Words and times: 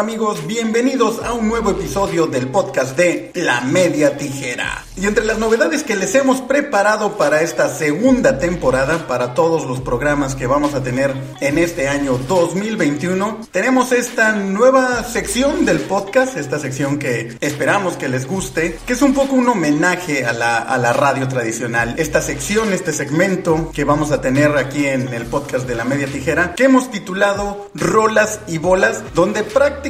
Amigos, 0.00 0.46
bienvenidos 0.46 1.22
a 1.22 1.34
un 1.34 1.46
nuevo 1.46 1.72
episodio 1.72 2.26
del 2.26 2.48
podcast 2.48 2.96
de 2.96 3.32
La 3.34 3.60
Media 3.60 4.16
Tijera. 4.16 4.86
Y 4.96 5.06
entre 5.06 5.26
las 5.26 5.38
novedades 5.38 5.82
que 5.82 5.94
les 5.94 6.14
hemos 6.14 6.40
preparado 6.40 7.18
para 7.18 7.42
esta 7.42 7.68
segunda 7.68 8.38
temporada, 8.38 9.06
para 9.06 9.34
todos 9.34 9.66
los 9.66 9.82
programas 9.82 10.34
que 10.34 10.46
vamos 10.46 10.72
a 10.72 10.82
tener 10.82 11.14
en 11.42 11.58
este 11.58 11.88
año 11.88 12.16
2021, 12.16 13.40
tenemos 13.50 13.92
esta 13.92 14.32
nueva 14.32 15.04
sección 15.04 15.66
del 15.66 15.80
podcast, 15.80 16.38
esta 16.38 16.58
sección 16.58 16.98
que 16.98 17.36
esperamos 17.42 17.98
que 17.98 18.08
les 18.08 18.26
guste, 18.26 18.78
que 18.86 18.94
es 18.94 19.02
un 19.02 19.12
poco 19.12 19.34
un 19.34 19.48
homenaje 19.48 20.24
a 20.24 20.32
la, 20.32 20.56
a 20.56 20.78
la 20.78 20.94
radio 20.94 21.28
tradicional. 21.28 21.94
Esta 21.98 22.22
sección, 22.22 22.72
este 22.72 22.94
segmento 22.94 23.70
que 23.74 23.84
vamos 23.84 24.12
a 24.12 24.22
tener 24.22 24.56
aquí 24.56 24.86
en 24.86 25.12
el 25.12 25.26
podcast 25.26 25.66
de 25.66 25.74
La 25.74 25.84
Media 25.84 26.06
Tijera, 26.06 26.54
que 26.54 26.64
hemos 26.64 26.90
titulado 26.90 27.70
Rolas 27.74 28.40
y 28.46 28.56
Bolas, 28.56 29.02
donde 29.14 29.44
prácticamente 29.44 29.89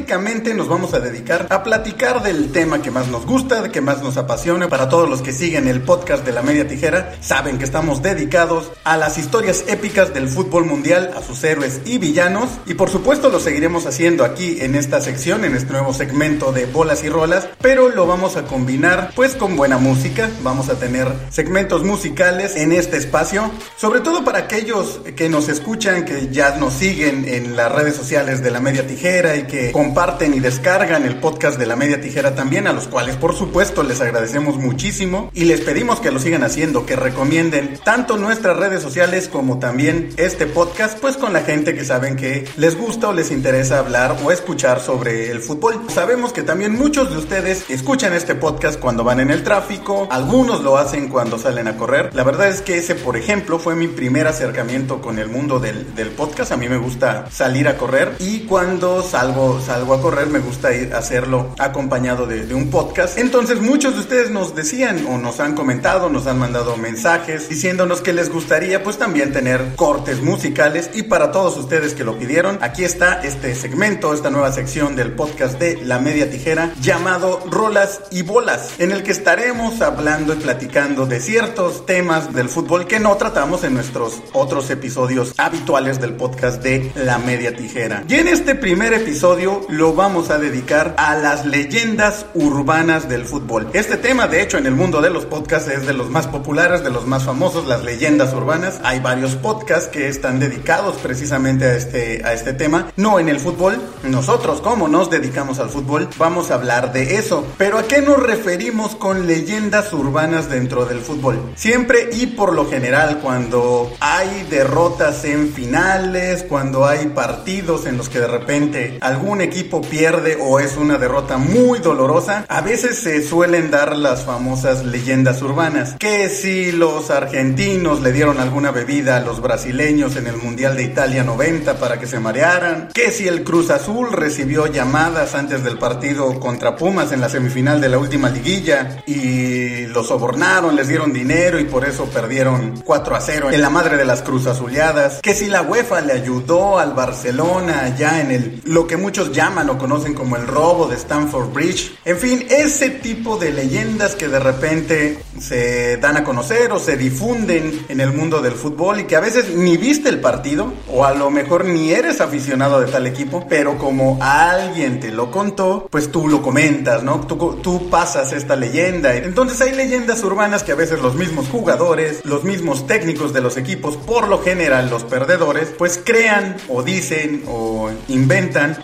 nos 0.55 0.67
vamos 0.67 0.93
a 0.93 0.99
dedicar 0.99 1.47
a 1.49 1.63
platicar 1.63 2.21
del 2.23 2.51
tema 2.51 2.81
que 2.81 2.91
más 2.91 3.07
nos 3.07 3.25
gusta, 3.25 3.71
que 3.71 3.81
más 3.81 4.01
nos 4.01 4.17
apasiona 4.17 4.67
para 4.67 4.89
todos 4.89 5.09
los 5.09 5.21
que 5.21 5.31
siguen 5.31 5.67
el 5.67 5.81
podcast 5.81 6.25
de 6.25 6.31
la 6.31 6.41
media 6.41 6.67
tijera 6.67 7.15
saben 7.21 7.57
que 7.57 7.63
estamos 7.63 8.01
dedicados 8.01 8.71
a 8.83 8.97
las 8.97 9.17
historias 9.17 9.63
épicas 9.67 10.13
del 10.13 10.27
fútbol 10.27 10.65
mundial, 10.65 11.11
a 11.15 11.21
sus 11.21 11.43
héroes 11.43 11.81
y 11.85 11.97
villanos. 11.97 12.49
Y 12.65 12.73
por 12.73 12.89
supuesto 12.89 13.29
lo 13.29 13.39
seguiremos 13.39 13.85
haciendo 13.85 14.25
aquí 14.25 14.57
en 14.59 14.75
esta 14.75 15.01
sección, 15.01 15.45
en 15.45 15.55
este 15.55 15.71
nuevo 15.71 15.93
segmento 15.93 16.51
de 16.51 16.65
bolas 16.65 17.03
y 17.03 17.09
rolas, 17.09 17.47
pero 17.61 17.89
lo 17.89 18.05
vamos 18.05 18.35
a 18.35 18.43
combinar 18.43 19.11
pues 19.15 19.35
con 19.35 19.55
buena 19.55 19.77
música. 19.77 20.29
Vamos 20.43 20.69
a 20.69 20.75
tener 20.75 21.07
segmentos 21.29 21.83
musicales 21.83 22.55
en 22.55 22.71
este 22.71 22.97
espacio, 22.97 23.49
sobre 23.77 24.01
todo 24.01 24.23
para 24.23 24.39
aquellos 24.39 25.01
que 25.15 25.29
nos 25.29 25.47
escuchan, 25.47 26.05
que 26.05 26.29
ya 26.31 26.57
nos 26.57 26.73
siguen 26.73 27.25
en 27.27 27.55
las 27.55 27.71
redes 27.71 27.95
sociales 27.95 28.43
de 28.43 28.51
la 28.51 28.59
media 28.59 28.85
tijera 28.85 29.35
y 29.37 29.43
que 29.43 29.71
comparten 29.71 29.90
y 29.91 30.39
descargan 30.39 31.05
el 31.05 31.17
podcast 31.17 31.59
de 31.59 31.65
la 31.65 31.75
media 31.75 31.99
tijera 31.99 32.33
también, 32.33 32.65
a 32.65 32.71
los 32.71 32.87
cuales 32.87 33.17
por 33.17 33.35
supuesto 33.35 33.83
les 33.83 33.99
agradecemos 33.99 34.55
muchísimo 34.55 35.29
y 35.33 35.43
les 35.43 35.59
pedimos 35.59 35.99
que 35.99 36.11
lo 36.11 36.19
sigan 36.19 36.43
haciendo, 36.43 36.85
que 36.85 36.95
recomienden 36.95 37.77
tanto 37.83 38.15
nuestras 38.15 38.55
redes 38.55 38.81
sociales 38.81 39.27
como 39.27 39.59
también 39.59 40.09
este 40.15 40.45
podcast, 40.45 40.97
pues 40.99 41.17
con 41.17 41.33
la 41.33 41.41
gente 41.41 41.75
que 41.75 41.83
saben 41.83 42.15
que 42.15 42.47
les 42.55 42.77
gusta 42.77 43.09
o 43.09 43.13
les 43.13 43.31
interesa 43.31 43.79
hablar 43.79 44.15
o 44.23 44.31
escuchar 44.31 44.79
sobre 44.79 45.29
el 45.29 45.41
fútbol. 45.41 45.81
Sabemos 45.89 46.31
que 46.31 46.43
también 46.43 46.71
muchos 46.71 47.09
de 47.09 47.17
ustedes 47.17 47.69
escuchan 47.69 48.13
este 48.13 48.33
podcast 48.33 48.79
cuando 48.79 49.03
van 49.03 49.19
en 49.19 49.29
el 49.29 49.43
tráfico, 49.43 50.07
algunos 50.09 50.63
lo 50.63 50.77
hacen 50.77 51.09
cuando 51.09 51.37
salen 51.37 51.67
a 51.67 51.75
correr. 51.75 52.11
La 52.13 52.23
verdad 52.23 52.47
es 52.47 52.61
que 52.61 52.77
ese, 52.77 52.95
por 52.95 53.17
ejemplo, 53.17 53.59
fue 53.59 53.75
mi 53.75 53.89
primer 53.89 54.27
acercamiento 54.27 55.01
con 55.01 55.19
el 55.19 55.27
mundo 55.27 55.59
del, 55.59 55.93
del 55.95 56.11
podcast. 56.11 56.53
A 56.53 56.57
mí 56.57 56.69
me 56.69 56.77
gusta 56.77 57.29
salir 57.29 57.67
a 57.67 57.77
correr 57.77 58.15
y 58.19 58.41
cuando 58.41 59.03
salgo, 59.03 59.59
salgo 59.71 59.93
a 59.93 60.01
correr 60.01 60.27
me 60.27 60.39
gusta 60.39 60.73
ir 60.73 60.93
a 60.93 60.97
hacerlo 60.97 61.55
acompañado 61.57 62.27
de, 62.27 62.45
de 62.45 62.53
un 62.53 62.69
podcast. 62.69 63.17
Entonces 63.17 63.61
muchos 63.61 63.93
de 63.93 64.01
ustedes 64.01 64.29
nos 64.29 64.53
decían 64.53 65.05
o 65.07 65.17
nos 65.17 65.39
han 65.39 65.55
comentado, 65.55 66.09
nos 66.09 66.27
han 66.27 66.39
mandado 66.39 66.75
mensajes 66.75 67.47
diciéndonos 67.47 68.01
que 68.01 68.11
les 68.11 68.29
gustaría 68.29 68.83
pues 68.83 68.97
también 68.97 69.31
tener 69.31 69.77
cortes 69.77 70.21
musicales 70.21 70.89
y 70.93 71.03
para 71.03 71.31
todos 71.31 71.55
ustedes 71.55 71.93
que 71.93 72.03
lo 72.03 72.19
pidieron, 72.19 72.59
aquí 72.59 72.83
está 72.83 73.21
este 73.21 73.55
segmento, 73.55 74.13
esta 74.13 74.29
nueva 74.29 74.51
sección 74.51 74.97
del 74.97 75.13
podcast 75.13 75.57
de 75.57 75.79
La 75.85 75.99
Media 75.99 76.29
Tijera 76.29 76.73
llamado 76.81 77.39
Rolas 77.49 78.01
y 78.11 78.23
Bolas, 78.23 78.73
en 78.77 78.91
el 78.91 79.03
que 79.03 79.11
estaremos 79.11 79.81
hablando 79.81 80.33
y 80.33 80.37
platicando 80.37 81.05
de 81.05 81.21
ciertos 81.21 81.85
temas 81.85 82.33
del 82.33 82.49
fútbol 82.49 82.87
que 82.87 82.99
no 82.99 83.15
tratamos 83.15 83.63
en 83.63 83.75
nuestros 83.75 84.21
otros 84.33 84.69
episodios 84.69 85.33
habituales 85.37 86.01
del 86.01 86.15
podcast 86.15 86.61
de 86.61 86.91
La 86.95 87.19
Media 87.19 87.55
Tijera. 87.55 88.03
Y 88.09 88.15
en 88.15 88.27
este 88.27 88.53
primer 88.55 88.93
episodio 88.93 89.60
lo 89.69 89.93
vamos 89.93 90.29
a 90.29 90.37
dedicar 90.37 90.95
a 90.97 91.15
las 91.15 91.45
leyendas 91.45 92.25
urbanas 92.33 93.07
del 93.07 93.25
fútbol. 93.25 93.69
Este 93.73 93.97
tema 93.97 94.27
de 94.27 94.41
hecho 94.41 94.57
en 94.57 94.65
el 94.65 94.75
mundo 94.75 95.01
de 95.01 95.09
los 95.09 95.25
podcasts 95.25 95.69
es 95.69 95.85
de 95.85 95.93
los 95.93 96.09
más 96.09 96.27
populares, 96.27 96.83
de 96.83 96.89
los 96.89 97.05
más 97.05 97.23
famosos, 97.23 97.67
las 97.67 97.83
leyendas 97.83 98.33
urbanas. 98.33 98.79
Hay 98.83 98.99
varios 98.99 99.35
podcasts 99.35 99.87
que 99.87 100.07
están 100.07 100.39
dedicados 100.39 100.97
precisamente 100.97 101.65
a 101.65 101.75
este, 101.75 102.21
a 102.25 102.33
este 102.33 102.53
tema. 102.53 102.91
No 102.95 103.19
en 103.19 103.29
el 103.29 103.39
fútbol. 103.39 103.81
Nosotros, 104.03 104.61
como 104.61 104.87
nos 104.87 105.09
dedicamos 105.09 105.59
al 105.59 105.69
fútbol, 105.69 106.09
vamos 106.17 106.51
a 106.51 106.55
hablar 106.55 106.91
de 106.91 107.15
eso. 107.15 107.45
Pero 107.57 107.77
¿a 107.77 107.83
qué 107.83 108.01
nos 108.01 108.21
referimos 108.21 108.95
con 108.95 109.27
leyendas 109.27 109.93
urbanas 109.93 110.49
dentro 110.49 110.85
del 110.85 110.99
fútbol? 110.99 111.39
Siempre 111.55 112.09
y 112.11 112.27
por 112.27 112.53
lo 112.53 112.69
general 112.69 113.19
cuando 113.19 113.91
hay 113.99 114.45
derrotas 114.49 115.23
en 115.25 115.53
finales, 115.53 116.43
cuando 116.43 116.85
hay 116.85 117.07
partidos 117.07 117.85
en 117.85 117.97
los 117.97 118.09
que 118.09 118.19
de 118.19 118.27
repente 118.27 118.97
algún 119.01 119.41
equipo 119.41 119.50
pierde 119.89 120.37
o 120.39 120.59
es 120.59 120.77
una 120.77 120.97
derrota 120.97 121.37
muy 121.37 121.79
dolorosa, 121.79 122.45
a 122.47 122.61
veces 122.61 122.97
se 122.97 123.21
suelen 123.23 123.71
dar 123.71 123.95
las 123.95 124.23
famosas 124.23 124.83
leyendas 124.85 125.41
urbanas. 125.41 125.95
Que 125.99 126.29
si 126.29 126.71
los 126.71 127.09
argentinos 127.09 128.01
le 128.01 128.11
dieron 128.11 128.39
alguna 128.39 128.71
bebida 128.71 129.17
a 129.17 129.21
los 129.21 129.41
brasileños 129.41 130.15
en 130.15 130.27
el 130.27 130.37
Mundial 130.37 130.75
de 130.75 130.83
Italia 130.83 131.23
90 131.23 131.77
para 131.77 131.99
que 131.99 132.07
se 132.07 132.19
marearan. 132.19 132.89
Que 132.93 133.11
si 133.11 133.27
el 133.27 133.43
Cruz 133.43 133.69
Azul 133.69 134.11
recibió 134.11 134.67
llamadas 134.67 135.35
antes 135.35 135.63
del 135.63 135.77
partido 135.77 136.39
contra 136.39 136.75
Pumas 136.75 137.11
en 137.11 137.21
la 137.21 137.29
semifinal 137.29 137.79
de 137.81 137.89
la 137.89 137.97
última 137.97 138.29
liguilla 138.29 139.03
y 139.05 139.85
los 139.87 140.07
sobornaron, 140.07 140.75
les 140.75 140.87
dieron 140.87 141.13
dinero 141.13 141.59
y 141.59 141.65
por 141.65 141.85
eso 141.85 142.05
perdieron 142.05 142.81
4 142.83 143.15
a 143.15 143.21
0 143.21 143.51
en 143.51 143.61
la 143.61 143.69
madre 143.69 143.97
de 143.97 144.05
las 144.05 144.21
Cruz 144.21 144.47
Azuleadas. 144.47 145.19
Que 145.21 145.33
si 145.33 145.47
la 145.47 145.61
UEFA 145.61 146.01
le 146.01 146.13
ayudó 146.13 146.79
al 146.79 146.93
Barcelona 146.93 147.81
allá 147.83 148.21
en 148.21 148.31
el 148.31 148.61
lo 148.63 148.87
que 148.87 148.97
muchos 148.97 149.31
llaman 149.41 149.71
o 149.71 149.77
conocen 149.79 150.13
como 150.13 150.35
el 150.35 150.45
robo 150.45 150.85
de 150.85 150.95
Stamford 150.95 151.51
Bridge. 151.51 151.97
En 152.05 152.17
fin, 152.17 152.45
ese 152.51 152.91
tipo 152.91 153.37
de 153.37 153.51
leyendas 153.51 154.13
que 154.13 154.27
de 154.27 154.39
repente 154.39 155.17
se 155.39 155.97
dan 155.97 156.17
a 156.17 156.23
conocer 156.23 156.71
o 156.71 156.77
se 156.77 156.95
difunden 156.95 157.85
en 157.89 158.01
el 158.01 158.13
mundo 158.13 158.43
del 158.43 158.53
fútbol 158.53 158.99
y 158.99 159.05
que 159.05 159.15
a 159.15 159.19
veces 159.19 159.55
ni 159.55 159.77
viste 159.77 160.09
el 160.09 160.19
partido 160.19 160.71
o 160.87 161.05
a 161.05 161.15
lo 161.15 161.31
mejor 161.31 161.65
ni 161.65 161.91
eres 161.91 162.21
aficionado 162.21 162.81
de 162.81 162.91
tal 162.91 163.07
equipo, 163.07 163.47
pero 163.49 163.79
como 163.79 164.19
alguien 164.21 164.99
te 164.99 165.09
lo 165.11 165.31
contó, 165.31 165.87
pues 165.89 166.11
tú 166.11 166.27
lo 166.27 166.43
comentas, 166.43 167.01
¿no? 167.01 167.21
Tú, 167.21 167.57
tú 167.63 167.89
pasas 167.89 168.33
esta 168.33 168.55
leyenda. 168.55 169.15
Entonces 169.15 169.59
hay 169.61 169.73
leyendas 169.73 170.23
urbanas 170.23 170.61
que 170.61 170.73
a 170.73 170.75
veces 170.75 171.01
los 171.01 171.15
mismos 171.15 171.47
jugadores, 171.47 172.23
los 172.25 172.43
mismos 172.43 172.85
técnicos 172.85 173.33
de 173.33 173.41
los 173.41 173.57
equipos, 173.57 173.97
por 173.97 174.27
lo 174.27 174.43
general 174.43 174.91
los 174.91 175.03
perdedores, 175.03 175.73
pues 175.75 175.99
crean 176.03 176.57
o 176.69 176.83
dicen 176.83 177.43
o 177.47 177.89
inventan. 178.07 178.77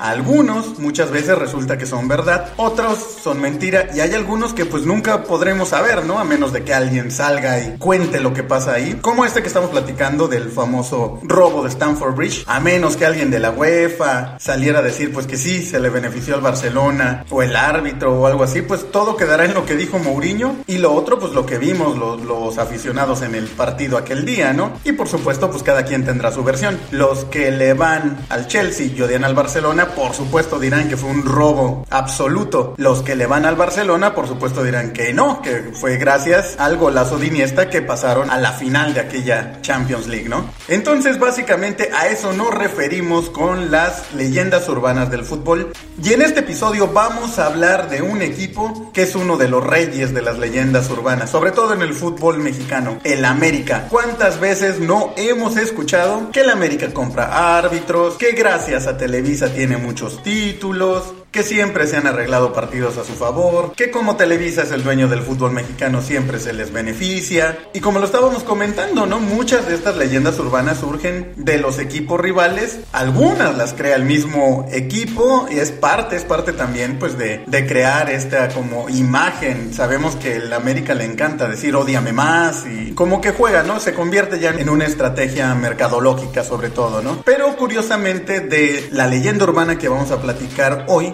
Algunos 0.47 0.79
muchas 0.79 1.11
veces 1.11 1.37
resulta 1.37 1.77
que 1.77 1.85
son 1.85 2.07
verdad, 2.07 2.53
otros 2.55 3.17
son 3.21 3.41
mentira 3.41 3.89
y 3.93 3.99
hay 3.99 4.13
algunos 4.13 4.53
que 4.53 4.63
pues 4.63 4.85
nunca 4.85 5.23
podremos 5.23 5.69
saber, 5.69 6.05
¿no? 6.05 6.19
A 6.19 6.23
menos 6.23 6.53
de 6.53 6.63
que 6.63 6.73
alguien 6.73 7.11
salga 7.11 7.59
y 7.59 7.77
cuente 7.77 8.21
lo 8.21 8.33
que 8.33 8.43
pasa 8.43 8.71
ahí. 8.71 8.97
Como 9.01 9.25
este 9.25 9.41
que 9.41 9.49
estamos 9.49 9.71
platicando 9.71 10.29
del 10.29 10.49
famoso 10.49 11.19
robo 11.23 11.63
de 11.63 11.69
Stanford 11.69 12.15
Bridge. 12.15 12.45
A 12.47 12.61
menos 12.61 12.95
que 12.95 13.05
alguien 13.05 13.29
de 13.29 13.39
la 13.39 13.51
UEFA 13.51 14.37
saliera 14.39 14.79
a 14.79 14.81
decir, 14.83 15.11
pues 15.11 15.27
que 15.27 15.35
sí, 15.35 15.65
se 15.65 15.81
le 15.81 15.89
benefició 15.89 16.35
al 16.35 16.39
Barcelona 16.39 17.25
o 17.29 17.43
el 17.43 17.53
árbitro 17.53 18.17
o 18.17 18.25
algo 18.25 18.45
así, 18.45 18.61
pues 18.61 18.89
todo 18.89 19.17
quedará 19.17 19.43
en 19.43 19.53
lo 19.53 19.65
que 19.65 19.75
dijo 19.75 19.99
Mourinho. 19.99 20.55
Y 20.65 20.77
lo 20.77 20.93
otro, 20.93 21.19
pues 21.19 21.33
lo 21.33 21.45
que 21.45 21.57
vimos 21.57 21.97
los, 21.97 22.21
los 22.21 22.57
aficionados 22.57 23.21
en 23.21 23.35
el 23.35 23.47
partido 23.47 23.97
aquel 23.97 24.23
día, 24.23 24.53
¿no? 24.53 24.71
Y 24.85 24.93
por 24.93 25.09
supuesto, 25.09 25.51
pues 25.51 25.61
cada 25.61 25.83
quien 25.83 26.05
tendrá 26.05 26.31
su 26.31 26.41
versión. 26.41 26.79
Los 26.91 27.25
que 27.25 27.51
le 27.51 27.73
van 27.73 28.25
al 28.29 28.47
Chelsea 28.47 28.87
y 28.95 29.01
odian 29.01 29.25
al 29.25 29.35
Barcelona, 29.35 29.87
por 29.87 30.13
supuesto 30.13 30.36
dirán 30.37 30.87
que 30.87 30.97
fue 30.97 31.09
un 31.09 31.25
robo 31.25 31.85
absoluto. 31.89 32.75
Los 32.77 33.01
que 33.01 33.15
le 33.15 33.25
van 33.25 33.45
al 33.45 33.55
Barcelona, 33.55 34.13
por 34.13 34.27
supuesto 34.27 34.63
dirán 34.63 34.93
que 34.93 35.11
no, 35.11 35.41
que 35.41 35.71
fue 35.73 35.97
gracias 35.97 36.55
al 36.59 36.77
golazo 36.77 37.17
de 37.17 37.27
Iniesta 37.27 37.71
que 37.71 37.81
pasaron 37.81 38.29
a 38.29 38.37
la 38.37 38.51
final 38.51 38.93
de 38.93 38.99
aquella 38.99 39.59
Champions 39.61 40.05
League, 40.05 40.29
¿no? 40.29 40.47
Entonces, 40.67 41.17
básicamente 41.17 41.89
a 41.91 42.07
eso 42.07 42.33
nos 42.33 42.53
referimos 42.53 43.31
con 43.31 43.71
las 43.71 44.13
leyendas 44.13 44.69
urbanas 44.69 45.09
del 45.09 45.23
fútbol. 45.23 45.73
Y 46.03 46.13
en 46.13 46.21
este 46.21 46.41
episodio 46.41 46.87
vamos 46.87 47.39
a 47.39 47.47
hablar 47.47 47.89
de 47.89 48.03
un 48.03 48.21
equipo 48.21 48.91
que 48.93 49.03
es 49.03 49.15
uno 49.15 49.37
de 49.37 49.47
los 49.47 49.63
reyes 49.63 50.13
de 50.13 50.21
las 50.21 50.37
leyendas 50.37 50.87
urbanas, 50.91 51.31
sobre 51.31 51.51
todo 51.51 51.73
en 51.73 51.81
el 51.81 51.95
fútbol 51.95 52.37
mexicano, 52.37 52.99
el 53.03 53.25
América. 53.25 53.87
¿Cuántas 53.89 54.39
veces 54.39 54.79
no 54.79 55.13
hemos 55.17 55.57
escuchado 55.57 56.29
que 56.31 56.41
el 56.41 56.51
América 56.51 56.93
compra 56.93 57.57
árbitros, 57.57 58.17
que 58.17 58.33
gracias 58.33 58.85
a 58.85 58.97
Televisa 58.97 59.51
tiene 59.51 59.77
muchos 59.77 60.21
títulos, 60.27 61.13
que 61.31 61.43
siempre 61.43 61.87
se 61.87 61.97
han 61.97 62.07
arreglado 62.07 62.53
partidos 62.53 62.97
a 62.97 63.03
su 63.03 63.13
favor, 63.13 63.73
que 63.75 63.91
como 63.91 64.15
Televisa 64.15 64.63
es 64.63 64.71
el 64.71 64.83
dueño 64.83 65.07
del 65.07 65.21
fútbol 65.21 65.51
mexicano 65.51 66.01
siempre 66.01 66.39
se 66.39 66.53
les 66.53 66.71
beneficia. 66.71 67.57
Y 67.73 67.79
como 67.79 67.99
lo 67.99 68.05
estábamos 68.05 68.43
comentando, 68.43 69.05
¿no? 69.05 69.19
Muchas 69.19 69.67
de 69.67 69.75
estas 69.75 69.97
leyendas 69.97 70.39
urbanas 70.39 70.79
surgen 70.79 71.33
de 71.35 71.57
los 71.57 71.79
equipos 71.79 72.19
rivales, 72.19 72.79
algunas 72.91 73.57
las 73.57 73.73
crea 73.73 73.95
el 73.95 74.03
mismo 74.03 74.67
equipo 74.71 75.47
y 75.51 75.59
es 75.59 75.71
parte, 75.71 76.15
es 76.15 76.23
parte 76.23 76.53
también 76.53 76.99
pues 76.99 77.17
de, 77.17 77.43
de 77.45 77.67
crear 77.67 78.09
esta 78.09 78.49
como 78.49 78.89
imagen. 78.89 79.73
Sabemos 79.73 80.15
que 80.15 80.37
el 80.37 80.53
América 80.53 80.93
le 80.93 81.05
encanta 81.05 81.47
decir 81.47 81.75
odiame 81.75 82.13
más 82.13 82.65
y 82.65 82.93
como 82.93 83.21
que 83.21 83.31
juega, 83.31 83.63
¿no? 83.63 83.79
Se 83.79 83.93
convierte 83.93 84.39
ya 84.39 84.49
en 84.51 84.69
una 84.69 84.85
estrategia 84.85 85.53
mercadológica 85.55 86.43
sobre 86.43 86.69
todo, 86.69 87.01
¿no? 87.01 87.21
Pero 87.23 87.55
curiosamente 87.55 88.39
de 88.39 88.89
la 88.91 89.07
leyenda 89.07 89.45
urbana 89.45 89.77
que 89.77 89.89
vamos 89.89 90.11
a 90.11 90.21
platicar 90.21 90.85
hoy, 90.87 91.13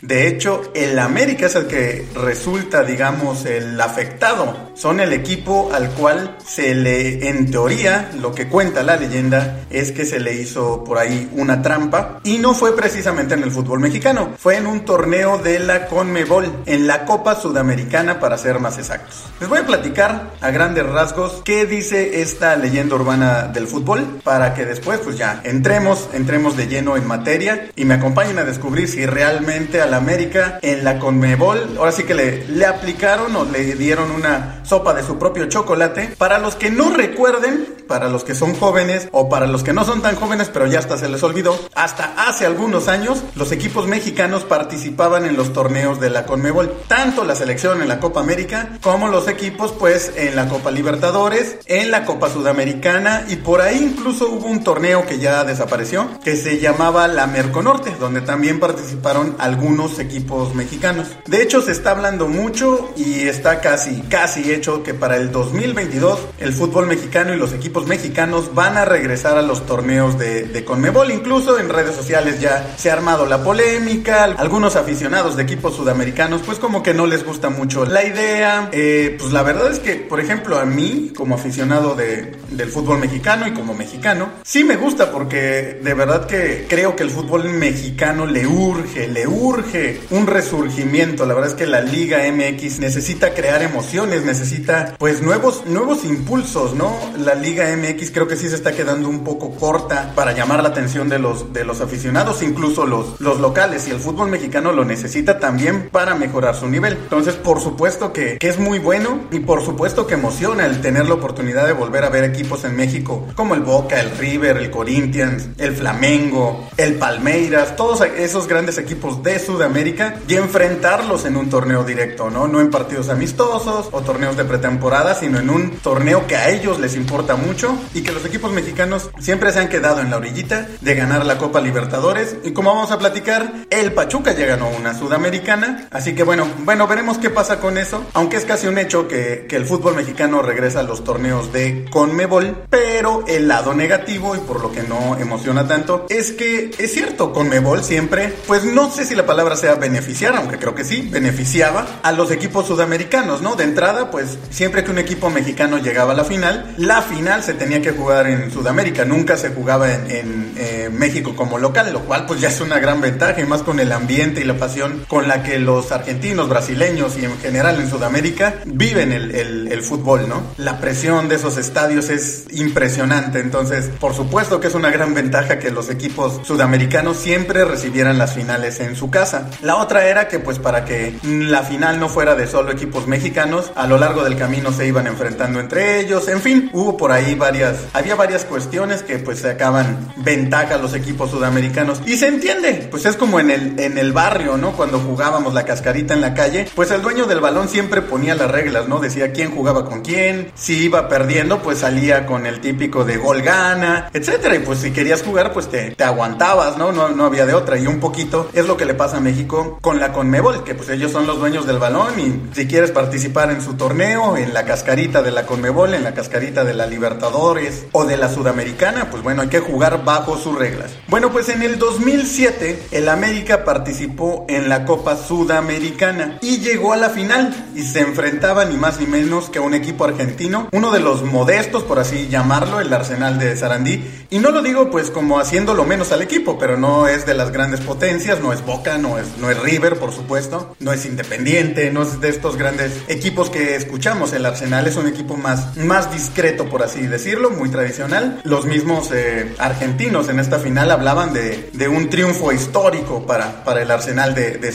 de 0.00 0.28
hecho, 0.28 0.62
el 0.74 0.96
América 0.98 1.46
es 1.46 1.56
el 1.56 1.66
que 1.66 2.06
resulta, 2.14 2.84
digamos, 2.84 3.44
el 3.46 3.80
afectado. 3.80 4.70
Son 4.74 5.00
el 5.00 5.12
equipo 5.12 5.70
al 5.72 5.90
cual 5.90 6.36
se 6.44 6.72
le, 6.72 7.28
en 7.28 7.50
teoría, 7.50 8.12
lo 8.20 8.32
que 8.32 8.46
cuenta 8.46 8.84
la 8.84 8.96
leyenda 8.96 9.66
es 9.70 9.90
que 9.90 10.04
se 10.04 10.20
le 10.20 10.34
hizo 10.34 10.84
por 10.84 10.98
ahí 10.98 11.28
una 11.32 11.62
trampa 11.62 12.20
y 12.22 12.38
no 12.38 12.54
fue 12.54 12.76
precisamente 12.76 13.34
en 13.34 13.42
el 13.42 13.50
fútbol 13.50 13.80
mexicano, 13.80 14.34
fue 14.38 14.56
en 14.56 14.68
un 14.68 14.84
torneo 14.84 15.38
de 15.38 15.58
la 15.58 15.86
Conmebol, 15.86 16.62
en 16.66 16.86
la 16.86 17.04
Copa 17.04 17.34
Sudamericana 17.34 18.20
para 18.20 18.38
ser 18.38 18.60
más 18.60 18.78
exactos. 18.78 19.24
Les 19.40 19.48
voy 19.48 19.58
a 19.58 19.66
platicar 19.66 20.30
a 20.40 20.50
grandes 20.52 20.86
rasgos 20.86 21.42
qué 21.44 21.66
dice 21.66 22.22
esta 22.22 22.54
leyenda 22.56 22.94
urbana 22.94 23.48
del 23.48 23.66
fútbol 23.66 24.20
para 24.22 24.54
que 24.54 24.64
después 24.64 25.00
pues 25.00 25.18
ya 25.18 25.40
entremos, 25.44 26.08
entremos 26.12 26.56
de 26.56 26.68
lleno 26.68 26.96
en 26.96 27.06
materia 27.06 27.68
y 27.74 27.84
me 27.84 27.94
acompañen 27.94 28.38
a 28.38 28.44
descubrir 28.44 28.88
si 28.88 29.04
realmente 29.04 29.80
América 29.96 30.58
en 30.62 30.84
la 30.84 30.98
Conmebol. 30.98 31.76
Ahora 31.78 31.92
sí 31.92 32.04
que 32.04 32.14
le, 32.14 32.66
aplicaron 32.66 33.34
o 33.34 33.44
le 33.44 33.74
dieron 33.74 34.10
una 34.10 34.60
sopa 34.64 34.94
de 34.94 35.02
su 35.02 35.18
propio 35.18 35.46
chocolate. 35.46 36.14
Para 36.18 36.38
los 36.38 36.54
que 36.54 36.70
no 36.70 36.90
recuerden, 36.90 37.66
para 37.88 38.08
los 38.08 38.24
que 38.24 38.34
son 38.34 38.54
jóvenes 38.54 39.08
o 39.12 39.28
para 39.28 39.46
los 39.46 39.62
que 39.62 39.72
no 39.72 39.84
son 39.84 40.02
tan 40.02 40.16
jóvenes, 40.16 40.50
pero 40.52 40.66
ya 40.66 40.78
hasta 40.78 40.98
se 40.98 41.08
les 41.08 41.22
olvidó, 41.22 41.58
hasta 41.74 42.14
hace 42.28 42.44
algunos 42.44 42.88
años 42.88 43.22
los 43.34 43.50
equipos 43.52 43.86
mexicanos 43.86 44.44
participaban 44.44 45.24
en 45.24 45.36
los 45.36 45.52
torneos 45.52 46.00
de 46.00 46.10
la 46.10 46.26
Conmebol. 46.26 46.72
Tanto 46.86 47.24
la 47.24 47.34
selección 47.34 47.80
en 47.82 47.88
la 47.88 48.00
Copa 48.00 48.20
América 48.20 48.78
como 48.82 49.08
los 49.08 49.28
equipos 49.28 49.72
pues 49.72 50.12
en 50.16 50.36
la 50.36 50.48
Copa 50.48 50.70
Libertadores, 50.70 51.56
en 51.66 51.90
la 51.90 52.04
Copa 52.04 52.28
Sudamericana 52.28 53.24
y 53.28 53.36
por 53.36 53.62
ahí 53.62 53.78
incluso 53.78 54.28
hubo 54.28 54.46
un 54.46 54.62
torneo 54.62 55.06
que 55.06 55.18
ya 55.18 55.44
desapareció 55.44 56.08
que 56.22 56.36
se 56.36 56.58
llamaba 56.58 57.08
la 57.08 57.26
Merconorte, 57.26 57.94
donde 57.98 58.20
también 58.20 58.60
participaron 58.60 59.34
algunos 59.78 60.00
equipos 60.00 60.56
mexicanos. 60.56 61.06
De 61.26 61.40
hecho, 61.40 61.62
se 61.62 61.70
está 61.70 61.92
hablando 61.92 62.26
mucho 62.26 62.92
y 62.96 63.28
está 63.28 63.60
casi, 63.60 64.00
casi 64.02 64.52
hecho 64.52 64.82
que 64.82 64.92
para 64.92 65.16
el 65.16 65.30
2022 65.30 66.18
el 66.40 66.52
fútbol 66.52 66.88
mexicano 66.88 67.32
y 67.32 67.36
los 67.36 67.52
equipos 67.52 67.86
mexicanos 67.86 68.56
van 68.56 68.76
a 68.76 68.84
regresar 68.84 69.38
a 69.38 69.42
los 69.42 69.66
torneos 69.66 70.18
de, 70.18 70.42
de 70.42 70.64
Conmebol. 70.64 71.12
Incluso 71.12 71.60
en 71.60 71.68
redes 71.68 71.94
sociales 71.94 72.40
ya 72.40 72.74
se 72.76 72.90
ha 72.90 72.94
armado 72.94 73.24
la 73.26 73.44
polémica. 73.44 74.24
Algunos 74.24 74.74
aficionados 74.74 75.36
de 75.36 75.44
equipos 75.44 75.76
sudamericanos, 75.76 76.42
pues 76.44 76.58
como 76.58 76.82
que 76.82 76.92
no 76.92 77.06
les 77.06 77.24
gusta 77.24 77.48
mucho 77.48 77.84
la 77.84 78.04
idea. 78.04 78.70
Eh, 78.72 79.16
pues 79.16 79.32
la 79.32 79.44
verdad 79.44 79.70
es 79.70 79.78
que, 79.78 79.94
por 79.94 80.18
ejemplo, 80.18 80.58
a 80.58 80.64
mí, 80.64 81.12
como 81.16 81.36
aficionado 81.36 81.94
de, 81.94 82.36
del 82.50 82.68
fútbol 82.68 82.98
mexicano 82.98 83.46
y 83.46 83.52
como 83.52 83.74
mexicano, 83.74 84.30
sí 84.42 84.64
me 84.64 84.74
gusta 84.74 85.12
porque 85.12 85.78
de 85.80 85.94
verdad 85.94 86.26
que 86.26 86.66
creo 86.68 86.96
que 86.96 87.04
el 87.04 87.10
fútbol 87.10 87.44
mexicano 87.44 88.26
le 88.26 88.44
urge, 88.44 89.06
le 89.06 89.28
urge 89.28 89.67
un 90.10 90.26
resurgimiento. 90.26 91.26
La 91.26 91.34
verdad 91.34 91.50
es 91.50 91.56
que 91.56 91.66
la 91.66 91.80
Liga 91.80 92.18
MX 92.30 92.78
necesita 92.78 93.34
crear 93.34 93.62
emociones, 93.62 94.24
necesita 94.24 94.94
pues 94.98 95.22
nuevos, 95.22 95.64
nuevos 95.66 96.04
impulsos, 96.04 96.74
¿no? 96.74 96.96
La 97.18 97.34
Liga 97.34 97.66
MX 97.76 98.10
creo 98.10 98.28
que 98.28 98.36
sí 98.36 98.48
se 98.48 98.54
está 98.54 98.72
quedando 98.72 99.08
un 99.08 99.24
poco 99.24 99.54
corta 99.54 100.12
para 100.14 100.32
llamar 100.32 100.62
la 100.62 100.70
atención 100.70 101.08
de 101.08 101.18
los, 101.18 101.52
de 101.52 101.64
los 101.64 101.80
aficionados, 101.80 102.42
incluso 102.42 102.86
los, 102.86 103.20
los 103.20 103.40
locales. 103.40 103.86
Y 103.88 103.90
el 103.90 104.00
fútbol 104.00 104.30
mexicano 104.30 104.72
lo 104.72 104.84
necesita 104.84 105.38
también 105.38 105.88
para 105.90 106.14
mejorar 106.14 106.54
su 106.54 106.68
nivel. 106.68 106.94
Entonces, 106.94 107.34
por 107.34 107.60
supuesto 107.60 108.12
que, 108.12 108.38
que 108.38 108.48
es 108.48 108.58
muy 108.58 108.78
bueno 108.78 109.20
y 109.30 109.40
por 109.40 109.64
supuesto 109.64 110.06
que 110.06 110.14
emociona 110.14 110.66
el 110.66 110.80
tener 110.80 111.06
la 111.06 111.14
oportunidad 111.14 111.66
de 111.66 111.72
volver 111.72 112.04
a 112.04 112.10
ver 112.10 112.24
equipos 112.24 112.64
en 112.64 112.76
México 112.76 113.26
como 113.34 113.54
el 113.54 113.60
Boca, 113.60 114.00
el 114.00 114.10
River, 114.16 114.56
el 114.56 114.70
Corinthians, 114.70 115.48
el 115.58 115.74
Flamengo, 115.74 116.68
el 116.76 116.94
Palmeiras, 116.94 117.76
todos 117.76 118.00
esos 118.00 118.46
grandes 118.46 118.78
equipos 118.78 119.22
de 119.22 119.38
su 119.38 119.57
América 119.64 120.16
y 120.26 120.34
enfrentarlos 120.34 121.24
en 121.24 121.36
un 121.36 121.50
torneo 121.50 121.84
directo, 121.84 122.30
¿no? 122.30 122.48
No 122.48 122.60
en 122.60 122.70
partidos 122.70 123.08
amistosos 123.08 123.88
o 123.92 124.00
torneos 124.02 124.36
de 124.36 124.44
pretemporada, 124.44 125.14
sino 125.14 125.38
en 125.38 125.50
un 125.50 125.70
torneo 125.78 126.26
que 126.26 126.36
a 126.36 126.50
ellos 126.50 126.78
les 126.78 126.96
importa 126.96 127.36
mucho 127.36 127.76
y 127.94 128.02
que 128.02 128.12
los 128.12 128.24
equipos 128.24 128.52
mexicanos 128.52 129.10
siempre 129.18 129.52
se 129.52 129.60
han 129.60 129.68
quedado 129.68 130.00
en 130.00 130.10
la 130.10 130.16
orillita 130.16 130.68
de 130.80 130.94
ganar 130.94 131.26
la 131.26 131.38
Copa 131.38 131.60
Libertadores. 131.60 132.36
Y 132.44 132.52
como 132.52 132.74
vamos 132.74 132.90
a 132.90 132.98
platicar, 132.98 133.52
el 133.70 133.92
Pachuca 133.92 134.32
ya 134.32 134.46
ganó 134.46 134.68
una 134.68 134.94
sudamericana, 134.98 135.88
así 135.90 136.14
que 136.14 136.22
bueno, 136.22 136.46
bueno, 136.60 136.86
veremos 136.86 137.18
qué 137.18 137.30
pasa 137.30 137.60
con 137.60 137.78
eso, 137.78 138.04
aunque 138.14 138.36
es 138.36 138.44
casi 138.44 138.66
un 138.66 138.78
hecho 138.78 139.08
que, 139.08 139.46
que 139.48 139.56
el 139.56 139.66
fútbol 139.66 139.94
mexicano 139.96 140.42
regresa 140.42 140.80
a 140.80 140.84
los 140.84 141.04
torneos 141.04 141.52
de 141.52 141.86
Conmebol, 141.90 142.64
pero 142.70 143.24
el 143.26 143.48
lado 143.48 143.74
negativo 143.74 144.36
y 144.36 144.38
por 144.38 144.60
lo 144.60 144.72
que 144.72 144.82
no 144.82 145.16
emociona 145.18 145.66
tanto 145.66 146.06
es 146.08 146.32
que 146.32 146.70
es 146.78 146.92
cierto, 146.92 147.32
Conmebol 147.32 147.82
siempre, 147.82 148.32
pues 148.46 148.64
no 148.64 148.90
sé 148.90 149.04
si 149.04 149.14
la 149.14 149.26
palabra 149.26 149.47
sea 149.56 149.74
beneficiar, 149.74 150.36
aunque 150.36 150.58
creo 150.58 150.74
que 150.74 150.84
sí, 150.84 151.08
beneficiaba 151.10 151.86
a 152.02 152.12
los 152.12 152.30
equipos 152.30 152.66
sudamericanos, 152.66 153.42
¿no? 153.42 153.56
De 153.56 153.64
entrada, 153.64 154.10
pues 154.10 154.38
siempre 154.50 154.84
que 154.84 154.90
un 154.90 154.98
equipo 154.98 155.30
mexicano 155.30 155.78
llegaba 155.78 156.12
a 156.12 156.16
la 156.16 156.24
final, 156.24 156.74
la 156.76 157.02
final 157.02 157.42
se 157.42 157.54
tenía 157.54 157.80
que 157.82 157.92
jugar 157.92 158.26
en 158.26 158.50
Sudamérica, 158.50 159.04
nunca 159.04 159.36
se 159.36 159.50
jugaba 159.50 159.92
en, 159.92 160.54
eh, 160.56 160.90
México 160.92 161.34
como 161.36 161.58
local, 161.58 161.92
lo 161.92 162.00
cual 162.00 162.26
pues 162.26 162.40
ya 162.40 162.48
es 162.48 162.60
una 162.60 162.78
gran 162.78 163.00
ventaja 163.00 163.40
y 163.40 163.44
más 163.44 163.62
con 163.62 163.78
el 163.80 163.92
ambiente 163.92 164.40
y 164.40 164.44
la 164.44 164.56
pasión 164.56 165.04
con 165.06 165.28
la 165.28 165.42
que 165.42 165.58
los 165.58 165.92
argentinos, 165.92 166.48
brasileños 166.48 167.16
y 167.18 167.24
en 167.24 167.38
general 167.38 167.80
en 167.80 167.88
Sudamérica 167.88 168.54
viven 168.64 169.12
el, 169.12 169.30
el 169.70 169.82
fútbol, 169.82 170.28
¿no? 170.28 170.42
La 170.56 170.80
presión 170.80 171.28
de 171.28 171.36
esos 171.36 171.56
estadios 171.56 172.10
es 172.10 172.46
impresionante, 172.50 173.40
entonces 173.40 173.90
por 174.00 174.14
supuesto 174.14 174.60
que 174.60 174.68
es 174.68 174.74
una 174.74 174.90
gran 174.90 175.14
ventaja 175.14 175.58
que 175.58 175.70
los 175.70 175.90
equipos 175.90 176.40
sudamericanos 176.46 177.16
siempre 177.16 177.64
recibieran 177.64 178.18
las 178.18 178.34
finales 178.34 178.80
en 178.80 178.96
su 178.96 179.10
casa. 179.10 179.37
La 179.62 179.76
otra 179.76 180.06
era 180.06 180.28
que 180.28 180.38
pues 180.38 180.58
para 180.58 180.84
que 180.84 181.14
la 181.22 181.62
final 181.62 182.00
no 182.00 182.08
fuera 182.08 182.34
de 182.34 182.46
solo 182.46 182.72
equipos 182.72 183.06
mexicanos, 183.06 183.72
a 183.74 183.86
lo 183.86 183.98
largo 183.98 184.24
del 184.24 184.36
camino 184.36 184.72
se 184.72 184.86
iban 184.86 185.06
enfrentando 185.06 185.60
entre 185.60 186.00
ellos, 186.00 186.28
en 186.28 186.40
fin, 186.40 186.70
hubo 186.72 186.96
por 186.96 187.12
ahí 187.12 187.34
varias, 187.34 187.76
había 187.92 188.14
varias 188.14 188.44
cuestiones 188.44 189.02
que 189.02 189.18
pues 189.18 189.40
se 189.40 189.50
acaban 189.50 190.12
ventaja 190.16 190.74
a 190.74 190.78
los 190.78 190.94
equipos 190.94 191.30
sudamericanos 191.30 192.00
y 192.06 192.16
se 192.16 192.28
entiende, 192.28 192.88
pues 192.90 193.06
es 193.06 193.16
como 193.16 193.40
en 193.40 193.50
el, 193.50 193.78
en 193.78 193.98
el 193.98 194.12
barrio, 194.12 194.56
¿no? 194.56 194.72
Cuando 194.72 194.98
jugábamos 194.98 195.54
la 195.54 195.64
cascarita 195.64 196.14
en 196.14 196.20
la 196.20 196.34
calle, 196.34 196.68
pues 196.74 196.90
el 196.90 197.02
dueño 197.02 197.26
del 197.26 197.40
balón 197.40 197.68
siempre 197.68 198.02
ponía 198.02 198.34
las 198.34 198.50
reglas, 198.50 198.88
¿no? 198.88 199.00
Decía 199.00 199.32
quién 199.32 199.54
jugaba 199.54 199.84
con 199.84 200.02
quién, 200.02 200.52
si 200.54 200.84
iba 200.84 201.08
perdiendo 201.08 201.62
pues 201.62 201.78
salía 201.78 202.26
con 202.26 202.46
el 202.46 202.60
típico 202.60 203.04
de 203.04 203.16
gol 203.16 203.42
gana, 203.42 204.10
etcétera, 204.12 204.56
y 204.56 204.60
pues 204.60 204.80
si 204.80 204.90
querías 204.90 205.22
jugar 205.22 205.52
pues 205.52 205.68
te, 205.68 205.92
te 205.92 206.04
aguantabas, 206.04 206.76
¿no? 206.76 206.92
¿no? 206.92 207.08
No 207.08 207.24
había 207.24 207.46
de 207.46 207.54
otra 207.54 207.78
y 207.78 207.86
un 207.86 208.00
poquito 208.00 208.48
es 208.52 208.66
lo 208.66 208.76
que 208.76 208.84
le 208.84 208.94
pasa 208.94 209.18
a 209.18 209.20
México 209.28 209.78
con 209.82 210.00
la 210.00 210.14
Conmebol, 210.14 210.64
que 210.64 210.74
pues 210.74 210.88
ellos 210.88 211.12
son 211.12 211.26
los 211.26 211.38
dueños 211.38 211.66
del 211.66 211.78
balón 211.78 212.18
y 212.18 212.56
si 212.56 212.66
quieres 212.66 212.92
participar 212.92 213.50
en 213.50 213.60
su 213.60 213.74
torneo, 213.74 214.38
en 214.38 214.54
la 214.54 214.64
cascarita 214.64 215.22
de 215.22 215.30
la 215.30 215.44
Conmebol, 215.44 215.92
en 215.92 216.02
la 216.02 216.14
cascarita 216.14 216.64
de 216.64 216.72
la 216.72 216.86
Libertadores 216.86 217.84
o 217.92 218.06
de 218.06 218.16
la 218.16 218.32
Sudamericana, 218.32 219.10
pues 219.10 219.22
bueno, 219.22 219.42
hay 219.42 219.48
que 219.48 219.60
jugar 219.60 220.02
bajo 220.02 220.38
sus 220.38 220.58
reglas. 220.58 220.92
Bueno, 221.08 221.30
pues 221.30 221.50
en 221.50 221.62
el 221.62 221.78
2007 221.78 222.84
el 222.90 223.08
América 223.10 223.66
participó 223.66 224.46
en 224.48 224.70
la 224.70 224.86
Copa 224.86 225.14
Sudamericana 225.16 226.38
y 226.40 226.60
llegó 226.60 226.94
a 226.94 226.96
la 226.96 227.10
final 227.10 227.54
y 227.74 227.82
se 227.82 228.00
enfrentaba 228.00 228.64
ni 228.64 228.78
más 228.78 228.98
ni 228.98 229.06
menos 229.06 229.50
que 229.50 229.58
a 229.58 229.62
un 229.62 229.74
equipo 229.74 230.06
argentino, 230.06 230.68
uno 230.72 230.90
de 230.90 231.00
los 231.00 231.22
modestos, 231.22 231.82
por 231.82 231.98
así 231.98 232.28
llamarlo, 232.28 232.80
el 232.80 232.90
Arsenal 232.94 233.38
de 233.38 233.54
Sarandí. 233.56 234.02
Y 234.30 234.38
no 234.38 234.50
lo 234.50 234.62
digo 234.62 234.90
pues 234.90 235.10
como 235.10 235.38
haciéndolo 235.38 235.84
menos 235.84 236.12
al 236.12 236.22
equipo, 236.22 236.58
pero 236.58 236.78
no 236.78 237.08
es 237.08 237.26
de 237.26 237.34
las 237.34 237.52
grandes 237.52 237.80
potencias, 237.80 238.40
no 238.40 238.54
es 238.54 238.64
Boca, 238.64 238.98
no 238.98 239.07
es, 239.16 239.38
no 239.38 239.50
es 239.50 239.58
River, 239.58 239.98
por 239.98 240.12
supuesto, 240.12 240.76
no 240.80 240.92
es 240.92 241.06
Independiente, 241.06 241.90
no 241.90 242.02
es 242.02 242.20
de 242.20 242.28
estos 242.28 242.56
grandes 242.56 242.92
equipos 243.08 243.48
que 243.48 243.76
escuchamos. 243.76 244.32
El 244.32 244.44
Arsenal 244.44 244.86
es 244.86 244.96
un 244.96 245.06
equipo 245.06 245.36
más, 245.36 245.76
más 245.76 246.12
discreto, 246.12 246.68
por 246.68 246.82
así 246.82 247.06
decirlo, 247.06 247.50
muy 247.50 247.70
tradicional. 247.70 248.40
Los 248.44 248.66
mismos 248.66 249.10
eh, 249.12 249.54
argentinos 249.58 250.28
en 250.28 250.40
esta 250.40 250.58
final 250.58 250.90
hablaban 250.90 251.32
de, 251.32 251.70
de, 251.72 251.88
un 251.88 252.10
triunfo 252.10 252.52
histórico 252.52 253.24
para, 253.24 253.64
para 253.64 253.82
el 253.82 253.90
Arsenal 253.90 254.34
de, 254.34 254.58
de 254.58 254.72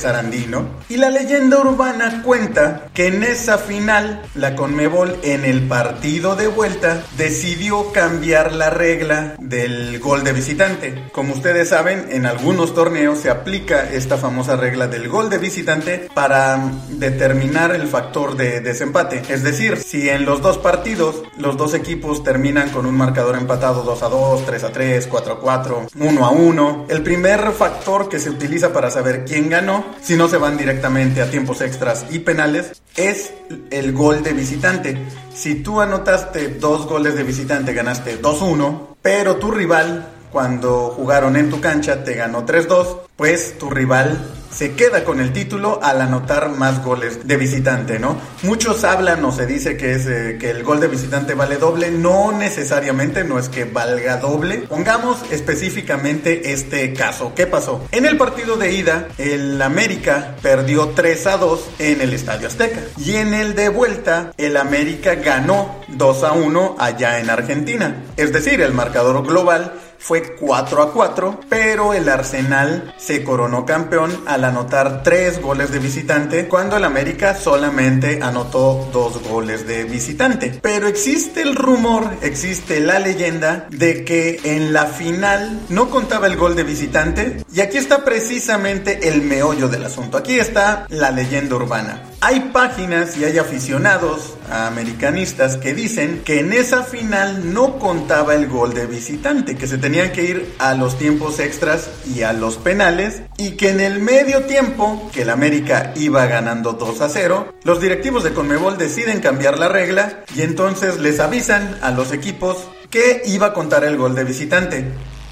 ¿no? 0.47 0.67
Y 0.89 0.97
la 0.97 1.09
leyenda 1.09 1.59
urbana 1.59 2.21
cuenta 2.23 2.87
que 2.93 3.07
en 3.07 3.23
esa 3.23 3.57
final 3.57 4.21
la 4.35 4.55
Conmebol 4.55 5.17
en 5.23 5.45
el 5.45 5.63
partido 5.67 6.35
de 6.35 6.47
vuelta 6.47 7.03
decidió 7.17 7.91
cambiar 7.91 8.53
la 8.53 8.69
regla 8.69 9.35
del 9.39 9.99
gol 9.99 10.23
de 10.23 10.33
visitante. 10.33 11.03
Como 11.11 11.33
ustedes 11.33 11.69
saben, 11.69 12.07
en 12.09 12.25
algunos 12.25 12.73
torneos 12.73 13.19
se 13.19 13.29
aplica 13.29 13.89
esta 13.91 14.17
famosa 14.23 14.55
regla 14.55 14.87
del 14.87 15.09
gol 15.09 15.29
de 15.29 15.37
visitante 15.37 16.07
para 16.13 16.57
determinar 16.87 17.75
el 17.75 17.89
factor 17.89 18.37
de 18.37 18.61
desempate. 18.61 19.21
Es 19.27 19.43
decir, 19.43 19.75
si 19.75 20.07
en 20.07 20.23
los 20.23 20.41
dos 20.41 20.57
partidos 20.57 21.23
los 21.37 21.57
dos 21.57 21.73
equipos 21.73 22.23
terminan 22.23 22.69
con 22.69 22.85
un 22.85 22.95
marcador 22.95 23.35
empatado 23.35 23.83
2 23.83 24.01
a 24.01 24.07
2, 24.07 24.45
3 24.45 24.63
a 24.63 24.71
3, 24.71 25.07
4 25.07 25.33
a 25.33 25.39
4, 25.41 25.87
1 25.99 26.25
a 26.25 26.29
1, 26.29 26.85
el 26.87 27.03
primer 27.03 27.51
factor 27.51 28.07
que 28.07 28.17
se 28.17 28.29
utiliza 28.29 28.71
para 28.71 28.89
saber 28.89 29.25
quién 29.25 29.49
ganó, 29.49 29.83
si 30.01 30.15
no 30.15 30.29
se 30.29 30.37
van 30.37 30.55
directamente 30.55 31.21
a 31.21 31.29
tiempos 31.29 31.59
extras 31.59 32.05
y 32.09 32.19
penales, 32.19 32.81
es 32.95 33.33
el 33.71 33.91
gol 33.91 34.23
de 34.23 34.31
visitante. 34.31 34.97
Si 35.35 35.55
tú 35.55 35.81
anotaste 35.81 36.47
dos 36.47 36.87
goles 36.87 37.15
de 37.15 37.23
visitante, 37.23 37.73
ganaste 37.73 38.21
2-1, 38.21 38.95
pero 39.01 39.35
tu 39.35 39.51
rival 39.51 40.12
cuando 40.33 40.89
jugaron 40.89 41.37
en 41.37 41.51
tu 41.51 41.61
cancha 41.61 42.03
te 42.03 42.15
ganó 42.15 42.43
3-2, 42.45 42.97
pues 43.15 43.57
tu 43.59 43.69
rival 43.69 44.19
se 44.53 44.73
queda 44.73 45.03
con 45.03 45.19
el 45.19 45.33
título 45.33 45.79
al 45.81 46.01
anotar 46.01 46.49
más 46.49 46.83
goles 46.83 47.27
de 47.27 47.37
visitante, 47.37 47.99
¿no? 47.99 48.17
Muchos 48.43 48.83
hablan 48.83 49.23
o 49.25 49.31
se 49.31 49.47
dice 49.47 49.77
que, 49.77 49.93
es, 49.93 50.05
eh, 50.05 50.37
que 50.39 50.51
el 50.51 50.63
gol 50.63 50.79
de 50.79 50.87
visitante 50.87 51.33
vale 51.33 51.57
doble, 51.57 51.89
no 51.91 52.31
necesariamente, 52.31 53.23
no 53.23 53.39
es 53.39 53.49
que 53.49 53.65
valga 53.65 54.17
doble. 54.17 54.59
Pongamos 54.69 55.17
específicamente 55.31 56.51
este 56.53 56.93
caso. 56.93 57.33
¿Qué 57.35 57.47
pasó? 57.47 57.83
En 57.91 58.05
el 58.05 58.17
partido 58.17 58.55
de 58.55 58.73
ida, 58.73 59.07
el 59.17 59.61
América 59.61 60.35
perdió 60.41 60.89
3 60.89 61.27
a 61.27 61.37
2 61.37 61.69
en 61.79 62.01
el 62.01 62.13
Estadio 62.13 62.47
Azteca. 62.47 62.81
Y 62.97 63.15
en 63.15 63.33
el 63.33 63.55
de 63.55 63.69
vuelta, 63.69 64.33
el 64.37 64.57
América 64.57 65.15
ganó 65.15 65.81
2 65.87 66.23
a 66.23 66.33
1 66.33 66.75
allá 66.77 67.19
en 67.19 67.29
Argentina. 67.29 68.03
Es 68.17 68.31
decir, 68.31 68.61
el 68.61 68.73
marcador 68.73 69.25
global 69.25 69.73
fue 70.03 70.35
4 70.35 70.83
a 70.83 70.91
4, 70.91 71.39
pero 71.47 71.93
el 71.93 72.09
Arsenal 72.09 72.93
se 72.97 73.23
coronó 73.23 73.65
campeón 73.65 74.11
al 74.25 74.43
anotar 74.43 75.01
3 75.01 75.41
goles 75.41 75.71
de 75.71 75.79
visitante, 75.79 76.49
cuando 76.49 76.75
el 76.75 76.83
América 76.83 77.35
solamente 77.35 78.19
anotó 78.21 78.89
2 78.91 79.29
goles 79.29 79.65
de 79.65 79.85
visitante. 79.85 80.59
Pero 80.61 80.89
existe 80.89 81.41
el 81.41 81.55
rumor, 81.55 82.09
existe 82.21 82.81
la 82.81 82.99
leyenda 82.99 83.67
de 83.69 84.03
que 84.03 84.41
en 84.43 84.73
la 84.73 84.87
final 84.87 85.61
no 85.69 85.89
contaba 85.89 86.27
el 86.27 86.35
gol 86.35 86.57
de 86.57 86.63
visitante, 86.63 87.45
y 87.53 87.61
aquí 87.61 87.77
está 87.77 88.03
precisamente 88.03 89.07
el 89.07 89.21
meollo 89.21 89.69
del 89.69 89.85
asunto. 89.85 90.17
Aquí 90.17 90.37
está 90.37 90.85
la 90.89 91.11
leyenda 91.11 91.55
urbana. 91.55 92.01
Hay 92.25 92.39
páginas 92.53 93.17
y 93.17 93.25
hay 93.25 93.37
aficionados 93.37 94.37
americanistas 94.49 95.57
que 95.57 95.73
dicen 95.73 96.21
que 96.23 96.39
en 96.39 96.53
esa 96.53 96.83
final 96.83 97.53
no 97.53 97.79
contaba 97.79 98.33
el 98.33 98.47
gol 98.47 98.73
de 98.73 98.85
visitante, 98.85 99.57
que 99.57 99.67
se 99.67 99.77
tenían 99.77 100.13
que 100.13 100.23
ir 100.23 100.55
a 100.57 100.73
los 100.73 100.97
tiempos 100.97 101.41
extras 101.41 101.89
y 102.15 102.21
a 102.21 102.31
los 102.31 102.55
penales 102.55 103.23
y 103.37 103.57
que 103.57 103.71
en 103.71 103.81
el 103.81 103.99
medio 103.99 104.43
tiempo, 104.43 105.11
que 105.13 105.23
el 105.23 105.31
América 105.31 105.91
iba 105.97 106.25
ganando 106.25 106.71
2 106.71 107.01
a 107.01 107.09
0, 107.09 107.55
los 107.65 107.81
directivos 107.81 108.23
de 108.23 108.33
Conmebol 108.33 108.77
deciden 108.77 109.19
cambiar 109.19 109.59
la 109.59 109.67
regla 109.67 110.23
y 110.33 110.43
entonces 110.43 111.01
les 111.01 111.19
avisan 111.19 111.77
a 111.81 111.91
los 111.91 112.13
equipos 112.13 112.69
que 112.89 113.21
iba 113.25 113.47
a 113.47 113.53
contar 113.53 113.83
el 113.83 113.97
gol 113.97 114.15
de 114.15 114.23
visitante. 114.23 114.85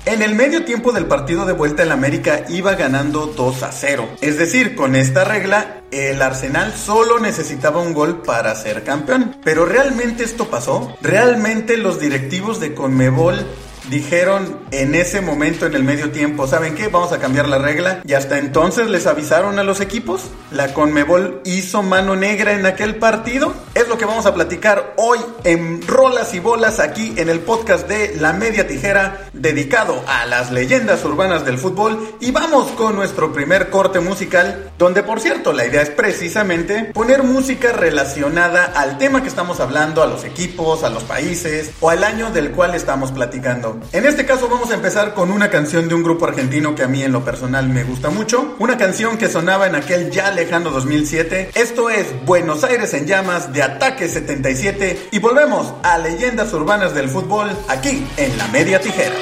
En 0.03 0.23
el 0.23 0.33
medio 0.33 0.65
tiempo 0.65 0.91
del 0.91 1.05
partido 1.05 1.45
de 1.45 1.53
vuelta 1.53 1.83
el 1.83 1.91
América 1.91 2.45
iba 2.49 2.73
ganando 2.73 3.27
2 3.27 3.61
a 3.61 3.71
0. 3.71 4.09
Es 4.21 4.39
decir, 4.39 4.75
con 4.75 4.95
esta 4.95 5.23
regla 5.23 5.83
el 5.91 6.23
Arsenal 6.23 6.73
solo 6.73 7.19
necesitaba 7.19 7.81
un 7.81 7.93
gol 7.93 8.23
para 8.23 8.55
ser 8.55 8.83
campeón. 8.83 9.37
Pero 9.43 9.63
¿realmente 9.65 10.23
esto 10.23 10.49
pasó? 10.49 10.97
¿Realmente 11.01 11.77
los 11.77 11.99
directivos 11.99 12.59
de 12.59 12.73
Conmebol 12.73 13.45
dijeron 13.89 14.59
en 14.71 14.95
ese 14.95 15.21
momento 15.21 15.65
en 15.65 15.73
el 15.73 15.83
medio 15.83 16.11
tiempo, 16.11 16.47
¿saben 16.47 16.75
qué? 16.75 16.87
Vamos 16.87 17.11
a 17.11 17.19
cambiar 17.19 17.47
la 17.49 17.57
regla. 17.57 18.01
Y 18.05 18.13
hasta 18.13 18.37
entonces 18.37 18.89
les 18.89 19.07
avisaron 19.07 19.59
a 19.59 19.63
los 19.63 19.81
equipos. 19.81 20.23
La 20.51 20.73
Conmebol 20.73 21.41
hizo 21.45 21.83
mano 21.83 22.15
negra 22.15 22.53
en 22.53 22.65
aquel 22.65 22.95
partido. 22.95 23.53
Es 23.73 23.87
lo 23.87 23.97
que 23.97 24.05
vamos 24.05 24.25
a 24.25 24.33
platicar 24.33 24.93
hoy 24.97 25.19
en 25.43 25.85
Rolas 25.87 26.33
y 26.33 26.39
Bolas 26.39 26.79
aquí 26.79 27.13
en 27.17 27.29
el 27.29 27.39
podcast 27.39 27.87
de 27.87 28.15
La 28.19 28.33
Media 28.33 28.67
Tijera 28.67 29.29
dedicado 29.33 30.03
a 30.07 30.25
las 30.25 30.51
leyendas 30.51 31.03
urbanas 31.05 31.45
del 31.45 31.57
fútbol. 31.57 32.15
Y 32.19 32.31
vamos 32.31 32.71
con 32.71 32.95
nuestro 32.95 33.33
primer 33.33 33.69
corte 33.69 33.99
musical, 33.99 34.71
donde 34.77 35.03
por 35.03 35.19
cierto 35.19 35.53
la 35.53 35.65
idea 35.65 35.81
es 35.81 35.89
precisamente 35.89 36.91
poner 36.93 37.23
música 37.23 37.71
relacionada 37.71 38.65
al 38.65 38.97
tema 38.97 39.21
que 39.21 39.27
estamos 39.27 39.59
hablando, 39.59 40.03
a 40.03 40.07
los 40.07 40.23
equipos, 40.23 40.83
a 40.83 40.89
los 40.89 41.03
países 41.03 41.71
o 41.79 41.89
al 41.89 42.03
año 42.03 42.31
del 42.31 42.51
cual 42.51 42.75
estamos 42.75 43.11
platicando. 43.11 43.70
En 43.91 44.05
este 44.05 44.25
caso 44.25 44.47
vamos 44.49 44.71
a 44.71 44.75
empezar 44.75 45.13
con 45.13 45.31
una 45.31 45.49
canción 45.49 45.87
de 45.87 45.95
un 45.95 46.03
grupo 46.03 46.25
argentino 46.25 46.75
que 46.75 46.83
a 46.83 46.87
mí 46.87 47.03
en 47.03 47.11
lo 47.11 47.23
personal 47.23 47.67
me 47.69 47.83
gusta 47.83 48.09
mucho. 48.09 48.55
Una 48.59 48.77
canción 48.77 49.17
que 49.17 49.29
sonaba 49.29 49.67
en 49.67 49.75
aquel 49.75 50.11
ya 50.11 50.31
lejano 50.31 50.71
2007. 50.71 51.51
Esto 51.55 51.89
es 51.89 52.07
Buenos 52.25 52.63
Aires 52.63 52.93
en 52.93 53.07
llamas 53.07 53.53
de 53.53 53.63
Ataque 53.63 54.07
77 54.07 55.09
y 55.11 55.19
volvemos 55.19 55.73
a 55.83 55.97
leyendas 55.97 56.53
urbanas 56.53 56.93
del 56.93 57.09
fútbol 57.09 57.49
aquí 57.67 58.05
en 58.17 58.37
la 58.37 58.47
media 58.47 58.79
tijera. 58.79 59.15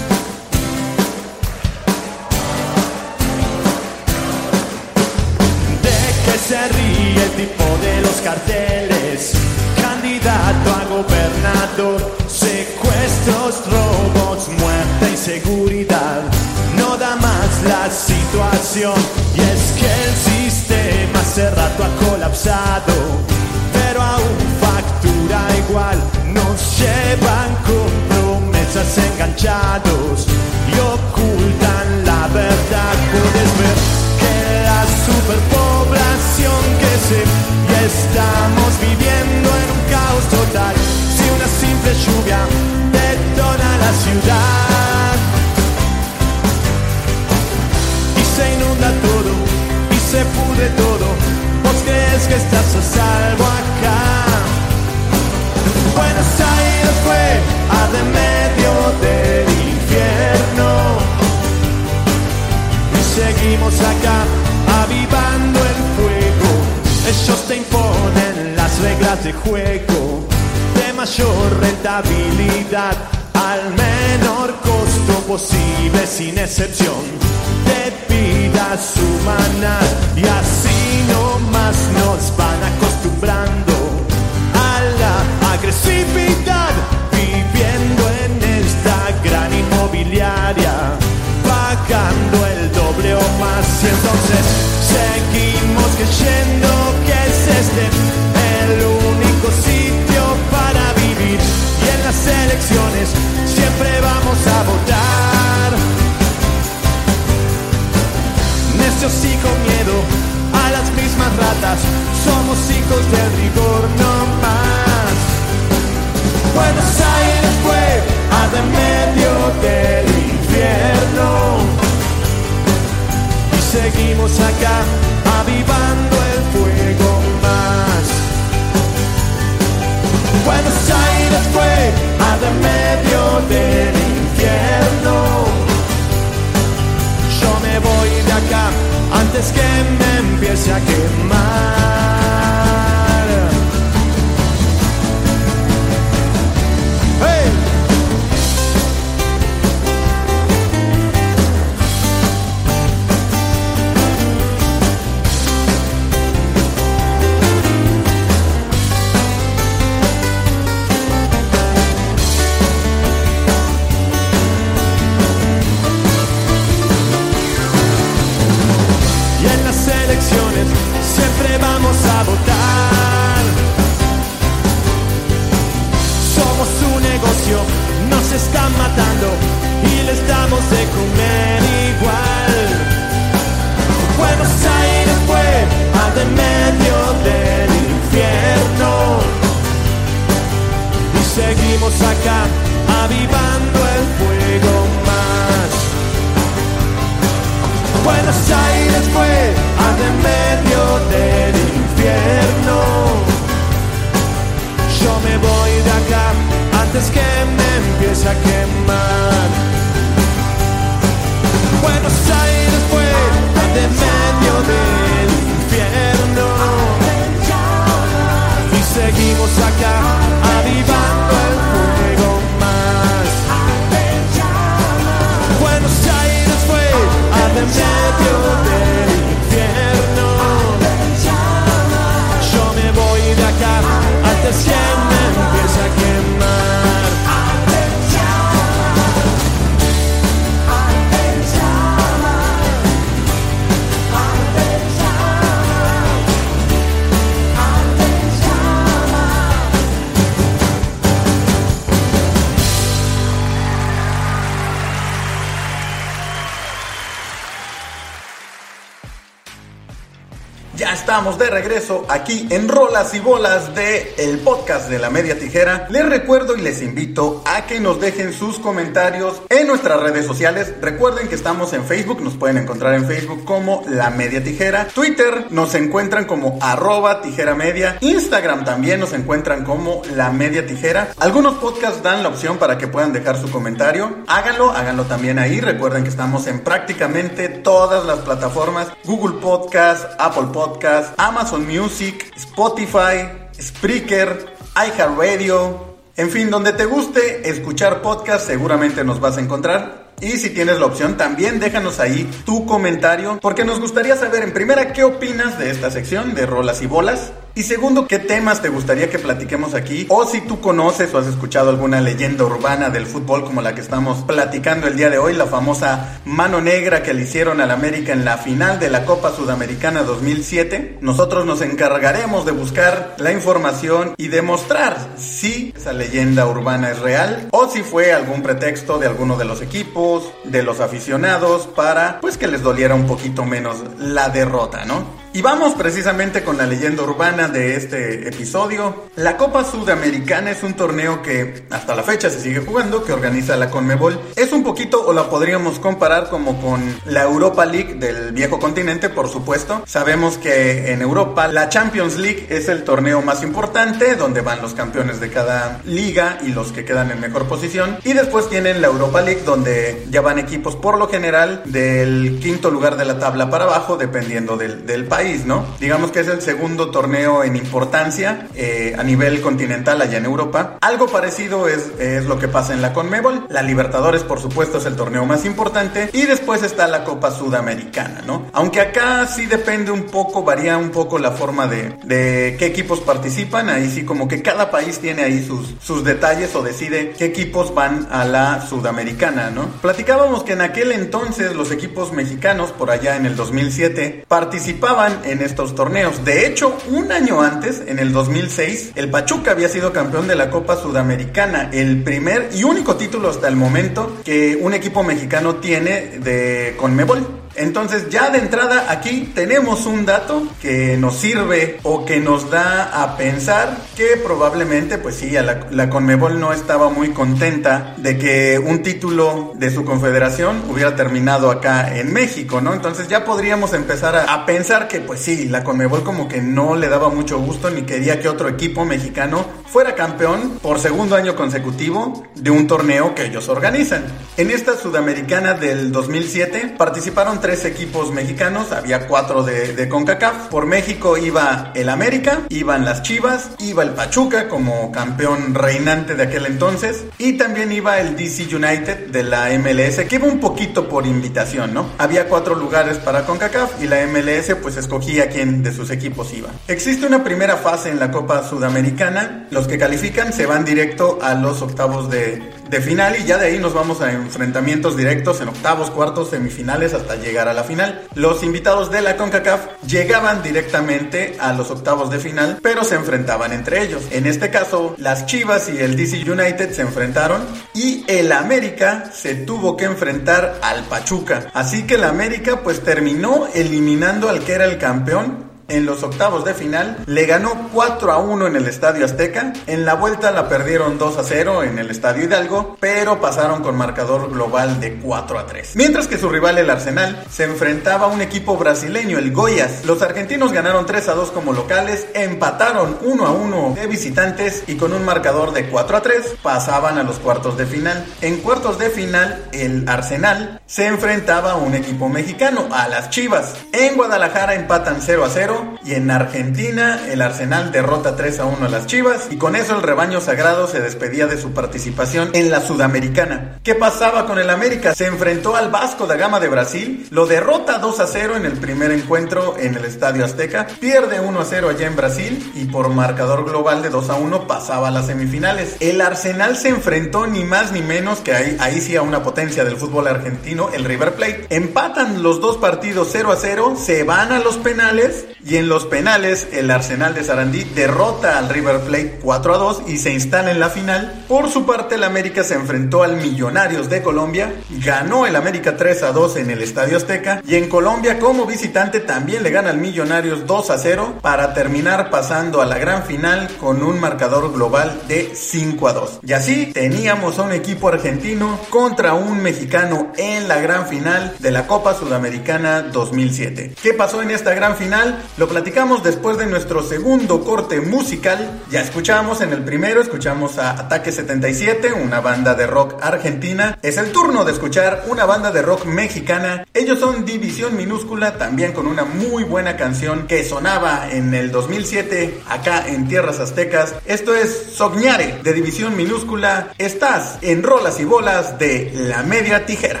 Estamos 261.12 261.36
de 261.36 261.50
regreso 261.50 262.06
aquí 262.08 262.46
en 262.48 262.70
Rolas 262.70 263.12
y 263.12 263.20
Bolas 263.20 263.74
de 263.74 264.14
el 264.16 264.38
podcast 264.38 264.88
de 264.88 264.98
la 264.98 265.10
Media 265.10 265.38
Tijera. 265.38 265.86
Les 265.90 266.08
recuerdo 266.08 266.56
y 266.56 266.62
les 266.62 266.80
invito 266.80 267.42
a 267.44 267.66
que 267.66 267.80
nos 267.80 268.00
dejen 268.00 268.32
sus 268.32 268.58
comentarios 268.58 269.42
en 269.50 269.66
nuestras 269.66 270.00
redes 270.00 270.24
sociales. 270.24 270.72
Recuerden 270.80 271.28
que 271.28 271.34
estamos 271.34 271.74
en 271.74 271.84
Facebook, 271.84 272.22
nos 272.22 272.38
pueden 272.38 272.56
encontrar 272.56 272.94
en 272.94 273.04
Facebook 273.04 273.44
como 273.44 273.84
La 273.90 274.08
Media 274.08 274.42
Tijera. 274.42 274.86
Twitter 274.86 275.48
nos 275.50 275.74
encuentran 275.74 276.24
como 276.24 276.58
arroba 276.62 277.20
tijera 277.20 277.54
media. 277.54 277.98
Instagram 278.00 278.64
también 278.64 278.98
nos 278.98 279.12
encuentran 279.12 279.64
como 279.64 280.00
La 280.14 280.30
Media 280.30 280.66
Tijera. 280.66 281.12
Algunos 281.18 281.56
podcasts 281.56 282.02
dan 282.02 282.22
la 282.22 282.30
opción 282.30 282.56
para 282.56 282.78
que 282.78 282.88
puedan 282.88 283.12
dejar 283.12 283.38
su 283.38 283.50
comentario. 283.50 284.16
Háganlo, 284.28 284.70
háganlo 284.70 285.04
también 285.04 285.38
ahí. 285.38 285.60
Recuerden 285.60 286.04
que 286.04 286.08
estamos 286.08 286.46
en 286.46 286.60
prácticamente 286.60 287.50
todas 287.50 288.06
las 288.06 288.20
plataformas. 288.20 288.88
Google 289.04 289.40
Podcast, 289.42 290.06
Apple 290.18 290.48
Podcast, 290.54 291.01
Amazon 291.16 291.66
Music, 291.66 292.32
Spotify, 292.36 293.28
Spreaker, 293.60 294.54
iHeartRadio. 294.76 295.92
En 296.16 296.30
fin, 296.30 296.50
donde 296.50 296.72
te 296.72 296.84
guste 296.84 297.48
escuchar 297.48 298.02
podcast, 298.02 298.46
seguramente 298.46 299.04
nos 299.04 299.20
vas 299.20 299.38
a 299.38 299.40
encontrar. 299.40 300.12
Y 300.20 300.38
si 300.38 300.50
tienes 300.50 300.78
la 300.78 300.86
opción, 300.86 301.16
también 301.16 301.58
déjanos 301.58 301.98
ahí 301.98 302.30
tu 302.46 302.64
comentario, 302.64 303.38
porque 303.42 303.64
nos 303.64 303.80
gustaría 303.80 304.16
saber 304.16 304.44
en 304.44 304.52
primera 304.52 304.92
qué 304.92 305.02
opinas 305.04 305.58
de 305.58 305.70
esta 305.70 305.90
sección 305.90 306.34
de 306.34 306.46
rolas 306.46 306.80
y 306.82 306.86
bolas. 306.86 307.32
Y 307.54 307.64
segundo, 307.64 308.08
¿qué 308.08 308.18
temas 308.18 308.62
te 308.62 308.70
gustaría 308.70 309.10
que 309.10 309.18
platiquemos 309.18 309.74
aquí? 309.74 310.06
O 310.08 310.24
si 310.24 310.40
tú 310.40 310.62
conoces 310.62 311.12
o 311.12 311.18
has 311.18 311.26
escuchado 311.26 311.68
alguna 311.68 312.00
leyenda 312.00 312.44
urbana 312.44 312.88
del 312.88 313.04
fútbol 313.04 313.44
como 313.44 313.60
la 313.60 313.74
que 313.74 313.82
estamos 313.82 314.24
platicando 314.24 314.86
el 314.86 314.96
día 314.96 315.10
de 315.10 315.18
hoy, 315.18 315.34
la 315.34 315.44
famosa 315.44 316.18
mano 316.24 316.62
negra 316.62 317.02
que 317.02 317.12
le 317.12 317.24
hicieron 317.24 317.60
al 317.60 317.70
América 317.70 318.14
en 318.14 318.24
la 318.24 318.38
final 318.38 318.80
de 318.80 318.88
la 318.88 319.04
Copa 319.04 319.36
Sudamericana 319.36 320.02
2007. 320.02 320.96
Nosotros 321.02 321.44
nos 321.44 321.60
encargaremos 321.60 322.46
de 322.46 322.52
buscar 322.52 323.16
la 323.18 323.32
información 323.32 324.14
y 324.16 324.28
demostrar 324.28 324.96
si 325.18 325.74
esa 325.76 325.92
leyenda 325.92 326.46
urbana 326.46 326.90
es 326.90 327.00
real 327.00 327.48
o 327.50 327.68
si 327.68 327.82
fue 327.82 328.14
algún 328.14 328.42
pretexto 328.42 328.96
de 328.98 329.08
alguno 329.08 329.36
de 329.36 329.44
los 329.44 329.60
equipos, 329.60 330.32
de 330.44 330.62
los 330.62 330.80
aficionados 330.80 331.66
para 331.66 332.18
pues 332.22 332.38
que 332.38 332.46
les 332.46 332.62
doliera 332.62 332.94
un 332.94 333.06
poquito 333.06 333.44
menos 333.44 333.76
la 333.98 334.30
derrota, 334.30 334.86
¿no? 334.86 335.21
Y 335.34 335.40
vamos 335.40 335.72
precisamente 335.72 336.44
con 336.44 336.58
la 336.58 336.66
leyenda 336.66 337.04
urbana 337.04 337.48
de 337.48 337.74
este 337.74 338.28
episodio. 338.28 339.04
La 339.16 339.38
Copa 339.38 339.64
Sudamericana 339.64 340.50
es 340.50 340.62
un 340.62 340.74
torneo 340.74 341.22
que 341.22 341.64
hasta 341.70 341.94
la 341.94 342.02
fecha 342.02 342.28
se 342.28 342.38
sigue 342.38 342.60
jugando, 342.60 343.02
que 343.02 343.14
organiza 343.14 343.56
la 343.56 343.70
Conmebol. 343.70 344.20
Es 344.36 344.52
un 344.52 344.62
poquito, 344.62 345.02
o 345.06 345.14
la 345.14 345.30
podríamos 345.30 345.78
comparar 345.78 346.28
como 346.28 346.60
con 346.60 346.82
la 347.06 347.22
Europa 347.22 347.64
League 347.64 347.94
del 347.94 348.32
viejo 348.32 348.58
continente, 348.58 349.08
por 349.08 349.30
supuesto. 349.30 349.82
Sabemos 349.86 350.36
que 350.36 350.92
en 350.92 351.00
Europa 351.00 351.48
la 351.48 351.70
Champions 351.70 352.18
League 352.18 352.48
es 352.50 352.68
el 352.68 352.84
torneo 352.84 353.22
más 353.22 353.42
importante, 353.42 354.16
donde 354.16 354.42
van 354.42 354.60
los 354.60 354.74
campeones 354.74 355.18
de 355.18 355.30
cada 355.30 355.80
liga 355.86 356.40
y 356.42 356.48
los 356.48 356.72
que 356.72 356.84
quedan 356.84 357.10
en 357.10 357.20
mejor 357.20 357.46
posición. 357.46 357.96
Y 358.04 358.12
después 358.12 358.50
tienen 358.50 358.82
la 358.82 358.88
Europa 358.88 359.22
League, 359.22 359.44
donde 359.46 360.06
ya 360.10 360.20
van 360.20 360.38
equipos 360.38 360.76
por 360.76 360.98
lo 360.98 361.08
general 361.08 361.62
del 361.64 362.38
quinto 362.42 362.70
lugar 362.70 362.98
de 362.98 363.06
la 363.06 363.18
tabla 363.18 363.48
para 363.48 363.64
abajo, 363.64 363.96
dependiendo 363.96 364.58
del, 364.58 364.84
del 364.84 365.06
país. 365.06 365.21
¿No? 365.22 365.64
Digamos 365.78 366.10
que 366.10 366.20
es 366.20 366.28
el 366.28 366.42
segundo 366.42 366.90
torneo 366.90 367.44
en 367.44 367.54
importancia 367.54 368.48
eh, 368.54 368.94
a 368.98 369.04
nivel 369.04 369.40
continental 369.40 370.00
allá 370.00 370.18
en 370.18 370.24
Europa. 370.24 370.78
Algo 370.80 371.06
parecido 371.06 371.68
es, 371.68 371.92
es, 372.00 372.24
lo 372.24 372.38
que 372.38 372.48
pasa 372.48 372.72
en 372.72 372.82
la 372.82 372.92
Conmebol. 372.92 373.46
La 373.48 373.62
Libertadores, 373.62 374.22
por 374.22 374.40
supuesto, 374.40 374.78
es 374.78 374.84
el 374.86 374.96
torneo 374.96 375.24
más 375.24 375.44
importante. 375.44 376.10
Y 376.12 376.22
después 376.26 376.64
está 376.64 376.88
la 376.88 377.04
Copa 377.04 377.30
Sudamericana, 377.30 378.22
¿no? 378.26 378.46
Aunque 378.52 378.80
acá 378.80 379.26
sí 379.26 379.46
depende 379.46 379.92
un 379.92 380.04
poco, 380.04 380.42
varía 380.42 380.76
un 380.76 380.90
poco 380.90 381.18
la 381.20 381.30
forma 381.30 381.68
de, 381.68 381.96
de 382.02 382.56
qué 382.58 382.66
equipos 382.66 383.00
participan. 383.00 383.68
Ahí 383.68 383.88
sí 383.90 384.04
como 384.04 384.26
que 384.26 384.42
cada 384.42 384.70
país 384.72 384.98
tiene 384.98 385.22
ahí 385.22 385.44
sus, 385.46 385.74
sus 385.80 386.02
detalles 386.02 386.54
o 386.56 386.62
decide 386.62 387.14
qué 387.16 387.26
equipos 387.26 387.72
van 387.74 388.08
a 388.10 388.24
la 388.24 388.66
Sudamericana, 388.66 389.50
¿no? 389.50 389.66
Platicábamos 389.80 390.42
que 390.42 390.54
en 390.54 390.62
aquel 390.62 390.90
entonces 390.90 391.54
los 391.54 391.70
equipos 391.70 392.12
mexicanos, 392.12 392.72
por 392.72 392.90
allá 392.90 393.16
en 393.16 393.26
el 393.26 393.36
2007, 393.36 394.24
participaban 394.26 395.11
en 395.24 395.42
estos 395.42 395.74
torneos. 395.74 396.24
De 396.24 396.46
hecho, 396.46 396.76
un 396.88 397.12
año 397.12 397.42
antes, 397.42 397.82
en 397.86 397.98
el 397.98 398.12
2006, 398.12 398.92
el 398.94 399.10
Pachuca 399.10 399.52
había 399.52 399.68
sido 399.68 399.92
campeón 399.92 400.28
de 400.28 400.36
la 400.36 400.50
Copa 400.50 400.76
Sudamericana, 400.76 401.70
el 401.72 402.02
primer 402.02 402.50
y 402.54 402.64
único 402.64 402.96
título 402.96 403.30
hasta 403.30 403.48
el 403.48 403.56
momento 403.56 404.18
que 404.24 404.58
un 404.60 404.74
equipo 404.74 405.02
mexicano 405.02 405.56
tiene 405.56 406.18
de 406.18 406.74
Conmebol. 406.78 407.41
Entonces 407.54 408.08
ya 408.10 408.30
de 408.30 408.38
entrada 408.38 408.86
aquí 408.88 409.32
tenemos 409.34 409.86
un 409.86 410.06
dato 410.06 410.42
que 410.60 410.96
nos 410.96 411.16
sirve 411.16 411.78
o 411.82 412.04
que 412.04 412.20
nos 412.20 412.50
da 412.50 413.02
a 413.02 413.16
pensar 413.16 413.76
que 413.96 414.16
probablemente 414.22 414.98
pues 414.98 415.16
sí, 415.16 415.30
la, 415.30 415.66
la 415.70 415.90
Conmebol 415.90 416.40
no 416.40 416.52
estaba 416.52 416.88
muy 416.88 417.10
contenta 417.10 417.94
de 417.98 418.18
que 418.18 418.58
un 418.58 418.82
título 418.82 419.52
de 419.56 419.70
su 419.70 419.84
confederación 419.84 420.62
hubiera 420.68 420.96
terminado 420.96 421.50
acá 421.50 421.96
en 421.96 422.12
México, 422.12 422.60
¿no? 422.60 422.74
Entonces 422.74 423.08
ya 423.08 423.24
podríamos 423.24 423.72
empezar 423.74 424.16
a, 424.16 424.32
a 424.32 424.46
pensar 424.46 424.88
que 424.88 425.00
pues 425.00 425.20
sí, 425.20 425.48
la 425.48 425.64
Conmebol 425.64 426.02
como 426.02 426.28
que 426.28 426.40
no 426.40 426.76
le 426.76 426.88
daba 426.88 427.08
mucho 427.08 427.38
gusto 427.38 427.70
ni 427.70 427.82
quería 427.82 428.20
que 428.20 428.28
otro 428.28 428.48
equipo 428.48 428.84
mexicano 428.84 429.44
fuera 429.66 429.94
campeón 429.94 430.58
por 430.62 430.78
segundo 430.78 431.16
año 431.16 431.34
consecutivo 431.34 432.24
de 432.34 432.50
un 432.50 432.66
torneo 432.66 433.14
que 433.14 433.26
ellos 433.26 433.48
organizan. 433.48 434.04
En 434.36 434.50
esta 434.50 434.76
sudamericana 434.76 435.54
del 435.54 435.92
2007 435.92 436.74
participaron 436.76 437.40
tres 437.42 437.66
equipos 437.66 438.12
mexicanos, 438.12 438.72
había 438.72 439.06
cuatro 439.06 439.42
de, 439.42 439.88
CONCACAF. 439.88 440.46
Por 440.48 440.64
México 440.64 441.18
iba 441.18 441.72
el 441.74 441.88
América, 441.88 442.42
iban 442.48 442.84
las 442.84 443.02
Chivas, 443.02 443.50
iba 443.58 443.82
el 443.82 443.90
Pachuca 443.90 444.48
como 444.48 444.90
campeón 444.92 445.54
reinante 445.54 446.14
de 446.14 446.22
aquel 446.22 446.46
entonces 446.46 447.04
y 447.18 447.34
también 447.34 447.72
iba 447.72 448.00
el 448.00 448.16
DC 448.16 448.54
United 448.54 449.08
de 449.08 449.24
la 449.24 449.48
MLS 449.58 449.96
que 450.08 450.16
iba 450.16 450.26
un 450.26 450.38
poquito 450.40 450.88
por 450.88 451.04
invitación, 451.04 451.74
¿no? 451.74 451.86
Había 451.98 452.28
cuatro 452.28 452.54
lugares 452.54 452.98
para 452.98 453.26
CONCACAF 453.26 453.82
y 453.82 453.88
la 453.88 454.06
MLS 454.06 454.54
pues 454.62 454.76
escogía 454.76 455.28
quién 455.28 455.62
de 455.62 455.72
sus 455.72 455.90
equipos 455.90 456.32
iba. 456.32 456.48
Existe 456.68 457.06
una 457.06 457.24
primera 457.24 457.56
fase 457.56 457.90
en 457.90 457.98
la 457.98 458.12
Copa 458.12 458.48
Sudamericana, 458.48 459.48
los 459.50 459.66
que 459.66 459.78
califican 459.78 460.32
se 460.32 460.46
van 460.46 460.64
directo 460.64 461.18
a 461.20 461.34
los 461.34 461.60
octavos 461.60 462.08
de, 462.08 462.40
de 462.70 462.80
final 462.80 463.16
y 463.20 463.24
ya 463.24 463.36
de 463.36 463.46
ahí 463.46 463.58
nos 463.58 463.74
vamos 463.74 464.00
a 464.00 464.12
enfrentamientos 464.12 464.96
directos 464.96 465.40
en 465.40 465.48
octavos, 465.48 465.90
cuartos, 465.90 466.30
semifinales 466.30 466.94
hasta 466.94 467.16
llegar 467.16 467.31
a 467.38 467.54
la 467.54 467.64
final. 467.64 468.02
Los 468.14 468.42
invitados 468.42 468.90
de 468.90 469.02
la 469.02 469.16
CONCACAF 469.16 469.82
llegaban 469.86 470.42
directamente 470.42 471.36
a 471.40 471.52
los 471.52 471.70
octavos 471.70 472.10
de 472.10 472.18
final, 472.18 472.58
pero 472.62 472.84
se 472.84 472.94
enfrentaban 472.94 473.52
entre 473.52 473.82
ellos. 473.82 474.04
En 474.10 474.26
este 474.26 474.50
caso, 474.50 474.94
las 474.98 475.26
Chivas 475.26 475.68
y 475.68 475.78
el 475.78 475.96
DC 475.96 476.30
United 476.30 476.72
se 476.72 476.82
enfrentaron 476.82 477.42
y 477.74 478.04
el 478.08 478.32
América 478.32 479.10
se 479.12 479.34
tuvo 479.34 479.76
que 479.76 479.84
enfrentar 479.84 480.58
al 480.62 480.84
Pachuca. 480.84 481.50
Así 481.54 481.86
que 481.86 481.94
el 481.94 482.04
América 482.04 482.60
pues 482.62 482.82
terminó 482.82 483.46
eliminando 483.54 484.28
al 484.28 484.44
que 484.44 484.52
era 484.52 484.64
el 484.64 484.78
campeón 484.78 485.51
en 485.72 485.86
los 485.86 486.02
octavos 486.02 486.44
de 486.44 486.54
final, 486.54 486.98
le 487.06 487.24
ganó 487.24 487.70
4 487.72 488.12
a 488.12 488.18
1 488.18 488.46
en 488.46 488.56
el 488.56 488.66
Estadio 488.66 489.04
Azteca, 489.04 489.54
en 489.66 489.84
la 489.84 489.94
vuelta 489.94 490.30
la 490.30 490.48
perdieron 490.48 490.98
2 490.98 491.18
a 491.18 491.24
0 491.24 491.62
en 491.62 491.78
el 491.78 491.90
Estadio 491.90 492.24
Hidalgo, 492.24 492.76
pero 492.78 493.20
pasaron 493.20 493.62
con 493.62 493.76
marcador 493.76 494.30
global 494.30 494.80
de 494.80 494.96
4 494.96 495.38
a 495.38 495.46
3. 495.46 495.76
Mientras 495.76 496.08
que 496.08 496.18
su 496.18 496.28
rival 496.28 496.58
el 496.58 496.68
Arsenal 496.68 497.24
se 497.30 497.44
enfrentaba 497.44 498.06
a 498.06 498.08
un 498.08 498.20
equipo 498.20 498.56
brasileño, 498.56 499.18
el 499.18 499.32
Goiás. 499.32 499.84
Los 499.86 500.02
argentinos 500.02 500.52
ganaron 500.52 500.84
3 500.84 501.08
a 501.08 501.14
2 501.14 501.30
como 501.30 501.52
locales, 501.54 502.06
empataron 502.14 502.98
1 503.00 503.26
a 503.26 503.32
1 503.32 503.74
de 503.74 503.86
visitantes 503.86 504.64
y 504.66 504.76
con 504.76 504.92
un 504.92 505.04
marcador 505.04 505.52
de 505.52 505.68
4 505.68 505.96
a 505.96 506.02
3 506.02 506.34
pasaban 506.42 506.98
a 506.98 507.02
los 507.02 507.18
cuartos 507.18 507.56
de 507.56 507.64
final. 507.64 508.04
En 508.20 508.38
cuartos 508.38 508.78
de 508.78 508.90
final, 508.90 509.44
el 509.52 509.88
Arsenal 509.88 510.60
se 510.66 510.86
enfrentaba 510.86 511.52
a 511.52 511.56
un 511.56 511.74
equipo 511.74 512.08
mexicano, 512.08 512.68
a 512.72 512.88
las 512.88 513.08
Chivas. 513.08 513.54
En 513.72 513.96
Guadalajara 513.96 514.54
empatan 514.54 514.98
0 515.00 515.24
a 515.24 515.30
0 515.30 515.61
y 515.84 515.94
en 515.94 516.10
Argentina 516.10 517.00
el 517.10 517.22
Arsenal 517.22 517.72
derrota 517.72 518.16
3 518.16 518.40
a 518.40 518.44
1 518.44 518.66
a 518.66 518.68
las 518.68 518.86
Chivas 518.86 519.28
y 519.30 519.36
con 519.36 519.56
eso 519.56 519.76
el 519.76 519.82
rebaño 519.82 520.20
sagrado 520.20 520.66
se 520.66 520.80
despedía 520.80 521.26
de 521.26 521.40
su 521.40 521.52
participación 521.52 522.30
en 522.32 522.50
la 522.50 522.60
Sudamericana. 522.60 523.58
¿Qué 523.62 523.74
pasaba 523.74 524.26
con 524.26 524.38
el 524.38 524.50
América? 524.50 524.94
Se 524.94 525.06
enfrentó 525.06 525.56
al 525.56 525.70
Vasco 525.70 526.06
da 526.06 526.16
Gama 526.16 526.40
de 526.40 526.48
Brasil, 526.48 527.06
lo 527.10 527.26
derrota 527.26 527.78
2 527.78 528.00
a 528.00 528.06
0 528.06 528.36
en 528.36 528.46
el 528.46 528.52
primer 528.52 528.92
encuentro 528.92 529.56
en 529.58 529.74
el 529.74 529.84
Estadio 529.84 530.24
Azteca, 530.24 530.66
pierde 530.80 531.20
1 531.20 531.40
a 531.40 531.44
0 531.44 531.68
allá 531.70 531.86
en 531.86 531.96
Brasil 531.96 532.52
y 532.54 532.64
por 532.66 532.88
marcador 532.88 533.44
global 533.44 533.82
de 533.82 533.90
2 533.90 534.10
a 534.10 534.14
1 534.14 534.46
pasaba 534.46 534.88
a 534.88 534.90
las 534.90 535.06
semifinales. 535.06 535.76
El 535.80 536.00
Arsenal 536.00 536.56
se 536.56 536.68
enfrentó 536.68 537.26
ni 537.26 537.44
más 537.44 537.72
ni 537.72 537.82
menos 537.82 538.20
que 538.20 538.32
ahí, 538.32 538.56
ahí 538.60 538.80
sí 538.80 538.96
a 538.96 539.02
una 539.02 539.22
potencia 539.22 539.64
del 539.64 539.76
fútbol 539.76 540.06
argentino, 540.06 540.70
el 540.72 540.84
River 540.84 541.14
Plate. 541.14 541.46
Empatan 541.50 542.22
los 542.22 542.40
dos 542.40 542.56
partidos 542.56 543.08
0 543.12 543.32
a 543.32 543.36
0, 543.36 543.76
se 543.76 544.04
van 544.04 544.32
a 544.32 544.38
los 544.38 544.56
penales 544.56 545.26
y 545.44 545.56
en 545.56 545.68
los 545.68 545.86
penales, 545.86 546.48
el 546.52 546.70
Arsenal 546.70 547.14
de 547.14 547.24
Sarandí 547.24 547.64
derrota 547.64 548.38
al 548.38 548.48
River 548.48 548.80
Plate 548.80 549.18
4 549.22 549.54
a 549.54 549.58
2 549.58 549.82
y 549.88 549.98
se 549.98 550.12
instala 550.12 550.50
en 550.50 550.60
la 550.60 550.70
final. 550.70 551.24
Por 551.28 551.50
su 551.50 551.66
parte, 551.66 551.96
el 551.96 552.04
América 552.04 552.44
se 552.44 552.54
enfrentó 552.54 553.02
al 553.02 553.16
Millonarios 553.16 553.90
de 553.90 554.02
Colombia, 554.02 554.54
ganó 554.84 555.26
el 555.26 555.34
América 555.34 555.76
3 555.76 556.04
a 556.04 556.12
2 556.12 556.36
en 556.36 556.50
el 556.50 556.62
Estadio 556.62 556.96
Azteca 556.96 557.42
y 557.46 557.56
en 557.56 557.68
Colombia 557.68 558.18
como 558.18 558.46
visitante 558.46 559.00
también 559.00 559.42
le 559.42 559.50
gana 559.50 559.70
al 559.70 559.78
Millonarios 559.78 560.46
2 560.46 560.70
a 560.70 560.78
0 560.78 561.14
para 561.22 561.54
terminar 561.54 562.10
pasando 562.10 562.62
a 562.62 562.66
la 562.66 562.78
gran 562.78 563.04
final 563.04 563.48
con 563.58 563.82
un 563.82 564.00
marcador 564.00 564.52
global 564.52 565.02
de 565.08 565.32
5 565.34 565.88
a 565.88 565.92
2. 565.92 566.20
Y 566.24 566.32
así 566.34 566.66
teníamos 566.66 567.38
a 567.38 567.42
un 567.42 567.52
equipo 567.52 567.88
argentino 567.88 568.58
contra 568.70 569.14
un 569.14 569.42
mexicano 569.42 570.12
en 570.16 570.46
la 570.46 570.60
gran 570.60 570.86
final 570.86 571.34
de 571.40 571.50
la 571.50 571.66
Copa 571.66 571.94
Sudamericana 571.94 572.82
2007. 572.82 573.74
¿Qué 573.82 573.94
pasó 573.94 574.22
en 574.22 574.30
esta 574.30 574.54
gran 574.54 574.76
final? 574.76 575.22
Lo 575.38 575.48
platicamos 575.48 576.02
después 576.02 576.36
de 576.36 576.44
nuestro 576.44 576.82
segundo 576.82 577.42
corte 577.42 577.80
musical. 577.80 578.60
Ya 578.70 578.82
escuchamos 578.82 579.40
en 579.40 579.50
el 579.54 579.64
primero, 579.64 580.02
escuchamos 580.02 580.58
a 580.58 580.72
Ataque 580.72 581.10
77, 581.10 581.94
una 581.94 582.20
banda 582.20 582.54
de 582.54 582.66
rock 582.66 583.02
argentina. 583.02 583.78
Es 583.80 583.96
el 583.96 584.12
turno 584.12 584.44
de 584.44 584.52
escuchar 584.52 585.06
una 585.08 585.24
banda 585.24 585.50
de 585.50 585.62
rock 585.62 585.86
mexicana. 585.86 586.66
Ellos 586.74 586.98
son 586.98 587.24
División 587.24 587.78
Minúscula, 587.78 588.36
también 588.36 588.72
con 588.72 588.86
una 588.86 589.04
muy 589.04 589.42
buena 589.44 589.74
canción 589.78 590.26
que 590.26 590.44
sonaba 590.44 591.10
en 591.10 591.32
el 591.32 591.50
2007 591.50 592.42
acá 592.50 592.86
en 592.88 593.08
Tierras 593.08 593.40
Aztecas. 593.40 593.94
Esto 594.04 594.34
es 594.34 594.74
Sognare 594.74 595.40
de 595.42 595.54
División 595.54 595.96
Minúscula. 595.96 596.74
Estás 596.76 597.38
en 597.40 597.62
Rolas 597.62 597.98
y 598.00 598.04
Bolas 598.04 598.58
de 598.58 598.92
La 598.94 599.22
Media 599.22 599.64
Tijera. 599.64 600.00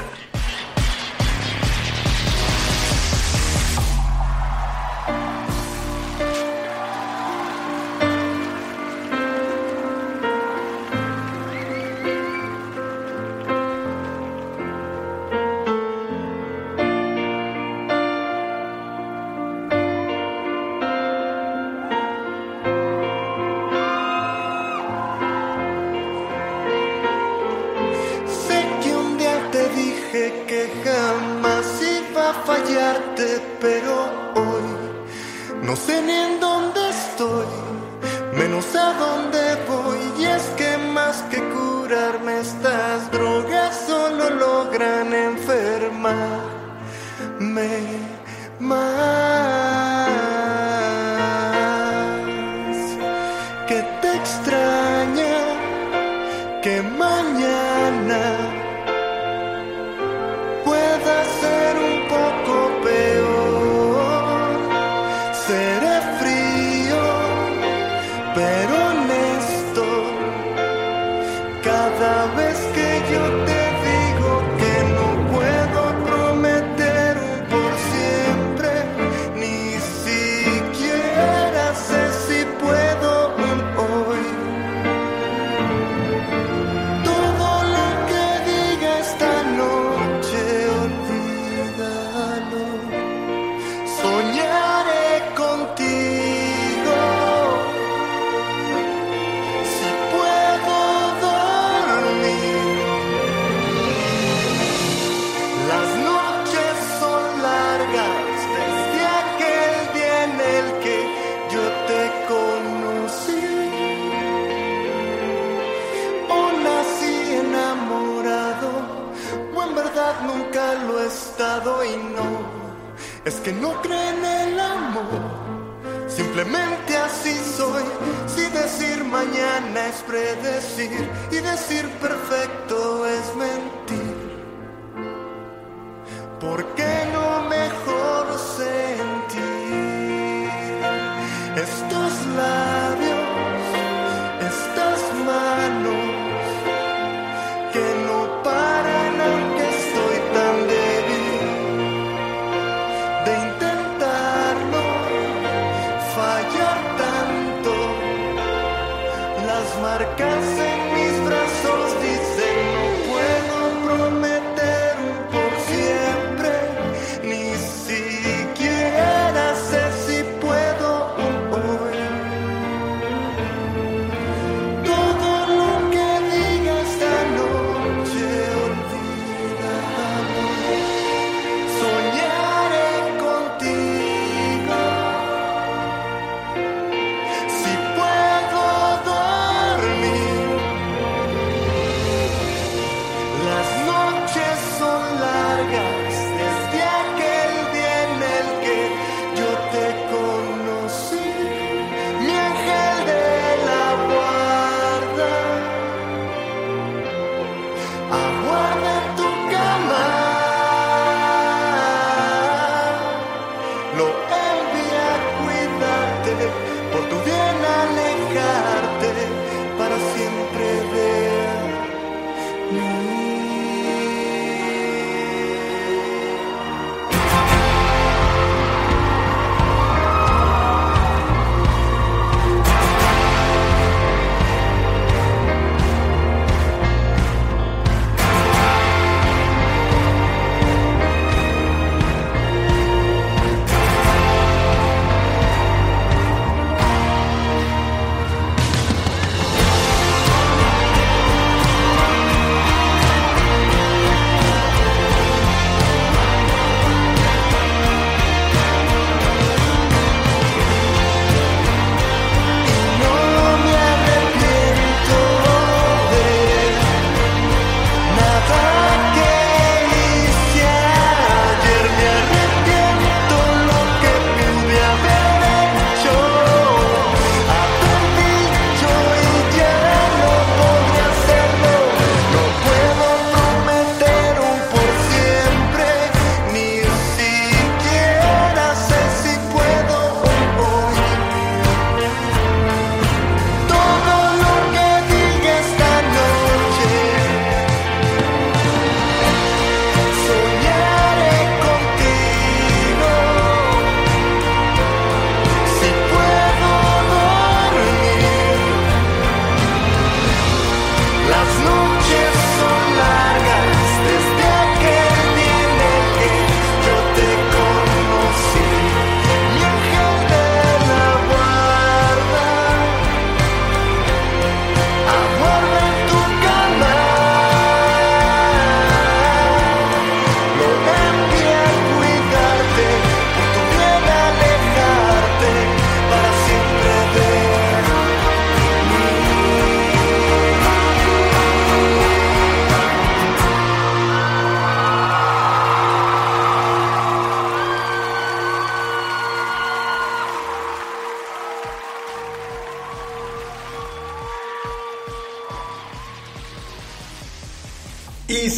que 56.62 56.80
mañana 56.80 58.61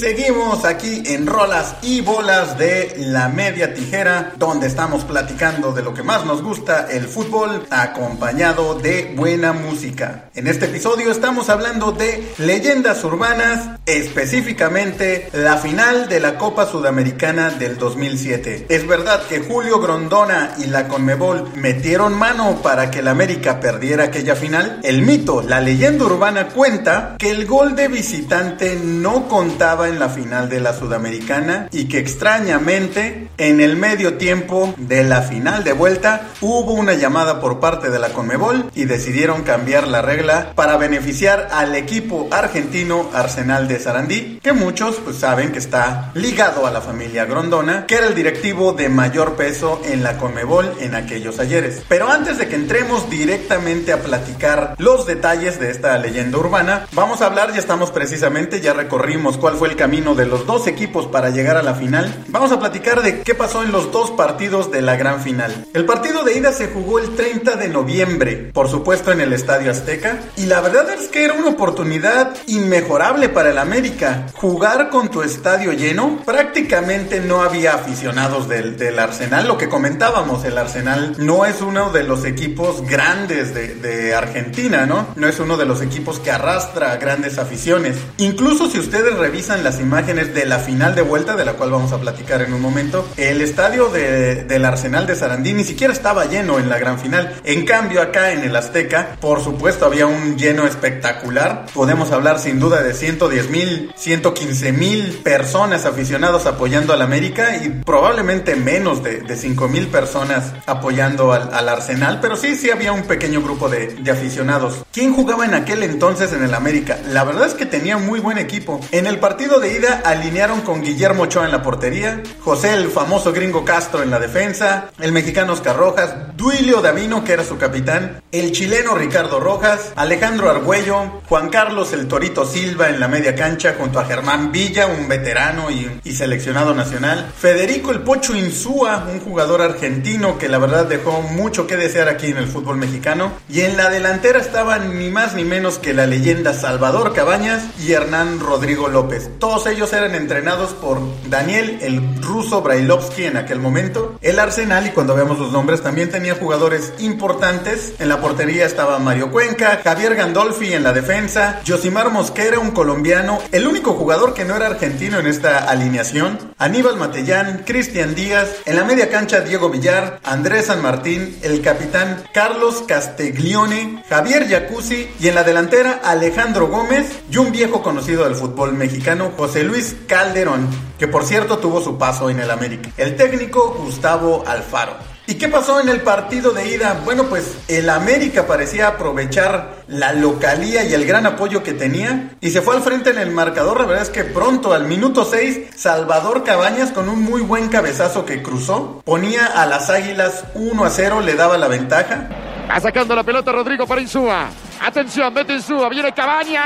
seguimos 0.04 0.66
aquí 0.66 1.02
en 1.06 1.26
Rolas 1.26 1.76
y 1.80 2.02
Bolas 2.02 2.58
de 2.58 2.94
la 2.98 3.30
Media 3.30 3.72
Tijera, 3.72 4.34
donde 4.36 4.66
estamos 4.66 5.02
platicando 5.02 5.72
de 5.72 5.82
lo 5.82 5.94
que 5.94 6.02
más 6.02 6.26
nos 6.26 6.42
gusta, 6.42 6.88
el 6.90 7.06
fútbol, 7.06 7.66
acompañado 7.70 8.74
de 8.74 9.14
buena 9.16 9.54
música. 9.54 10.24
En 10.34 10.46
este 10.46 10.66
episodio 10.66 11.10
estamos 11.10 11.48
hablando 11.48 11.92
de 11.92 12.34
leyendas 12.36 13.02
urbanas, 13.02 13.78
específicamente 13.86 15.30
la 15.32 15.56
final 15.56 16.06
de 16.06 16.20
la 16.20 16.36
Copa 16.36 16.66
Sudamericana 16.66 17.48
del 17.48 17.78
2007. 17.78 18.66
Es 18.68 18.86
verdad 18.86 19.22
que 19.26 19.40
Julio 19.40 19.80
Grondona 19.80 20.54
y 20.58 20.66
la 20.66 20.86
Conmebol 20.86 21.50
metieron 21.54 22.12
mano 22.12 22.60
para 22.62 22.90
que 22.90 22.98
el 22.98 23.08
América 23.08 23.58
perdiera 23.58 24.04
aquella 24.04 24.36
final. 24.36 24.80
El 24.82 25.00
mito, 25.00 25.40
la 25.40 25.62
leyenda 25.62 26.04
urbana 26.04 26.48
cuenta 26.48 27.16
que 27.18 27.30
el 27.30 27.46
gol 27.46 27.74
de 27.74 27.88
visitante 27.88 28.78
no 28.82 29.28
contaba 29.28 29.88
en 29.88 29.93
la 29.98 30.08
final 30.08 30.48
de 30.48 30.60
la 30.60 30.74
Sudamericana 30.74 31.68
y 31.72 31.86
que 31.86 31.98
extrañamente 31.98 33.28
en 33.38 33.60
el 33.60 33.76
medio 33.76 34.14
tiempo 34.14 34.74
de 34.76 35.02
la 35.04 35.22
final 35.22 35.64
de 35.64 35.72
vuelta 35.72 36.28
hubo 36.40 36.72
una 36.72 36.94
llamada 36.94 37.40
por 37.40 37.60
parte 37.60 37.90
de 37.90 37.98
la 37.98 38.10
Conmebol 38.10 38.70
y 38.74 38.84
decidieron 38.84 39.42
cambiar 39.42 39.88
la 39.88 40.02
regla 40.02 40.52
para 40.54 40.76
beneficiar 40.76 41.48
al 41.52 41.74
equipo 41.74 42.28
argentino 42.30 43.08
Arsenal 43.14 43.66
de 43.68 43.80
Sarandí, 43.80 44.40
que 44.42 44.52
muchos 44.52 44.96
pues 44.96 45.16
saben 45.16 45.52
que 45.52 45.58
está 45.58 46.10
ligado 46.14 46.66
a 46.66 46.70
la 46.70 46.80
familia 46.80 47.24
Grondona, 47.24 47.86
que 47.86 47.96
era 47.96 48.06
el 48.06 48.14
directivo 48.14 48.72
de 48.72 48.88
mayor 48.88 49.34
peso 49.34 49.80
en 49.84 50.02
la 50.02 50.18
Conmebol 50.18 50.74
en 50.80 50.94
aquellos 50.94 51.38
ayeres. 51.38 51.82
Pero 51.88 52.10
antes 52.10 52.38
de 52.38 52.48
que 52.48 52.56
entremos 52.56 53.08
directamente 53.08 53.92
a 53.92 54.02
platicar 54.02 54.74
los 54.78 55.06
detalles 55.06 55.58
de 55.58 55.70
esta 55.70 55.96
leyenda 55.98 56.38
urbana, 56.38 56.86
vamos 56.92 57.22
a 57.22 57.26
hablar, 57.26 57.52
ya 57.52 57.60
estamos 57.60 57.90
precisamente, 57.90 58.60
ya 58.60 58.74
recorrimos 58.74 59.38
cuál 59.38 59.54
cuál 59.54 59.58
fue 59.58 59.68
el 59.68 59.76
camino 59.84 60.14
de 60.14 60.24
los 60.24 60.46
dos 60.46 60.66
equipos 60.66 61.06
para 61.08 61.28
llegar 61.28 61.58
a 61.58 61.62
la 61.62 61.74
final, 61.74 62.24
vamos 62.28 62.50
a 62.52 62.58
platicar 62.58 63.02
de 63.02 63.20
qué 63.20 63.34
pasó 63.34 63.62
en 63.62 63.70
los 63.70 63.92
dos 63.92 64.10
partidos 64.12 64.72
de 64.72 64.80
la 64.80 64.96
gran 64.96 65.20
final. 65.20 65.66
El 65.74 65.84
partido 65.84 66.24
de 66.24 66.38
ida 66.38 66.52
se 66.52 66.68
jugó 66.68 67.00
el 67.00 67.14
30 67.14 67.56
de 67.56 67.68
noviembre, 67.68 68.50
por 68.54 68.70
supuesto 68.70 69.12
en 69.12 69.20
el 69.20 69.34
Estadio 69.34 69.70
Azteca, 69.70 70.20
y 70.38 70.46
la 70.46 70.62
verdad 70.62 70.88
es 70.88 71.08
que 71.08 71.26
era 71.26 71.34
una 71.34 71.50
oportunidad 71.50 72.34
inmejorable 72.46 73.28
para 73.28 73.50
el 73.50 73.58
América. 73.58 74.28
Jugar 74.32 74.88
con 74.88 75.10
tu 75.10 75.20
estadio 75.20 75.74
lleno, 75.74 76.18
prácticamente 76.24 77.20
no 77.20 77.42
había 77.42 77.74
aficionados 77.74 78.48
del, 78.48 78.78
del 78.78 78.98
Arsenal, 78.98 79.46
lo 79.46 79.58
que 79.58 79.68
comentábamos, 79.68 80.46
el 80.46 80.56
Arsenal 80.56 81.14
no 81.18 81.44
es 81.44 81.60
uno 81.60 81.90
de 81.90 82.04
los 82.04 82.24
equipos 82.24 82.88
grandes 82.88 83.52
de, 83.52 83.74
de 83.74 84.14
Argentina, 84.14 84.86
¿no? 84.86 85.08
No 85.16 85.28
es 85.28 85.38
uno 85.40 85.58
de 85.58 85.66
los 85.66 85.82
equipos 85.82 86.20
que 86.20 86.30
arrastra 86.30 86.96
grandes 86.96 87.36
aficiones. 87.36 87.98
Incluso 88.16 88.70
si 88.70 88.78
ustedes 88.78 89.14
revisan 89.18 89.62
las 89.62 89.73
imágenes 89.80 90.34
de 90.34 90.46
la 90.46 90.58
final 90.58 90.94
de 90.94 91.02
vuelta, 91.02 91.36
de 91.36 91.44
la 91.44 91.54
cual 91.54 91.70
vamos 91.70 91.92
a 91.92 91.98
platicar 91.98 92.42
en 92.42 92.52
un 92.52 92.60
momento, 92.60 93.06
el 93.16 93.40
estadio 93.40 93.88
de, 93.88 94.44
del 94.44 94.64
Arsenal 94.64 95.06
de 95.06 95.14
Sarandí 95.14 95.52
ni 95.52 95.64
siquiera 95.64 95.92
estaba 95.92 96.24
lleno 96.26 96.58
en 96.58 96.68
la 96.68 96.78
gran 96.78 96.98
final. 96.98 97.34
En 97.44 97.64
cambio, 97.64 98.02
acá 98.02 98.32
en 98.32 98.42
el 98.42 98.54
Azteca, 98.56 99.16
por 99.20 99.42
supuesto, 99.42 99.86
había 99.86 100.06
un 100.06 100.36
lleno 100.36 100.66
espectacular. 100.66 101.66
Podemos 101.74 102.10
hablar 102.12 102.38
sin 102.38 102.58
duda 102.60 102.82
de 102.82 102.94
110 102.94 103.50
mil, 103.50 103.92
115 103.96 104.72
mil 104.72 105.20
personas 105.22 105.86
aficionados 105.86 106.46
apoyando 106.46 106.92
al 106.92 107.02
América 107.02 107.56
y 107.56 107.68
probablemente 107.68 108.56
menos 108.56 109.02
de, 109.02 109.20
de 109.20 109.36
5 109.36 109.68
mil 109.68 109.88
personas 109.88 110.52
apoyando 110.66 111.32
al, 111.32 111.52
al, 111.52 111.68
Arsenal, 111.68 112.18
pero 112.20 112.36
sí, 112.36 112.54
sí 112.56 112.70
había 112.70 112.92
un 112.92 113.02
pequeño 113.02 113.42
grupo 113.42 113.68
de 113.68 113.94
aficionados. 114.10 114.84
¿Quién 114.92 115.12
jugaba 115.12 115.44
en 115.44 115.54
aquel 115.54 115.82
entonces 115.82 116.32
en 116.32 116.42
el 116.42 116.54
América? 116.54 116.98
La 117.10 117.24
verdad 117.24 117.46
es 117.46 117.54
que 117.54 117.66
tenía 117.66 117.98
muy 117.98 118.20
buen 118.20 118.38
equipo. 118.38 118.80
En 118.92 119.06
el 119.06 119.18
partido 119.18 119.60
de 119.60 119.63
alinearon 120.04 120.60
con 120.60 120.82
Guillermo 120.82 121.22
Ochoa 121.22 121.46
en 121.46 121.52
la 121.52 121.62
portería, 121.62 122.22
José 122.40 122.74
el 122.74 122.88
famoso 122.88 123.32
gringo 123.32 123.64
Castro 123.64 124.02
en 124.02 124.10
la 124.10 124.18
defensa, 124.18 124.90
el 125.00 125.12
mexicano 125.12 125.54
Oscar 125.54 125.76
Rojas, 125.76 126.36
Duilio 126.36 126.82
Davino 126.82 127.24
que 127.24 127.32
era 127.32 127.44
su 127.44 127.56
capitán, 127.56 128.22
el 128.30 128.52
chileno 128.52 128.94
Ricardo 128.94 129.40
Rojas, 129.40 129.92
Alejandro 129.96 130.50
Argüello, 130.50 131.22
Juan 131.28 131.48
Carlos 131.48 131.94
el 131.94 132.08
Torito 132.08 132.44
Silva 132.44 132.90
en 132.90 133.00
la 133.00 133.08
media 133.08 133.34
cancha 133.34 133.74
junto 133.78 133.98
a 133.98 134.04
Germán 134.04 134.52
Villa, 134.52 134.86
un 134.86 135.08
veterano 135.08 135.70
y, 135.70 136.00
y 136.04 136.12
seleccionado 136.12 136.74
nacional, 136.74 137.32
Federico 137.34 137.90
el 137.90 138.00
Pocho 138.00 138.36
Insúa, 138.36 139.06
un 139.10 139.20
jugador 139.20 139.62
argentino 139.62 140.36
que 140.36 140.50
la 140.50 140.58
verdad 140.58 140.84
dejó 140.84 141.22
mucho 141.22 141.66
que 141.66 141.78
desear 141.78 142.08
aquí 142.08 142.26
en 142.26 142.36
el 142.36 142.48
fútbol 142.48 142.76
mexicano, 142.76 143.32
y 143.48 143.62
en 143.62 143.78
la 143.78 143.88
delantera 143.88 144.40
estaban 144.40 144.98
ni 144.98 145.08
más 145.08 145.34
ni 145.34 145.44
menos 145.44 145.78
que 145.78 145.94
la 145.94 146.06
leyenda 146.06 146.52
Salvador 146.52 147.14
Cabañas 147.14 147.62
y 147.80 147.92
Hernán 147.92 148.40
Rodrigo 148.40 148.88
López. 148.88 149.30
Todos 149.54 149.68
ellos 149.68 149.92
eran 149.92 150.16
entrenados 150.16 150.70
por 150.72 150.98
Daniel 151.28 151.78
el 151.80 152.20
ruso 152.20 152.60
Brailovsky 152.60 153.26
en 153.26 153.36
aquel 153.36 153.60
momento. 153.60 154.18
El 154.20 154.40
Arsenal, 154.40 154.88
y 154.88 154.90
cuando 154.90 155.14
vemos 155.14 155.38
los 155.38 155.52
nombres, 155.52 155.80
también 155.80 156.10
tenía 156.10 156.34
jugadores 156.34 156.92
importantes. 156.98 157.94
En 158.00 158.08
la 158.08 158.20
portería 158.20 158.66
estaba 158.66 158.98
Mario 158.98 159.30
Cuenca, 159.30 159.80
Javier 159.84 160.16
Gandolfi 160.16 160.72
en 160.72 160.82
la 160.82 160.92
defensa, 160.92 161.60
Josimar 161.64 162.10
Mosquera, 162.10 162.58
un 162.58 162.72
colombiano, 162.72 163.38
el 163.52 163.68
único 163.68 163.92
jugador 163.92 164.34
que 164.34 164.44
no 164.44 164.56
era 164.56 164.66
argentino 164.66 165.20
en 165.20 165.28
esta 165.28 165.70
alineación, 165.70 166.36
Aníbal 166.58 166.96
Matellán, 166.96 167.62
Cristian 167.64 168.16
Díaz, 168.16 168.48
en 168.66 168.74
la 168.74 168.82
media 168.82 169.08
cancha 169.08 169.42
Diego 169.42 169.70
Villar, 169.70 170.18
Andrés 170.24 170.66
San 170.66 170.82
Martín, 170.82 171.38
el 171.42 171.62
capitán 171.62 172.24
Carlos 172.32 172.82
Castiglione, 172.88 174.02
Javier 174.08 174.48
Jacuzzi 174.48 175.10
y 175.20 175.28
en 175.28 175.36
la 175.36 175.44
delantera 175.44 176.00
Alejandro 176.02 176.66
Gómez 176.66 177.06
y 177.30 177.36
un 177.36 177.52
viejo 177.52 177.84
conocido 177.84 178.24
del 178.24 178.34
fútbol 178.34 178.72
mexicano, 178.72 179.30
José 179.44 179.62
Luis 179.62 179.94
Calderón, 180.06 180.66
que 180.98 181.06
por 181.06 181.26
cierto 181.26 181.58
tuvo 181.58 181.82
su 181.82 181.98
paso 181.98 182.30
en 182.30 182.40
el 182.40 182.50
América. 182.50 182.88
El 182.96 183.14
técnico 183.14 183.76
Gustavo 183.78 184.42
Alfaro. 184.46 184.94
¿Y 185.26 185.34
qué 185.34 185.48
pasó 185.48 185.82
en 185.82 185.90
el 185.90 186.00
partido 186.00 186.52
de 186.52 186.66
ida? 186.66 187.02
Bueno, 187.04 187.24
pues 187.24 187.56
el 187.68 187.90
América 187.90 188.46
parecía 188.46 188.88
aprovechar 188.88 189.84
la 189.86 190.14
localía 190.14 190.82
y 190.84 190.94
el 190.94 191.04
gran 191.04 191.26
apoyo 191.26 191.62
que 191.62 191.74
tenía 191.74 192.30
y 192.40 192.52
se 192.52 192.62
fue 192.62 192.74
al 192.74 192.82
frente 192.82 193.10
en 193.10 193.18
el 193.18 193.32
marcador. 193.32 193.80
La 193.80 193.86
verdad 193.86 194.04
es 194.04 194.08
que 194.08 194.24
pronto, 194.24 194.72
al 194.72 194.86
minuto 194.86 195.26
6, 195.26 195.76
Salvador 195.76 196.42
Cabañas 196.42 196.90
con 196.92 197.10
un 197.10 197.20
muy 197.20 197.42
buen 197.42 197.68
cabezazo 197.68 198.24
que 198.24 198.42
cruzó, 198.42 199.02
ponía 199.04 199.44
a 199.44 199.66
las 199.66 199.90
Águilas 199.90 200.44
1 200.54 200.84
a 200.86 200.88
0, 200.88 201.20
le 201.20 201.34
daba 201.34 201.58
la 201.58 201.68
ventaja. 201.68 202.30
Va 202.70 202.80
sacando 202.80 203.14
la 203.14 203.22
pelota 203.22 203.52
Rodrigo 203.52 203.86
para 203.86 204.00
Insúa. 204.00 204.48
Atención, 204.80 205.32
mete 205.32 205.54
Insúa, 205.54 205.88
viene 205.88 206.12
Cabañas. 206.12 206.64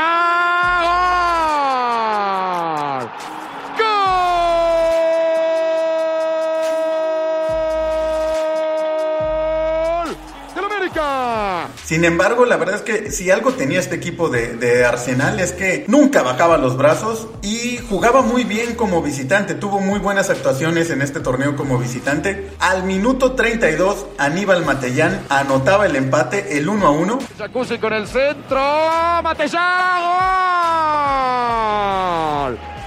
¡Gol! 3.02 3.10
Sin 11.88 12.04
embargo, 12.04 12.44
la 12.44 12.58
verdad 12.58 12.74
es 12.74 12.82
que 12.82 13.10
si 13.10 13.30
algo 13.30 13.54
tenía 13.54 13.80
este 13.80 13.94
equipo 13.96 14.28
de, 14.28 14.84
Arsenal 14.84 15.40
es 15.40 15.52
que 15.52 15.86
nunca 15.88 16.22
bajaba 16.22 16.58
los 16.58 16.76
brazos 16.76 17.28
y 17.40 17.78
jugaba 17.78 18.20
muy 18.20 18.44
bien 18.44 18.74
como 18.74 19.00
visitante. 19.00 19.54
Tuvo 19.54 19.80
muy 19.80 19.98
buenas 19.98 20.28
actuaciones 20.28 20.90
en 20.90 21.00
este 21.00 21.20
torneo 21.20 21.56
como 21.56 21.78
visitante. 21.78 22.50
Al 22.58 22.82
minuto 22.82 23.32
32, 23.32 24.04
Aníbal 24.18 24.66
Matellán 24.66 25.24
anotaba 25.30 25.86
el 25.86 25.96
empate, 25.96 26.58
el 26.58 26.68
1 26.68 26.86
a 26.86 26.90
1. 26.90 27.18
Jacuzzi 27.38 27.78
con 27.78 27.94
el 27.94 28.06
centro. 28.06 28.60
Matellán. 29.22 30.02
¡Gol! 32.44 32.77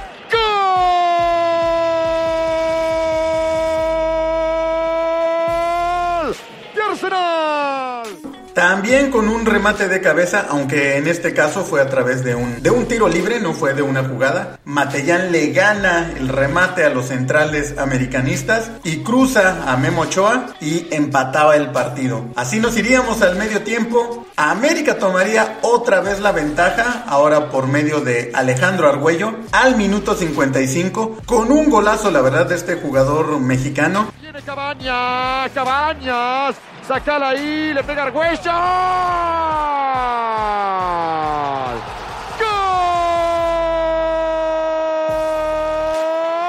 También 8.71 9.11
con 9.11 9.27
un 9.27 9.45
remate 9.45 9.89
de 9.89 9.99
cabeza, 9.99 10.45
aunque 10.49 10.95
en 10.95 11.05
este 11.09 11.33
caso 11.33 11.65
fue 11.65 11.81
a 11.81 11.89
través 11.89 12.23
de 12.23 12.35
un, 12.35 12.63
de 12.63 12.69
un 12.69 12.87
tiro 12.87 13.09
libre, 13.09 13.41
no 13.41 13.53
fue 13.53 13.73
de 13.73 13.81
una 13.81 14.01
jugada. 14.01 14.61
Matellán 14.63 15.33
le 15.33 15.51
gana 15.51 16.13
el 16.15 16.29
remate 16.29 16.85
a 16.85 16.89
los 16.89 17.07
centrales 17.07 17.77
americanistas 17.77 18.71
y 18.85 18.99
cruza 18.99 19.69
a 19.69 19.75
Memo 19.75 20.03
Ochoa 20.03 20.55
y 20.61 20.87
empataba 20.89 21.57
el 21.57 21.71
partido. 21.71 22.27
Así 22.37 22.61
nos 22.61 22.77
iríamos 22.77 23.21
al 23.21 23.35
medio 23.35 23.61
tiempo. 23.61 24.25
América 24.37 24.97
tomaría 24.97 25.59
otra 25.63 25.99
vez 25.99 26.21
la 26.21 26.31
ventaja, 26.31 27.03
ahora 27.07 27.49
por 27.49 27.67
medio 27.67 27.99
de 27.99 28.31
Alejandro 28.33 28.87
Argüello, 28.87 29.33
al 29.51 29.75
minuto 29.75 30.15
55, 30.15 31.17
con 31.25 31.51
un 31.51 31.69
golazo, 31.69 32.09
la 32.09 32.21
verdad, 32.21 32.45
de 32.45 32.55
este 32.55 32.75
jugador 32.75 33.37
mexicano. 33.37 34.13
Cabañas, 34.45 35.51
Cabañas. 35.53 36.55
Sacala 36.91 37.29
ahí, 37.29 37.73
le 37.73 37.81
pega 37.85 38.03
Argüello. 38.03 38.51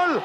¡Gol! 0.03 0.21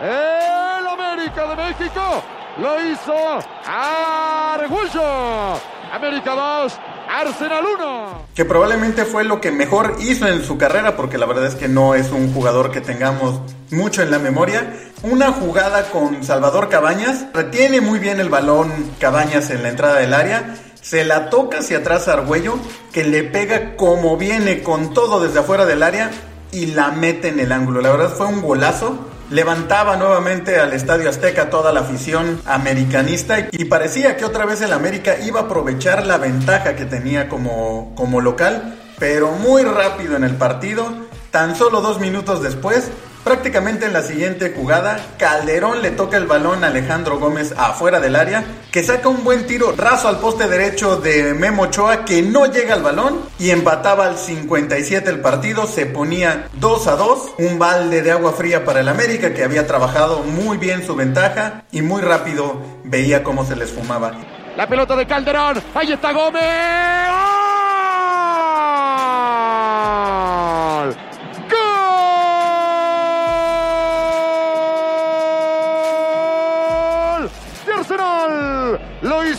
El 0.00 0.86
América 0.86 1.48
de 1.48 1.56
México 1.56 2.22
lo 2.58 2.80
hizo 2.80 3.40
Argüello. 3.66 5.58
América 5.92 6.32
2, 6.36 6.78
Arsenal 7.16 7.64
1. 7.64 8.26
Que 8.34 8.44
probablemente 8.44 9.06
fue 9.06 9.24
lo 9.24 9.40
que 9.40 9.50
mejor 9.50 9.96
hizo 10.00 10.28
en 10.28 10.44
su 10.44 10.58
carrera, 10.58 10.96
porque 10.96 11.16
la 11.16 11.24
verdad 11.24 11.46
es 11.46 11.54
que 11.54 11.66
no 11.66 11.94
es 11.94 12.10
un 12.10 12.30
jugador 12.34 12.70
que 12.70 12.82
tengamos 12.82 13.40
mucho 13.70 14.02
en 14.02 14.10
la 14.10 14.18
memoria. 14.18 14.74
Una 15.02 15.32
jugada 15.32 15.84
con 15.90 16.22
Salvador 16.22 16.68
Cabañas, 16.68 17.24
retiene 17.32 17.80
muy 17.80 18.00
bien 18.00 18.20
el 18.20 18.28
balón 18.28 18.70
Cabañas 19.00 19.48
en 19.48 19.62
la 19.62 19.70
entrada 19.70 19.98
del 19.98 20.12
área. 20.12 20.56
Se 20.82 21.06
la 21.06 21.30
toca 21.30 21.60
hacia 21.60 21.78
atrás 21.78 22.06
a 22.06 22.12
Argüello, 22.12 22.58
que 22.92 23.04
le 23.04 23.22
pega 23.22 23.76
como 23.76 24.18
viene 24.18 24.62
con 24.62 24.92
todo 24.92 25.18
desde 25.18 25.38
afuera 25.38 25.64
del 25.64 25.82
área 25.82 26.10
y 26.52 26.66
la 26.66 26.90
mete 26.90 27.28
en 27.28 27.40
el 27.40 27.50
ángulo. 27.50 27.80
La 27.80 27.92
verdad 27.92 28.10
fue 28.14 28.26
un 28.26 28.42
golazo 28.42 28.98
levantaba 29.30 29.96
nuevamente 29.96 30.58
al 30.58 30.72
Estadio 30.72 31.08
Azteca 31.08 31.50
toda 31.50 31.72
la 31.72 31.80
afición 31.80 32.40
americanista 32.46 33.48
y 33.50 33.64
parecía 33.64 34.16
que 34.16 34.24
otra 34.24 34.46
vez 34.46 34.60
el 34.60 34.72
América 34.72 35.16
iba 35.24 35.40
a 35.40 35.42
aprovechar 35.44 36.06
la 36.06 36.18
ventaja 36.18 36.76
que 36.76 36.84
tenía 36.84 37.28
como, 37.28 37.92
como 37.96 38.20
local, 38.20 38.78
pero 38.98 39.32
muy 39.32 39.62
rápido 39.62 40.16
en 40.16 40.24
el 40.24 40.36
partido, 40.36 40.86
tan 41.30 41.56
solo 41.56 41.80
dos 41.80 42.00
minutos 42.00 42.42
después, 42.42 42.90
prácticamente 43.26 43.86
en 43.86 43.92
la 43.92 44.02
siguiente 44.02 44.52
jugada, 44.54 45.04
Calderón 45.18 45.82
le 45.82 45.90
toca 45.90 46.16
el 46.16 46.26
balón 46.26 46.62
a 46.62 46.68
Alejandro 46.68 47.18
Gómez 47.18 47.52
afuera 47.58 47.98
del 47.98 48.14
área, 48.14 48.44
que 48.70 48.84
saca 48.84 49.08
un 49.08 49.24
buen 49.24 49.48
tiro 49.48 49.74
raso 49.76 50.06
al 50.06 50.20
poste 50.20 50.46
derecho 50.46 50.98
de 50.98 51.34
Memo 51.34 51.64
Ochoa, 51.64 52.04
que 52.04 52.22
no 52.22 52.46
llega 52.46 52.74
al 52.74 52.84
balón 52.84 53.18
y 53.40 53.50
empataba 53.50 54.06
al 54.06 54.16
57 54.16 55.10
el 55.10 55.18
partido, 55.18 55.66
se 55.66 55.86
ponía 55.86 56.46
2 56.52 56.86
a 56.86 56.94
2, 56.94 57.32
un 57.38 57.58
balde 57.58 58.00
de 58.02 58.12
agua 58.12 58.32
fría 58.32 58.64
para 58.64 58.78
el 58.78 58.88
América 58.88 59.34
que 59.34 59.42
había 59.42 59.66
trabajado 59.66 60.22
muy 60.22 60.56
bien 60.56 60.86
su 60.86 60.94
ventaja 60.94 61.64
y 61.72 61.82
muy 61.82 62.02
rápido 62.02 62.62
veía 62.84 63.24
cómo 63.24 63.44
se 63.44 63.56
les 63.56 63.72
fumaba. 63.72 64.12
La 64.56 64.68
pelota 64.68 64.94
de 64.94 65.04
Calderón, 65.04 65.60
ahí 65.74 65.90
está 65.90 66.12
Gómez. 66.12 66.42
¡Gol! 66.42 67.45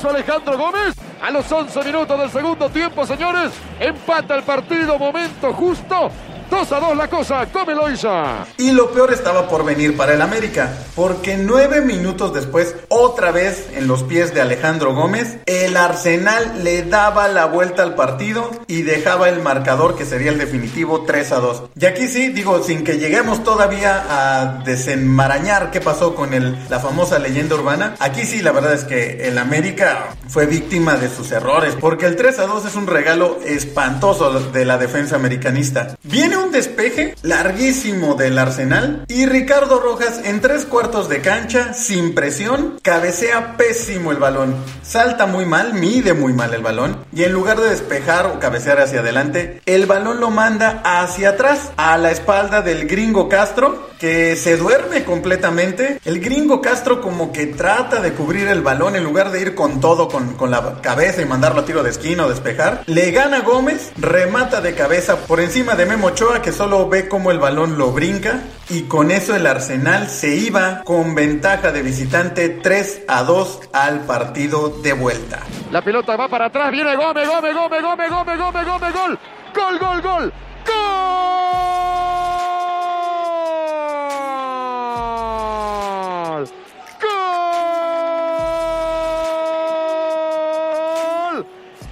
Alejandro 0.05 0.57
Gómez. 0.57 0.95
A 1.21 1.31
los 1.31 1.51
11 1.51 1.83
minutos 1.83 2.19
del 2.19 2.29
segundo 2.29 2.69
tiempo, 2.69 3.05
señores, 3.05 3.51
empata 3.79 4.35
el 4.35 4.43
partido, 4.43 4.99
momento 4.99 5.51
justo 5.53 6.11
2 6.49 6.71
a 6.71 6.79
2 6.79 6.97
la 6.97 7.09
cosa, 7.09 7.45
come 7.51 7.75
Loiza. 7.75 8.45
Y 8.57 8.71
lo 8.71 8.91
peor 8.91 9.11
estaba 9.11 9.47
por 9.49 9.65
venir 9.65 9.97
para 9.97 10.13
el 10.13 10.21
América, 10.21 10.71
porque 10.95 11.37
nueve 11.37 11.81
minutos 11.81 12.33
después, 12.33 12.75
otra 12.87 13.31
vez 13.31 13.67
en 13.75 13.87
los 13.87 14.03
pies 14.03 14.33
de 14.33 14.41
Alejandro 14.41 14.93
Gómez, 14.93 15.39
el 15.45 15.75
Arsenal 15.75 16.63
le 16.63 16.83
daba 16.83 17.27
la 17.27 17.45
vuelta 17.45 17.83
al 17.83 17.95
partido 17.95 18.49
y 18.67 18.83
dejaba 18.83 19.27
el 19.27 19.41
marcador 19.41 19.95
que 19.95 20.05
sería 20.05 20.31
el 20.31 20.37
definitivo 20.37 21.03
3 21.05 21.31
a 21.33 21.39
2. 21.39 21.63
Y 21.79 21.85
aquí 21.85 22.07
sí, 22.07 22.29
digo, 22.29 22.63
sin 22.63 22.83
que 22.83 22.97
lleguemos 22.97 23.43
todavía 23.43 24.05
a 24.09 24.63
desenmarañar 24.63 25.71
qué 25.71 25.81
pasó 25.81 26.15
con 26.15 26.33
el, 26.33 26.57
la 26.69 26.79
famosa 26.79 27.19
leyenda 27.19 27.55
urbana, 27.55 27.95
aquí 27.99 28.25
sí 28.25 28.41
la 28.41 28.53
verdad 28.53 28.73
es 28.73 28.85
que 28.85 29.27
el 29.27 29.37
América 29.37 30.15
fue 30.29 30.45
víctima 30.45 30.95
de 30.95 31.09
sus 31.09 31.31
errores, 31.31 31.75
porque 31.79 32.05
el 32.05 32.15
3 32.15 32.39
a 32.39 32.47
2 32.47 32.65
es 32.65 32.75
un 32.75 32.87
regalo 32.87 33.39
espantoso 33.45 34.39
de 34.39 34.65
la 34.65 34.77
defensa 34.77 35.15
americanista. 35.15 35.97
Viene 36.03 36.36
un 36.39 36.51
despeje 36.51 37.15
larguísimo 37.21 38.15
del 38.15 38.37
Arsenal 38.37 39.05
y 39.07 39.25
Ricardo 39.25 39.79
Rojas 39.79 40.21
en 40.23 40.41
tres 40.41 40.65
cuartos 40.65 41.09
de 41.09 41.21
cancha, 41.21 41.73
sin 41.73 42.15
presión, 42.15 42.79
cabecea 42.81 43.57
pésimo 43.57 44.11
el 44.11 44.17
balón. 44.17 44.55
Salta 44.81 45.25
muy 45.25 45.45
mal, 45.45 45.73
mide 45.73 46.13
muy 46.13 46.33
mal 46.33 46.53
el 46.53 46.61
balón 46.61 47.05
y 47.13 47.23
en 47.23 47.33
lugar 47.33 47.59
de 47.59 47.69
despejar 47.69 48.25
o 48.27 48.39
cabecear 48.39 48.79
hacia 48.79 48.99
adelante, 48.99 49.61
el 49.65 49.85
balón 49.85 50.19
lo 50.19 50.29
manda 50.29 50.81
hacia 50.83 51.29
atrás, 51.29 51.71
a 51.77 51.97
la 51.97 52.11
espalda 52.11 52.61
del 52.61 52.87
gringo 52.87 53.29
Castro, 53.29 53.86
que 53.99 54.35
se 54.35 54.57
duerme 54.57 55.03
completamente. 55.03 55.99
El 56.05 56.19
gringo 56.19 56.61
Castro 56.61 57.01
como 57.01 57.31
que 57.31 57.47
trata 57.47 58.01
de 58.01 58.13
cubrir 58.13 58.47
el 58.47 58.61
balón 58.61 58.95
en 58.95 59.03
lugar 59.03 59.31
de 59.31 59.41
ir 59.41 59.55
con 59.55 59.79
todo, 59.79 60.07
con, 60.07 60.33
con 60.35 60.51
la 60.51 60.81
cabeza 60.81 61.21
y 61.21 61.25
mandarlo 61.25 61.61
a 61.61 61.65
tiro 61.65 61.83
de 61.83 61.89
esquina 61.89 62.25
o 62.25 62.29
despejar. 62.29 62.83
Le 62.85 63.11
gana 63.11 63.41
Gómez, 63.41 63.91
remata 63.97 64.61
de 64.61 64.73
cabeza 64.73 65.17
por 65.27 65.39
encima 65.39 65.75
de 65.75 65.85
Memo 65.85 66.07
Ochoa 66.07 66.41
que 66.41 66.51
solo 66.51 66.87
ve 66.89 67.07
cómo 67.07 67.31
el 67.31 67.39
balón 67.39 67.77
lo 67.77 67.91
brinca 67.91 68.41
y 68.69 68.83
con 68.83 69.11
eso 69.11 69.35
el 69.35 69.47
Arsenal 69.47 70.09
se 70.09 70.35
iba 70.35 70.83
con 70.83 71.15
ventaja 71.15 71.71
de 71.71 71.81
visitante 71.81 72.49
3 72.49 73.03
a 73.07 73.23
2 73.23 73.61
al 73.73 74.01
partido 74.01 74.69
de 74.69 74.93
vuelta. 74.93 75.39
La 75.71 75.81
pelota 75.81 76.15
va 76.15 76.27
para 76.27 76.45
atrás, 76.45 76.71
viene 76.71 76.95
Gómez, 76.95 77.27
Gómez, 77.27 77.53
Gómez, 77.53 77.81
Gómez, 77.81 78.09
Gómez, 78.09 78.37
Gómez, 78.37 78.65
Gómez, 78.65 78.93
gol. 78.93 79.19
Gol, 79.53 79.79
gol, 79.79 80.01
gol. 80.01 80.33
¡Gol! 80.65 82.06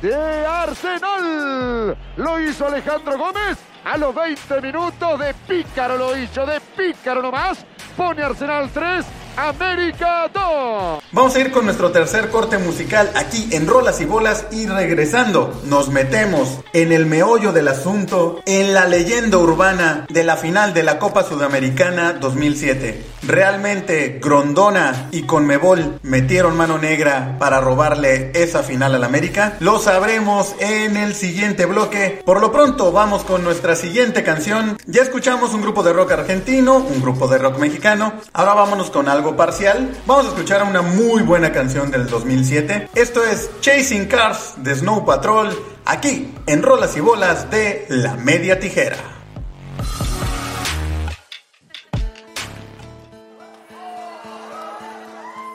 De 0.06 0.46
Arsenal. 0.46 1.98
Lo 2.18 2.40
hizo 2.40 2.68
Alejandro 2.68 3.18
Gómez 3.18 3.58
a 3.84 3.98
los 3.98 4.14
20 4.14 4.62
minutos. 4.62 5.20
De 5.20 5.34
pícaro 5.34 5.98
lo 5.98 6.16
hizo, 6.16 6.46
de 6.46 6.62
pícaro 6.62 7.24
nomás. 7.24 7.66
Pone 7.98 8.22
Arsenal 8.22 8.70
3, 8.72 9.04
América 9.38 10.30
2. 10.34 11.04
Vamos 11.12 11.36
a 11.36 11.40
ir 11.40 11.52
con 11.52 11.66
nuestro 11.66 11.92
tercer 11.92 12.30
corte 12.30 12.58
musical 12.58 13.12
aquí 13.16 13.50
en 13.52 13.68
Rolas 13.68 14.00
y 14.02 14.06
Bolas 14.06 14.46
y 14.52 14.66
regresando 14.68 15.62
nos 15.66 15.90
metemos 15.90 16.60
en 16.74 16.92
el 16.92 17.06
meollo 17.06 17.52
del 17.52 17.68
asunto, 17.68 18.42
en 18.46 18.74
la 18.74 18.86
leyenda 18.86 19.38
urbana 19.38 20.06
de 20.10 20.24
la 20.24 20.38
final 20.38 20.74
de 20.74 20.84
la 20.84 21.00
Copa 21.00 21.24
Sudamericana 21.24 22.14
2007. 22.14 23.16
Realmente 23.28 24.20
Grondona 24.22 25.10
y 25.12 25.24
Conmebol 25.24 26.00
metieron 26.04 26.56
mano 26.56 26.78
negra 26.78 27.38
para 27.40 27.60
robarle 27.60 28.32
esa 28.36 28.62
final 28.62 28.94
al 28.94 29.04
América. 29.04 29.58
Lo 29.60 29.80
sabremos 29.80 30.56
en 30.60 30.96
el 30.96 31.16
siguiente 31.16 31.66
bloque. 31.66 32.22
Por 32.24 32.40
lo 32.40 32.52
pronto 32.52 32.92
vamos 32.92 33.24
con 33.24 33.44
nuestra 33.44 33.76
siguiente 33.76 34.24
canción. 34.24 34.78
Ya 34.86 35.02
escuchamos 35.02 35.54
un 35.54 35.62
grupo 35.62 35.82
de 35.82 35.94
rock 35.94 36.12
argentino, 36.12 36.78
un 36.78 37.02
grupo 37.02 37.28
de 37.28 37.40
rock 37.40 37.58
mexicano. 37.58 38.14
Ahora 38.32 38.54
vámonos 38.54 38.92
con 38.92 39.10
algo 39.10 39.25
parcial. 39.34 39.96
Vamos 40.06 40.26
a 40.26 40.30
escuchar 40.30 40.62
una 40.64 40.82
muy 40.82 41.24
buena 41.24 41.54
canción 41.54 41.90
del 41.90 42.08
2007. 42.08 42.90
Esto 42.94 43.24
es 43.24 43.50
Chasing 43.62 44.08
Cars 44.08 44.56
de 44.58 44.76
Snow 44.76 45.06
Patrol, 45.06 45.58
aquí 45.86 46.34
en 46.48 46.62
Rolas 46.62 46.98
y 46.98 47.00
Bolas 47.00 47.50
de 47.50 47.86
La 47.88 48.16
Media 48.16 48.60
Tijera. 48.60 48.98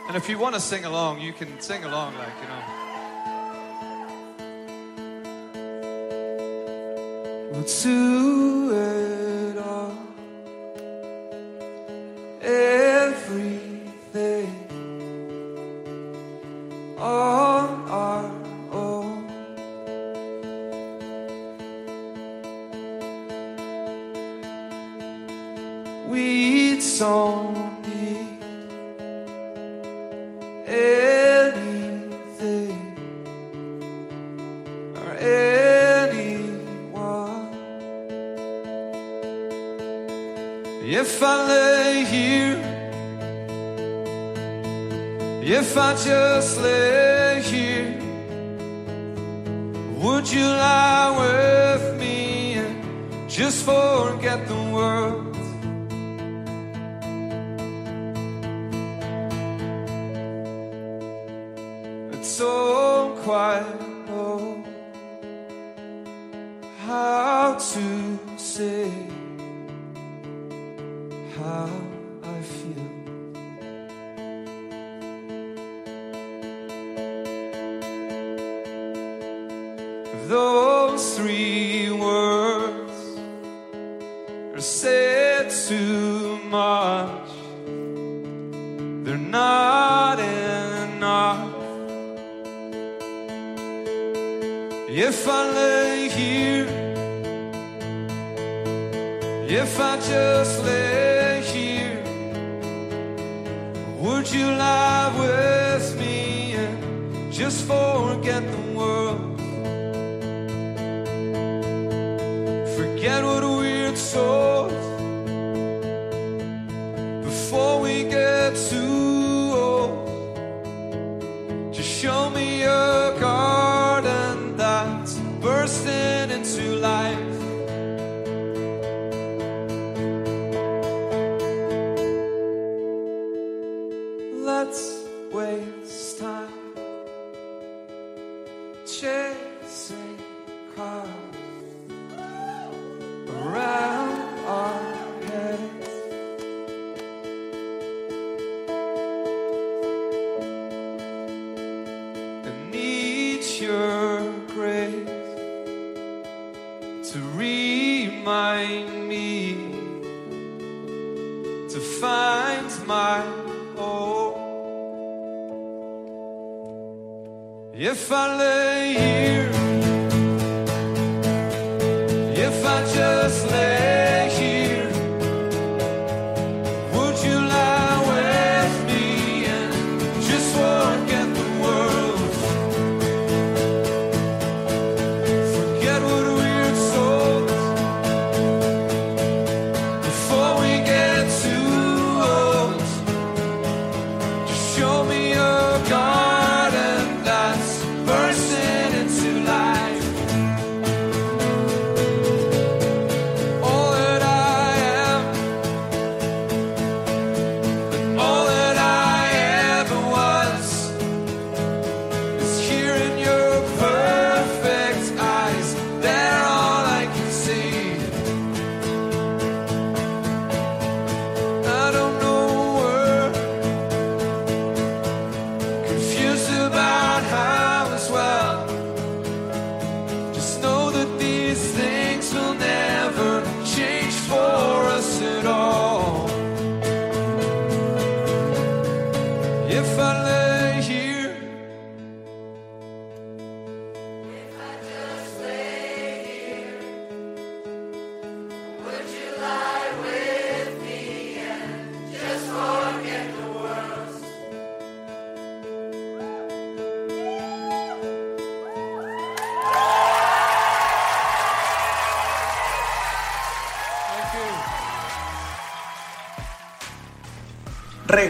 And 0.08 0.16
if 0.16 0.28
you 0.28 0.38
want 0.40 0.54
to 0.56 0.60
sing 0.60 0.84
along, 0.84 1.20
you 1.20 1.32
can 1.32 1.60
sing 1.60 1.84
along 1.84 2.14
like, 2.16 2.34
you 2.42 2.48
know. 2.48 2.80
We'll 7.52 7.62
do 7.62 9.52
it 9.52 9.58
all. 9.58 10.09
Everything 12.43 13.80
on 16.99 17.68
our 17.91 18.32
own. 18.72 19.26
We 26.09 26.80
don't 26.99 27.86
need 27.86 28.30
If 40.83 41.22
I 41.22 41.47
lay 41.47 42.05
here, 42.07 42.57
if 45.43 45.76
I 45.76 45.93
just 45.93 46.59
lay 46.59 47.43
here, 47.45 48.01
would 49.99 50.33
you 50.33 50.47
lie 50.47 51.16
with 51.20 52.01
me 52.01 52.55
and 52.55 53.28
just 53.28 53.62
forget 53.66 54.49
the 54.49 54.62
world? 54.72 55.19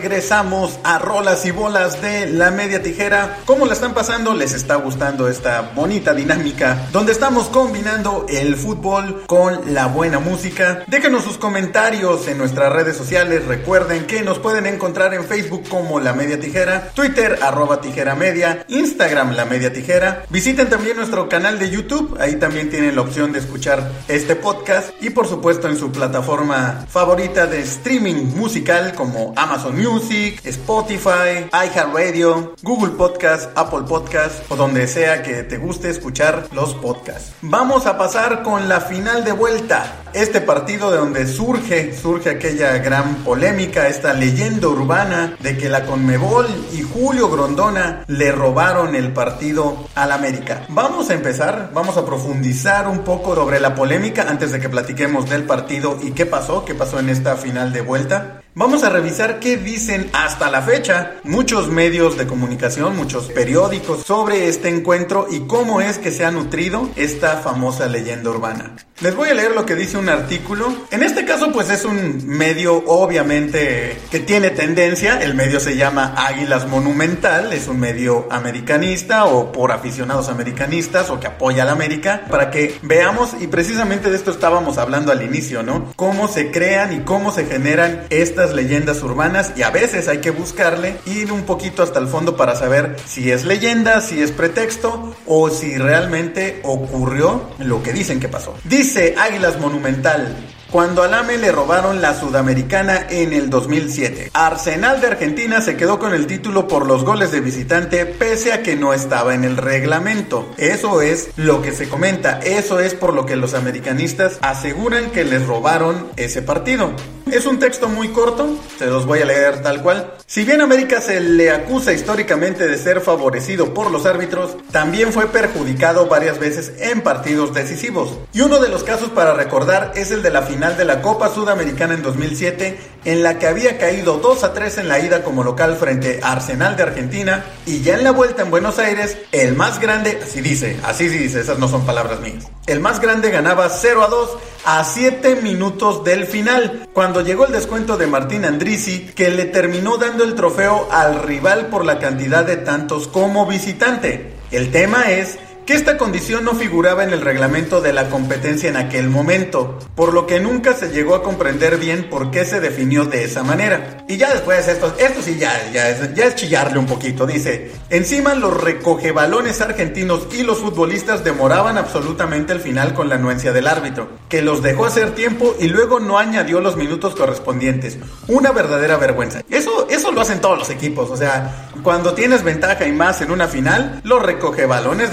Regresamos 0.01 0.79
a 0.83 0.99
rolas 0.99 1.45
y 1.45 1.51
bolas 1.51 2.01
de 2.01 2.25
la 2.25 2.51
media 2.51 2.83
tijera. 2.83 3.37
¿Cómo 3.45 3.67
la 3.67 3.75
están 3.75 3.93
pasando? 3.93 4.33
¿Les 4.33 4.55
está 4.55 4.77
gustando 4.77 5.29
esta 5.29 5.73
bonita 5.75 6.15
dinámica 6.15 6.89
donde 6.91 7.13
estamos 7.13 7.49
combinando 7.49 8.25
el 8.27 8.57
fútbol 8.57 9.25
con 9.27 9.75
la 9.75 9.89
buena 9.89 10.19
música? 10.19 10.85
Déjenos 10.87 11.25
sus 11.25 11.37
comentarios 11.37 12.27
en 12.29 12.39
nuestras 12.39 12.73
redes 12.73 12.97
sociales. 12.97 13.45
Recuerden 13.45 14.07
que 14.07 14.23
nos 14.23 14.39
pueden 14.39 14.65
encontrar 14.65 15.13
en 15.13 15.25
Facebook 15.25 15.69
como 15.69 16.01
La 16.01 16.15
Media 16.15 16.41
Tijera, 16.41 16.93
Twitter 16.95 17.39
arroba 17.43 17.83
tijera 17.83 18.15
media, 18.15 18.65
Instagram 18.69 19.33
La 19.33 19.45
Media 19.45 19.71
Tijera. 19.71 20.25
Visiten 20.31 20.71
también 20.71 20.97
nuestro 20.97 21.29
canal 21.29 21.59
de 21.59 21.69
YouTube. 21.69 22.17
Ahí 22.19 22.37
también 22.37 22.71
tienen 22.71 22.97
la 22.97 23.03
opción 23.03 23.33
de 23.33 23.41
escuchar 23.41 23.93
este 24.09 24.35
podcast 24.35 24.95
y 25.03 25.11
por 25.11 25.29
supuesto 25.29 25.69
en 25.69 25.77
su 25.77 25.93
plataforma 25.93 26.87
favorita 26.89 27.47
de 27.47 27.61
streaming 27.61 28.35
musical 28.35 28.95
como 28.95 29.35
Amazon 29.37 29.77
Music, 29.77 29.89
Spotify, 29.99 31.49
iHeartRadio, 31.53 32.55
Google 32.62 32.93
Podcast, 32.93 33.51
Apple 33.57 33.82
Podcast 33.88 34.51
o 34.51 34.57
donde 34.57 34.86
sea 34.86 35.22
que 35.22 35.43
te 35.43 35.59
guste 35.59 35.91
escuchar 35.91 36.47
los 36.53 36.74
podcasts. 36.74 37.32
Vamos 37.43 37.86
a 37.86 37.99
pasar 37.99 38.43
con 38.43 38.68
la 38.68 38.80
final 38.80 39.24
de 39.24 39.32
vuelta. 39.32 39.97
Este 40.12 40.41
partido 40.41 40.91
de 40.91 40.99
donde 40.99 41.26
surge, 41.26 41.97
surge 41.97 42.30
aquella 42.30 42.78
gran 42.78 43.16
polémica, 43.16 43.88
esta 43.88 44.12
leyenda 44.12 44.68
urbana 44.68 45.36
de 45.41 45.57
que 45.57 45.68
la 45.68 45.86
Conmebol 45.86 46.47
y 46.72 46.82
Julio 46.82 47.28
Grondona 47.28 48.05
le 48.07 48.32
robaron 48.32 48.95
el 48.95 49.12
partido 49.12 49.88
al 49.95 50.12
América. 50.12 50.66
Vamos 50.68 51.11
a 51.11 51.14
empezar, 51.14 51.70
vamos 51.74 51.97
a 51.97 52.05
profundizar 52.05 52.88
un 52.88 53.01
poco 53.01 53.34
sobre 53.34 53.59
la 53.59 53.74
polémica 53.74 54.26
antes 54.28 54.53
de 54.53 54.61
que 54.61 54.68
platiquemos 54.68 55.28
del 55.28 55.45
partido 55.45 55.99
y 56.03 56.12
qué 56.12 56.26
pasó, 56.26 56.64
qué 56.64 56.74
pasó 56.74 56.99
en 57.01 57.09
esta 57.09 57.36
final 57.36 57.72
de 57.72 57.80
vuelta. 57.80 58.39
Vamos 58.57 58.83
a 58.83 58.89
revisar 58.89 59.39
qué 59.39 59.57
dicen 59.57 60.11
hasta 60.13 60.51
la 60.51 60.61
fecha 60.61 61.15
muchos 61.23 61.69
medios 61.69 62.19
de 62.19 62.27
comunicación, 62.27 62.97
muchos 62.97 63.27
periódicos 63.27 64.03
sobre 64.03 64.49
este 64.49 64.69
encuentro 64.69 65.29
y 65.31 65.47
cómo 65.47 65.81
es 65.81 65.99
que 65.99 66.11
se 66.11 66.25
ha 66.25 66.33
nutrido 66.33 66.91
esta 66.97 67.37
famosa 67.37 67.87
leyenda 67.87 68.29
urbana. 68.29 68.75
Les 69.01 69.17
voy 69.17 69.31
a 69.31 69.35
leer 69.35 69.53
lo 69.53 69.65
que 69.65 69.77
dice 69.77 69.97
un 69.97 70.11
artículo. 70.11 70.75
En 70.91 71.03
este 71.03 71.25
caso 71.25 71.53
pues 71.53 71.71
es 71.71 71.85
un 71.87 72.27
medio 72.27 72.85
obviamente 72.87 73.97
que 74.11 74.21
tiene 74.21 74.51
tendencia. 74.51 75.23
El 75.23 75.35
medio 75.35 75.59
se 75.59 75.77
llama 75.77 76.13
Águilas 76.19 76.69
Monumental. 76.69 77.53
Es 77.55 77.67
un 77.69 77.81
medio 77.81 78.27
americanista 78.31 79.25
o 79.25 79.53
por 79.53 79.73
aficionados 79.73 80.29
americanistas 80.29 81.09
o 81.09 81.19
que 81.19 81.29
apoya 81.29 81.63
a 81.63 81.67
la 81.67 81.73
América. 81.73 82.27
Para 82.29 82.51
que 82.51 82.79
veamos 82.83 83.31
y 83.41 83.47
precisamente 83.47 84.11
de 84.11 84.17
esto 84.17 84.33
estábamos 84.33 84.77
hablando 84.77 85.13
al 85.13 85.23
inicio, 85.23 85.63
¿no? 85.63 85.95
Cómo 85.97 86.29
se 86.29 86.51
crean 86.51 86.93
y 86.93 87.01
cómo 87.01 87.33
se 87.33 87.47
generan 87.47 88.03
estas 88.11 88.39
leyendas 88.55 89.03
urbanas 89.03 89.53
y 89.57 89.62
a 89.62 89.70
veces 89.70 90.09
hay 90.09 90.18
que 90.18 90.30
buscarle, 90.30 90.97
ir 91.07 91.32
un 91.32 91.43
poquito 91.43 91.82
hasta 91.82 91.99
el 91.99 92.09
fondo 92.09 92.36
para 92.36 92.57
saber 92.57 92.97
si 93.05 93.30
es 93.30 93.45
leyenda, 93.45 94.01
si 94.01 94.22
es 94.22 94.32
pretexto 94.32 95.14
o 95.26 95.51
si 95.51 95.76
realmente 95.76 96.61
ocurrió 96.64 97.43
lo 97.59 97.82
que 97.82 97.93
dicen 97.93 98.20
que 98.20 98.28
pasó. 98.28 98.55
Dice 98.64 99.14
Águilas 99.18 99.61
Monumental. 99.61 100.50
Cuando 100.71 101.03
al 101.03 101.14
AME 101.14 101.37
le 101.37 101.51
robaron 101.51 102.01
la 102.01 102.14
Sudamericana 102.14 103.05
en 103.11 103.33
el 103.33 103.51
2007. 103.51 104.31
Arsenal 104.35 105.01
de 105.01 105.09
Argentina 105.09 105.61
se 105.61 105.77
quedó 105.77 105.99
con 105.99 106.14
el 106.14 106.29
título 106.29 106.68
por 106.68 106.87
los 106.87 107.03
goles 107.03 107.33
de 107.33 107.41
visitante 107.41 108.07
pese 108.07 108.53
a 108.53 108.62
que 108.62 108.77
no 108.77 108.95
estaba 108.95 109.35
en 109.35 109.43
el 109.43 109.57
reglamento. 109.57 110.49
Eso 110.59 111.03
es 111.03 111.31
lo 111.35 111.61
que 111.61 111.73
se 111.73 111.89
comenta, 111.89 112.39
eso 112.39 112.79
es 112.79 112.95
por 112.95 113.14
lo 113.14 113.27
que 113.27 113.35
los 113.35 113.55
americanistas 113.55 114.39
aseguran 114.43 115.11
que 115.11 115.25
les 115.25 115.45
robaron 115.45 116.07
ese 116.14 116.41
partido. 116.41 116.93
Es 117.33 117.47
un 117.47 117.59
texto 117.59 117.89
muy 117.89 118.09
corto, 118.09 118.57
se 118.79 118.87
los 118.87 119.07
voy 119.07 119.21
a 119.21 119.25
leer 119.25 119.62
tal 119.62 119.83
cual. 119.83 120.14
Si 120.27 120.45
bien 120.45 120.61
América 120.61 121.01
se 121.01 121.21
le 121.21 121.51
acusa 121.51 121.93
históricamente 121.93 122.66
de 122.66 122.77
ser 122.77 123.01
favorecido 123.01 123.73
por 123.73 123.91
los 123.91 124.05
árbitros, 124.05 124.57
también 124.73 125.12
fue 125.12 125.27
perjudicado 125.27 126.07
varias 126.07 126.41
veces 126.41 126.73
en 126.79 127.03
partidos 127.03 127.55
decisivos. 127.55 128.18
Y 128.33 128.41
uno 128.41 128.59
de 128.59 128.68
los 128.68 128.83
casos 128.83 129.11
para 129.11 129.35
recordar 129.35 129.93
es 129.95 130.11
el 130.11 130.23
de 130.23 130.31
la 130.31 130.43
final 130.43 130.60
de 130.61 130.85
la 130.85 131.01
Copa 131.01 131.31
Sudamericana 131.31 131.95
en 131.95 132.03
2007, 132.03 132.79
en 133.07 133.23
la 133.23 133.39
que 133.39 133.47
había 133.47 133.79
caído 133.79 134.19
2 134.19 134.45
a 134.45 134.53
3 134.53 134.77
en 134.79 134.89
la 134.89 134.99
ida 134.99 135.25
como 135.25 135.43
local 135.43 135.77
frente 135.77 136.21
a 136.23 136.33
Arsenal 136.33 136.77
de 136.77 136.83
Argentina, 136.83 137.47
y 137.65 137.81
ya 137.81 137.95
en 137.95 138.05
la 138.05 138.11
vuelta 138.11 138.43
en 138.43 138.51
Buenos 138.51 138.79
Aires, 138.79 139.17
el 139.33 139.57
más 139.57 139.81
grande, 139.81 140.21
así 140.23 140.43
dice, 140.43 140.79
así 140.85 141.09
dice, 141.09 141.41
esas 141.41 141.59
no 141.59 141.67
son 141.67 141.87
palabras 141.87 142.21
mías, 142.21 142.47
el 142.67 142.79
más 142.81 143.01
grande 143.01 143.31
ganaba 143.31 143.71
0 143.71 144.05
a 144.05 144.09
2 144.09 144.31
a 144.67 144.85
7 144.85 145.37
minutos 145.37 146.05
del 146.05 146.27
final, 146.27 146.87
cuando 146.93 147.23
llegó 147.23 147.47
el 147.47 147.53
descuento 147.53 147.97
de 147.97 148.07
Martín 148.07 148.45
Andrisi, 148.45 149.07
que 149.15 149.31
le 149.31 149.47
terminó 149.47 149.97
dando 149.97 150.25
el 150.25 150.35
trofeo 150.35 150.89
al 150.93 151.23
rival 151.23 151.69
por 151.69 151.87
la 151.87 151.99
cantidad 151.99 152.45
de 152.45 152.59
tantos 152.59 153.09
como 153.09 153.47
visitante. 153.47 154.35
El 154.51 154.71
tema 154.71 155.11
es 155.11 155.39
que 155.67 155.75
esta 155.75 155.97
condición 155.97 156.45
no 156.45 156.55
figuraba 156.55 157.05
en 157.05 157.13
el 157.13 157.21
reglamento 157.21 157.81
de 157.81 157.93
la 157.93 158.09
competencia 158.09 158.69
en 158.69 158.77
aquel 158.77 159.09
momento, 159.09 159.79
por 159.95 160.13
lo 160.13 160.27
que 160.27 160.41
nunca 160.41 160.75
se 160.75 160.91
llegó 160.91 161.15
a 161.15 161.23
comprender 161.23 161.79
bien 161.79 162.09
por 162.11 162.31
qué 162.31 162.45
se 162.45 162.61
definió 162.61 163.05
de 163.05 163.25
esa 163.25 163.43
manera. 163.43 164.05
Y 164.09 164.17
ya 164.17 164.33
después 164.33 164.67
esto, 164.67 164.95
esto 164.99 165.23
sí 165.23 165.39
ya, 165.39 165.71
ya, 165.73 165.89
es, 165.89 166.35
chillarle 166.35 166.79
un 166.79 166.87
poquito, 166.87 167.27
dice, 167.27 167.71
encima 167.91 168.35
los 168.35 168.61
recogebalones 168.61 169.61
argentinos 169.61 170.27
y 170.33 170.43
los 170.43 170.59
futbolistas 170.59 171.25
demoraban 171.25 171.79
absolutamente 171.79 172.53
el 172.53 172.61
final 172.61 172.95
con 172.95 173.09
la 173.09 173.17
anuencia 173.17 173.53
del 173.53 173.67
árbitro, 173.67 174.09
que 174.29 174.43
los 174.43 174.63
dejó 174.63 174.87
hacer 174.87 175.15
tiempo 175.15 175.55
y 175.61 175.69
luego 175.69 176.01
no 176.01 176.19
añadió 176.19 176.61
los 176.61 176.77
minutos 176.77 177.15
correspondientes. 177.15 177.99
Una 178.29 178.53
verdadera 178.53 178.97
vergüenza. 178.97 179.43
Eso, 179.51 179.89
eso 179.89 180.13
lo 180.13 180.21
hacen 180.21 180.41
todos 180.41 180.59
los 180.59 180.71
equipos, 180.71 181.11
o 181.11 181.17
sea, 181.17 181.69
Cuando 181.83 182.13
tienes 182.13 182.43
ventaja 182.43 182.87
y 182.87 182.93
más 182.93 183.23
en 183.23 183.31
una 183.31 183.49
final, 183.49 184.01
los 184.05 184.23
recoge 184.23 184.67
balones 184.67 185.13